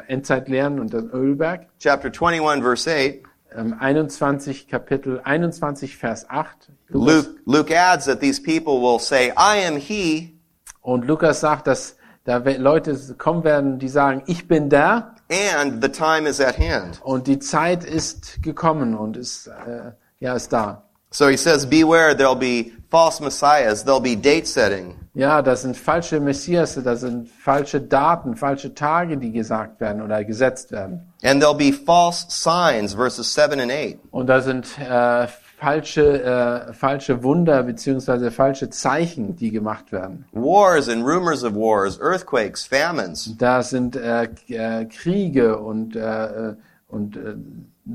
Endzeitlehren 0.08 0.80
und 0.80 0.94
dem 0.94 1.10
Ölberg, 1.12 1.68
chapter 1.80 2.10
21, 2.10 2.62
verse 2.62 2.90
8, 2.90 3.24
ähm, 3.56 3.76
21 3.80 4.68
Kapitel 4.68 5.22
21 5.24 5.98
Vers 5.98 6.30
8. 6.30 6.70
Lukas, 6.90 7.26
Luke, 7.26 7.40
Luke 7.46 7.72
adds 7.72 8.06
that 8.06 8.20
these 8.20 8.42
people 8.42 8.82
will 8.82 9.00
say, 9.00 9.32
I 9.38 9.66
am 9.66 9.78
he, 9.78 10.38
und 10.82 11.06
Lukas 11.06 11.40
sagt, 11.40 11.68
dass 11.68 11.98
da 12.24 12.38
Leute 12.38 12.98
kommen 13.18 13.44
werden, 13.44 13.80
die 13.80 13.88
sagen, 13.88 14.24
ich 14.28 14.48
bin 14.48 14.70
der 14.70 15.16
and 15.30 15.82
the 15.82 15.90
time 15.90 16.28
is 16.28 16.42
at 16.42 16.58
hand. 16.58 17.02
und 17.04 17.28
die 17.28 17.40
Zeit 17.40 17.84
ist 17.86 18.44
gekommen 18.44 18.96
und 18.96 19.18
ist 19.18 19.48
äh, 19.48 19.92
ja 20.20 20.36
ist 20.36 20.52
da. 20.52 20.84
So 21.10 21.30
he 21.30 21.38
says, 21.38 21.66
beware, 21.66 22.14
there'll 22.14 22.36
be 22.36 22.74
false 22.90 23.24
messiahs, 23.24 23.86
there'll 23.86 24.02
be 24.02 24.16
date 24.16 24.46
setting. 24.46 24.96
Ja, 25.18 25.42
das 25.42 25.64
sind 25.64 25.76
falsche 25.76 26.20
Messias, 26.20 26.76
das 26.76 27.02
sind 27.02 27.28
falsche 27.28 27.82
Daten, 27.82 28.36
falsche 28.36 28.76
Tage, 28.76 29.18
die 29.18 29.32
gesagt 29.32 29.82
werden 29.82 30.04
oder 30.04 30.24
gesetzt 30.24 30.72
werden. 30.72 31.12
And 31.24 31.42
there'll 31.42 31.58
be 31.58 31.74
false 31.74 32.28
signs, 32.30 32.94
verses 32.94 33.34
7 33.34 33.60
and 33.60 33.72
8. 33.72 33.98
Und 34.12 34.28
da 34.28 34.42
sind 34.42 34.68
äh, 34.78 35.26
falsche, 35.58 36.22
äh, 36.22 36.72
falsche 36.72 37.24
Wunder 37.24 37.64
beziehungsweise 37.64 38.30
falsche 38.30 38.70
Zeichen, 38.70 39.36
die 39.36 39.50
gemacht 39.50 39.92
werden. 39.92 40.26
Wars 40.34 40.88
and 40.88 41.04
rumors 41.04 41.44
of 41.44 41.56
wars, 41.56 42.00
earthquakes, 42.00 42.68
famines. 42.68 43.36
Da 43.40 43.64
sind 43.64 43.96
äh, 43.96 44.30
äh, 44.50 44.86
Kriege 44.86 45.58
und, 45.58 45.96
äh, 45.96 46.50
äh, 46.50 46.56
und 46.90 47.18
äh, 47.18 47.34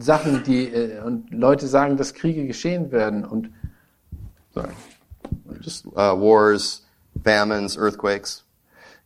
Sachen, 0.01 0.43
die 0.43 0.65
äh, 0.65 0.99
und 0.99 1.31
Leute 1.31 1.69
sagen, 1.69 1.97
dass 1.97 2.15
Kriege 2.15 2.49
geschehen 2.49 2.91
werden 2.91 3.25
und 3.25 3.49
Sorry. 4.55 4.73
Just 5.61 5.87
uh, 5.87 6.17
wars, 6.19 6.83
famines, 7.23 7.77
earthquakes. 7.77 8.45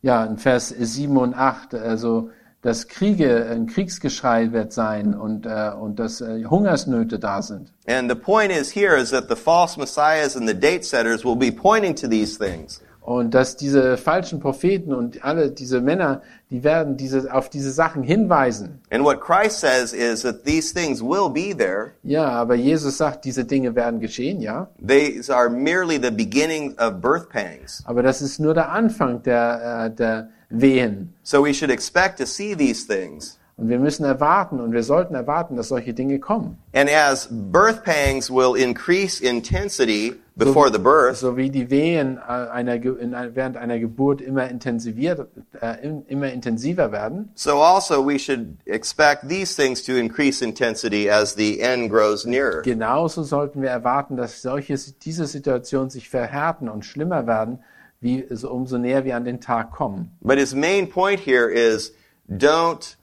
ja, 0.01 0.23
in 0.25 0.37
Vers 0.37 0.69
7 0.69 1.17
und 1.17 1.33
8, 1.33 1.73
also 1.73 2.29
dass 2.61 2.87
Kriege, 2.87 3.47
ein 3.51 3.67
Kriegsgeschrei 3.67 4.51
wird 4.51 4.73
sein 4.73 5.13
und, 5.13 5.45
äh, 5.45 5.71
und 5.79 5.99
dass 5.99 6.21
äh, 6.21 6.43
Hungersnöte 6.45 7.19
da 7.19 7.41
sind. 7.41 7.71
And 7.87 8.09
the 8.09 8.15
point 8.15 8.51
is 8.51 8.75
here 8.75 8.97
is 8.97 9.11
that 9.11 9.29
the 9.29 9.35
false 9.35 9.79
messiahs 9.79 10.35
and 10.35 10.47
the 10.47 10.55
date 10.55 10.83
setters 10.83 11.23
will 11.23 11.35
be 11.35 11.51
pointing 11.51 11.95
to 11.95 12.07
these 12.07 12.37
things. 12.37 12.81
Und 13.07 13.33
dass 13.33 13.55
diese 13.55 13.95
falschen 13.95 14.41
Propheten 14.41 14.93
und 14.93 15.23
alle 15.23 15.49
diese 15.49 15.79
Männer, 15.79 16.21
die 16.49 16.65
werden 16.65 16.97
diese, 16.97 17.33
auf 17.33 17.49
diese 17.49 17.71
Sachen 17.71 18.03
hinweisen. 18.03 18.81
And 18.91 19.01
what 19.01 19.21
Christ 19.21 19.61
says 19.61 19.93
is 19.93 20.23
that 20.23 20.43
these 20.43 20.73
things 20.73 21.01
will 21.01 21.29
be 21.29 21.55
there. 21.55 21.93
Ja, 22.03 22.27
aber 22.27 22.55
Jesus 22.55 22.97
sagt, 22.97 23.23
diese 23.23 23.45
Dinge 23.45 23.75
werden 23.75 24.01
geschehen, 24.01 24.41
ja. 24.41 24.67
These 24.85 25.33
are 25.33 25.49
merely 25.49 25.95
the 25.95 26.11
beginning 26.11 26.77
of 26.79 26.99
birth 26.99 27.29
pangs. 27.29 27.81
Aber 27.85 28.03
das 28.03 28.21
ist 28.21 28.41
nur 28.41 28.53
der 28.53 28.73
Anfang 28.73 29.23
der, 29.23 29.85
äh, 29.85 29.95
der 29.95 30.27
Wehen. 30.49 31.13
So 31.23 31.41
we 31.41 31.53
should 31.53 31.71
expect 31.71 32.19
to 32.19 32.25
see 32.25 32.55
these 32.55 32.85
things. 32.85 33.36
Und 33.59 33.69
wir 33.69 33.79
müssen 33.79 34.05
erwarten 34.05 34.59
und 34.59 34.71
wir 34.71 34.83
sollten 34.83 35.15
erwarten, 35.15 35.55
dass 35.55 35.69
solche 35.69 35.91
Dinge 35.95 36.19
kommen. 36.19 36.59
And 36.73 36.91
as 36.93 37.27
birth 37.31 37.83
pangs 37.83 38.29
will 38.29 38.55
increase 38.55 39.19
intensity 39.23 40.13
before 40.35 40.71
the 40.71 40.77
birth, 40.77 41.15
So 41.17 41.35
wie 41.37 41.49
die 41.49 41.71
Wehen 41.71 42.17
äh, 42.19 42.21
einer, 42.21 42.77
Ge- 42.77 42.95
in, 42.99 43.15
ein- 43.15 43.33
während 43.35 43.57
einer 43.57 43.79
Geburt 43.79 44.21
immer 44.21 44.47
intensiviert, 44.47 45.27
äh, 45.59 45.89
immer 46.07 46.31
intensiver 46.31 46.91
werden, 46.91 47.29
so 47.33 47.59
also 47.59 48.05
we 48.07 48.19
should 48.19 48.57
expect 48.65 49.27
these 49.27 49.55
things 49.59 49.83
to 49.83 49.93
increase 49.93 50.45
intensity 50.45 51.09
as 51.09 51.33
the 51.33 51.59
end 51.59 51.89
grows 51.89 52.25
nearer. 52.27 52.61
genauso 52.61 53.23
sollten 53.23 53.63
wir 53.63 53.69
erwarten, 53.71 54.17
dass 54.17 54.43
solche, 54.43 54.75
diese 55.01 55.25
Situationen 55.25 55.89
sich 55.89 56.09
verhärten 56.09 56.69
und 56.69 56.85
schlimmer 56.85 57.25
werden, 57.25 57.57
wie, 58.01 58.23
so, 58.29 58.51
umso 58.51 58.77
näher 58.77 59.03
wir 59.03 59.15
an 59.15 59.25
den 59.25 59.41
Tag 59.41 59.71
kommen. 59.71 60.11
But 60.21 60.37
his 60.37 60.53
main 60.53 60.87
point 60.87 61.19
here 61.19 61.49
is 61.51 61.91
don't 62.29 62.95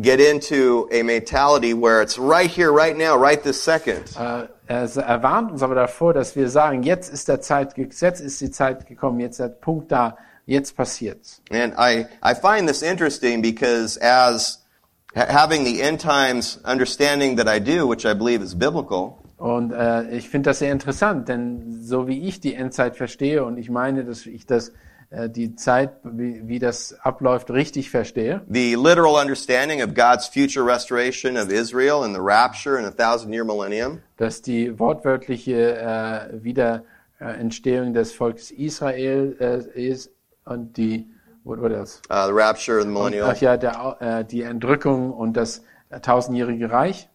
get 0.00 0.20
into 0.20 0.88
a 0.92 1.02
mentality 1.02 1.74
where 1.74 2.02
it's 2.02 2.18
right 2.18 2.50
here, 2.50 2.72
right 2.72 2.96
now, 2.96 3.16
right 3.16 3.42
this 3.42 3.62
second. 3.62 4.04
Äh, 4.16 4.48
er, 4.66 5.22
warnt 5.22 5.50
uns 5.50 5.62
aber 5.62 5.74
davor, 5.74 6.12
dass 6.12 6.36
wir 6.36 6.48
sagen, 6.48 6.82
jetzt 6.82 7.12
ist 7.12 7.28
der 7.28 7.40
Zeit, 7.40 7.76
jetzt 7.78 8.20
ist 8.20 8.40
die 8.40 8.50
Zeit 8.50 8.86
gekommen, 8.86 9.20
jetzt 9.20 9.40
ist 9.40 9.40
der 9.40 9.48
Punkt 9.48 9.90
da, 9.90 10.16
jetzt 10.46 10.76
passiert's. 10.76 11.40
And 11.50 11.74
I, 11.78 12.06
I 12.22 12.34
find 12.34 12.68
this 12.68 12.82
interesting 12.82 13.40
because 13.40 13.98
as 14.00 14.62
ha- 15.16 15.26
having 15.28 15.64
the 15.64 15.80
end 15.80 16.00
times 16.00 16.60
understanding 16.64 17.36
that 17.36 17.48
I 17.48 17.58
do, 17.58 17.86
which 17.86 18.04
I 18.04 18.14
believe 18.14 18.42
is 18.42 18.54
biblical, 18.54 19.18
Und 19.38 19.72
äh, 19.72 20.10
ich 20.10 20.28
finde 20.28 20.50
das 20.50 20.58
sehr 20.58 20.72
interessant, 20.72 21.28
denn 21.28 21.80
so 21.80 22.08
wie 22.08 22.26
ich 22.26 22.40
die 22.40 22.54
Endzeit 22.54 22.96
verstehe 22.96 23.44
und 23.44 23.56
ich 23.56 23.70
meine, 23.70 24.04
dass 24.04 24.26
ich 24.26 24.46
das 24.46 24.72
die 25.10 25.54
Zeit, 25.56 25.92
wie, 26.04 26.46
wie 26.46 26.58
das 26.58 26.94
abläuft, 27.02 27.50
richtig 27.50 27.90
verstehe, 27.90 28.42
the 28.48 28.74
literal 28.74 29.14
understanding 29.14 29.82
of 29.82 29.94
God's 29.94 30.28
future 30.28 30.62
restoration 30.62 31.36
of 31.36 31.50
Israel 31.50 32.04
and 32.04 32.14
the 32.14 32.20
rapture 32.20 32.78
in 32.78 32.84
a 32.84 32.90
thousand 32.90 33.32
year 33.32 33.44
millennium, 33.44 34.02
dass 34.18 34.42
die 34.42 34.78
wortwörtliche 34.78 35.78
äh, 35.78 36.44
Wiederentstehung 36.44 37.94
des 37.94 38.12
Volkes 38.12 38.50
Israel 38.50 39.36
äh, 39.40 39.88
ist 39.88 40.10
und 40.44 40.76
die 40.76 41.06
what, 41.44 41.58
what 41.60 41.72
else? 41.72 42.02
uh, 42.10 42.26
the 42.26 42.34
rapture 42.34 42.78
of 42.78 42.84
the 42.84 42.90
millennial. 42.90 43.30
Ach 43.30 43.40
ja, 43.40 43.56
der, 43.56 43.96
äh, 44.00 44.24
die 44.24 44.42
Entrückung 44.42 45.12
und 45.12 45.36
das 45.36 45.62
äh, 45.90 46.00
tausendjährige 46.00 46.70
Reich. 46.70 47.08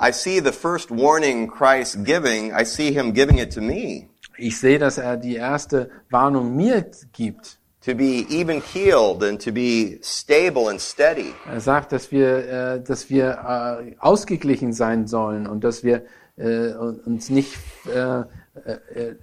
I 0.00 0.12
see 0.12 0.38
the 0.38 0.52
first 0.52 0.90
warning 0.90 1.48
Christ 1.48 2.04
giving, 2.04 2.52
I 2.52 2.64
see 2.64 2.92
him 2.92 3.12
giving 3.12 3.38
it 3.38 3.52
to 3.54 3.60
me. 3.60 4.08
Ich 4.38 4.58
sehe, 4.58 4.78
dass 4.78 4.98
er 4.98 5.16
die 5.16 5.34
erste 5.36 5.90
Warnung 6.10 6.56
mir 6.56 6.84
gibt. 7.12 7.58
To 7.84 7.94
be 7.94 8.26
even 8.28 8.60
keeled 8.62 9.22
and 9.22 9.42
to 9.42 9.52
be 9.52 9.98
stable 10.02 10.68
and 10.68 10.80
steady. 10.80 11.32
Er 11.50 11.60
sagt, 11.60 11.92
dass 11.92 12.10
wir, 12.10 12.48
äh, 12.76 12.80
dass 12.82 13.08
wir 13.08 13.80
äh, 13.88 13.94
ausgeglichen 13.98 14.72
sein 14.72 15.06
sollen 15.06 15.46
und 15.46 15.64
dass 15.64 15.84
wir 15.84 16.02
äh, 16.36 16.72
uns 16.74 17.30
nicht 17.30 17.56
äh, 17.86 18.20
äh, 18.20 18.24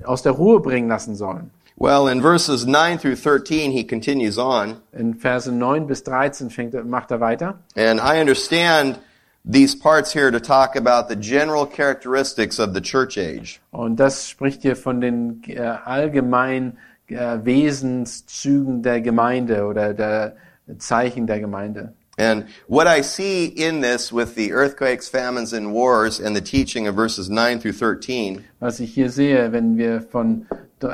aus 0.04 0.24
der 0.24 0.32
Ruhe 0.32 0.62
bringen 0.62 0.88
lassen 0.88 1.16
sollen. 1.16 1.52
Well, 1.78 2.08
in 2.10 2.22
verses 2.22 2.66
9 2.66 3.00
through 3.00 3.18
13, 3.22 3.70
he 3.72 3.86
continues 3.86 4.38
on, 4.38 4.78
In 4.94 5.14
Verse 5.14 5.52
9 5.52 5.86
bis 5.88 6.04
13 6.04 6.50
fängt 6.50 6.74
macht 6.90 7.12
er 7.12 7.20
weiter. 7.20 7.60
and 7.76 8.00
I 8.00 8.20
understand 8.22 8.98
these 9.46 9.76
parts 9.76 10.12
here 10.12 10.32
to 10.32 10.40
talk 10.40 10.76
about 10.76 11.08
the 11.08 11.16
general 11.16 11.66
characteristics 11.66 12.60
of 12.60 12.74
the 12.74 12.82
church 12.82 13.18
age. 13.18 13.62
Und 13.72 13.98
das 13.98 14.28
spricht 14.28 14.64
hier 14.64 14.76
von 14.76 15.02
den 15.02 15.44
äh, 15.48 15.60
allgemeinen 15.60 16.78
äh, 17.08 17.38
Wesenszügen 17.44 18.82
der 18.82 19.02
Gemeinde 19.02 19.66
oder 19.66 19.94
der 19.94 20.36
Zeichen 20.80 21.28
der 21.28 21.40
Gemeinde. 21.40 21.94
And 22.18 22.46
what 22.68 22.88
I 22.88 23.02
see 23.02 23.46
in 23.46 23.82
this 23.82 24.12
with 24.12 24.36
the 24.36 24.54
earthquakes, 24.54 25.10
famines, 25.10 25.54
and 25.54 25.74
wars 25.74 26.20
and 26.20 26.34
the 26.34 26.42
teaching 26.42 26.88
of 26.88 26.96
verses 26.96 27.30
9 27.30 27.60
through 27.60 27.74
13 27.74 28.44
Was 28.60 28.80
ich 28.80 28.94
hier 28.94 29.10
sehe, 29.10 29.52
wenn 29.52 29.78
wir 29.78 30.02
von, 30.02 30.48
äh, 30.82 30.88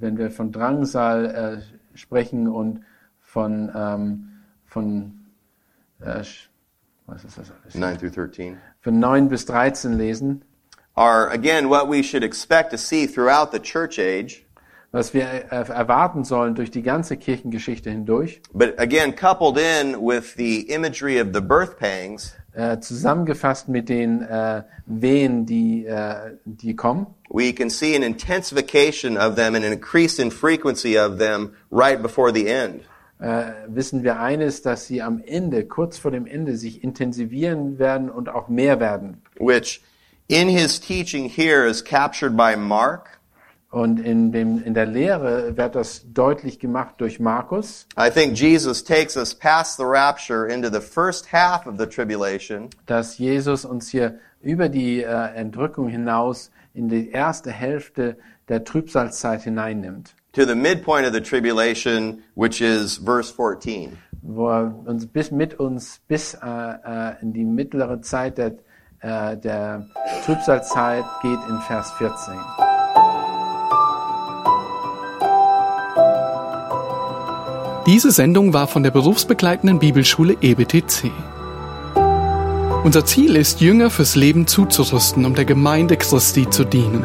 wenn 0.00 0.16
wir 0.16 0.30
von 0.30 0.50
Drangsal 0.50 1.62
äh, 1.62 1.96
sprechen 1.96 2.48
und 2.48 2.80
von, 3.20 3.70
ähm, 3.76 4.28
von 4.64 5.12
äh, 6.00 6.22
was 7.06 7.24
ist 7.24 7.38
das 7.38 7.50
alles? 7.50 7.74
9 7.74 7.98
through 7.98 8.10
13 8.10 8.58
Von 8.80 8.98
9 8.98 9.28
bis 9.28 9.44
13 9.46 9.96
lesen, 9.98 10.42
are 10.96 11.28
again 11.30 11.68
what 11.68 11.88
we 11.88 12.02
should 12.02 12.22
expect 12.22 12.70
to 12.70 12.78
see 12.78 13.06
throughout 13.06 13.50
the 13.52 13.58
church 13.58 13.98
age, 13.98 14.44
was 14.92 15.12
wir 15.12 15.24
äh, 15.24 15.68
erwarten 15.68 16.24
sollen 16.24 16.54
durch 16.54 16.70
die 16.70 16.82
ganze 16.82 17.16
Kirchengeschichte 17.16 17.90
hindurch, 17.90 18.40
but 18.52 18.78
again 18.78 19.14
coupled 19.14 19.58
in 19.58 19.96
with 20.00 20.34
the 20.36 20.70
imagery 20.70 21.20
of 21.20 21.28
the 21.34 21.40
birth 21.40 21.78
pangs, 21.78 22.34
äh, 22.52 22.78
zusammengefasst 22.78 23.68
mit 23.68 23.88
den 23.88 24.22
äh, 24.22 24.62
Wehen, 24.86 25.46
die, 25.46 25.84
äh, 25.86 26.36
die 26.44 26.76
kommen. 26.76 27.06
we 27.28 27.52
can 27.52 27.68
see 27.68 27.96
an 27.96 28.04
intensification 28.04 29.16
of 29.16 29.34
them 29.34 29.56
and 29.56 29.64
an 29.64 29.72
increase 29.72 30.20
in 30.20 30.30
frequency 30.30 30.96
of 30.96 31.18
them 31.18 31.56
right 31.70 32.00
before 32.00 32.30
the 32.30 32.48
end. 32.48 32.82
Äh, 33.18 33.52
wissen 33.68 34.02
wir 34.02 34.20
eines, 34.20 34.62
dass 34.62 34.86
sie 34.86 35.00
am 35.00 35.22
Ende, 35.24 35.64
kurz 35.64 35.98
vor 35.98 36.10
dem 36.10 36.26
Ende, 36.26 36.56
sich 36.56 36.82
intensivieren 36.82 37.78
werden 37.78 38.10
und 38.10 38.28
auch 38.28 38.48
mehr 38.48 38.80
werden. 38.80 39.22
which 39.38 39.82
in 40.28 40.48
his 40.48 40.80
teaching 40.80 41.28
here 41.28 41.66
is 41.66 41.82
captured 41.84 42.36
by 42.36 42.56
Mark. 42.56 43.20
Und 43.70 43.98
in, 43.98 44.30
dem, 44.30 44.62
in 44.62 44.72
der 44.72 44.86
Lehre 44.86 45.56
wird 45.56 45.74
das 45.74 46.04
deutlich 46.12 46.60
gemacht 46.60 46.94
durch 46.98 47.18
Markus, 47.18 47.88
I 47.98 48.08
think 48.08 48.36
Jesus 48.38 48.84
takes 48.84 49.16
us 49.16 49.34
past 49.34 49.78
the 49.78 49.84
rapture 49.84 50.46
into 50.46 50.70
the 50.70 50.80
first 50.80 51.32
half 51.32 51.66
of 51.66 51.74
the 51.76 51.86
tribulation, 51.86 52.70
dass 52.86 53.18
Jesus 53.18 53.64
uns 53.64 53.88
hier 53.88 54.20
über 54.40 54.68
die 54.68 55.02
äh, 55.02 55.34
Entrückung 55.34 55.88
hinaus 55.88 56.52
in 56.72 56.88
die 56.88 57.10
erste 57.10 57.50
Hälfte 57.50 58.16
der 58.48 58.62
Trübsalzeit 58.62 59.42
hineinnimmt, 59.42 60.14
to 60.34 60.44
the 60.44 60.54
midpoint 60.54 61.06
of 61.06 61.12
the 61.12 61.20
tribulation, 61.20 62.22
which 62.34 62.60
is 62.60 62.98
verse 62.98 63.30
14. 63.30 63.98
wo 64.24 64.48
er 64.48 64.74
uns 64.86 65.06
bis, 65.06 65.30
mit 65.30 65.60
uns 65.60 66.00
bis 66.08 66.34
äh, 66.34 66.46
äh, 66.46 67.14
in 67.20 67.32
die 67.32 67.44
mittlere 67.44 68.00
Zeit 68.00 68.38
der, 68.38 68.54
äh, 69.00 69.36
der 69.36 69.86
Trübsalzeit 70.24 71.04
geht 71.22 71.38
in 71.48 71.58
Vers 71.66 71.92
14. 71.98 72.34
Diese 77.86 78.10
Sendung 78.10 78.54
war 78.54 78.66
von 78.66 78.82
der 78.82 78.90
berufsbegleitenden 78.90 79.78
Bibelschule 79.78 80.38
EBTC. 80.40 81.10
Unser 82.82 83.04
Ziel 83.04 83.36
ist, 83.36 83.60
Jünger 83.60 83.90
fürs 83.90 84.16
Leben 84.16 84.46
zuzurüsten, 84.46 85.26
um 85.26 85.34
der 85.34 85.44
Gemeinde 85.44 85.98
Christi 85.98 86.48
zu 86.48 86.64
dienen. 86.64 87.04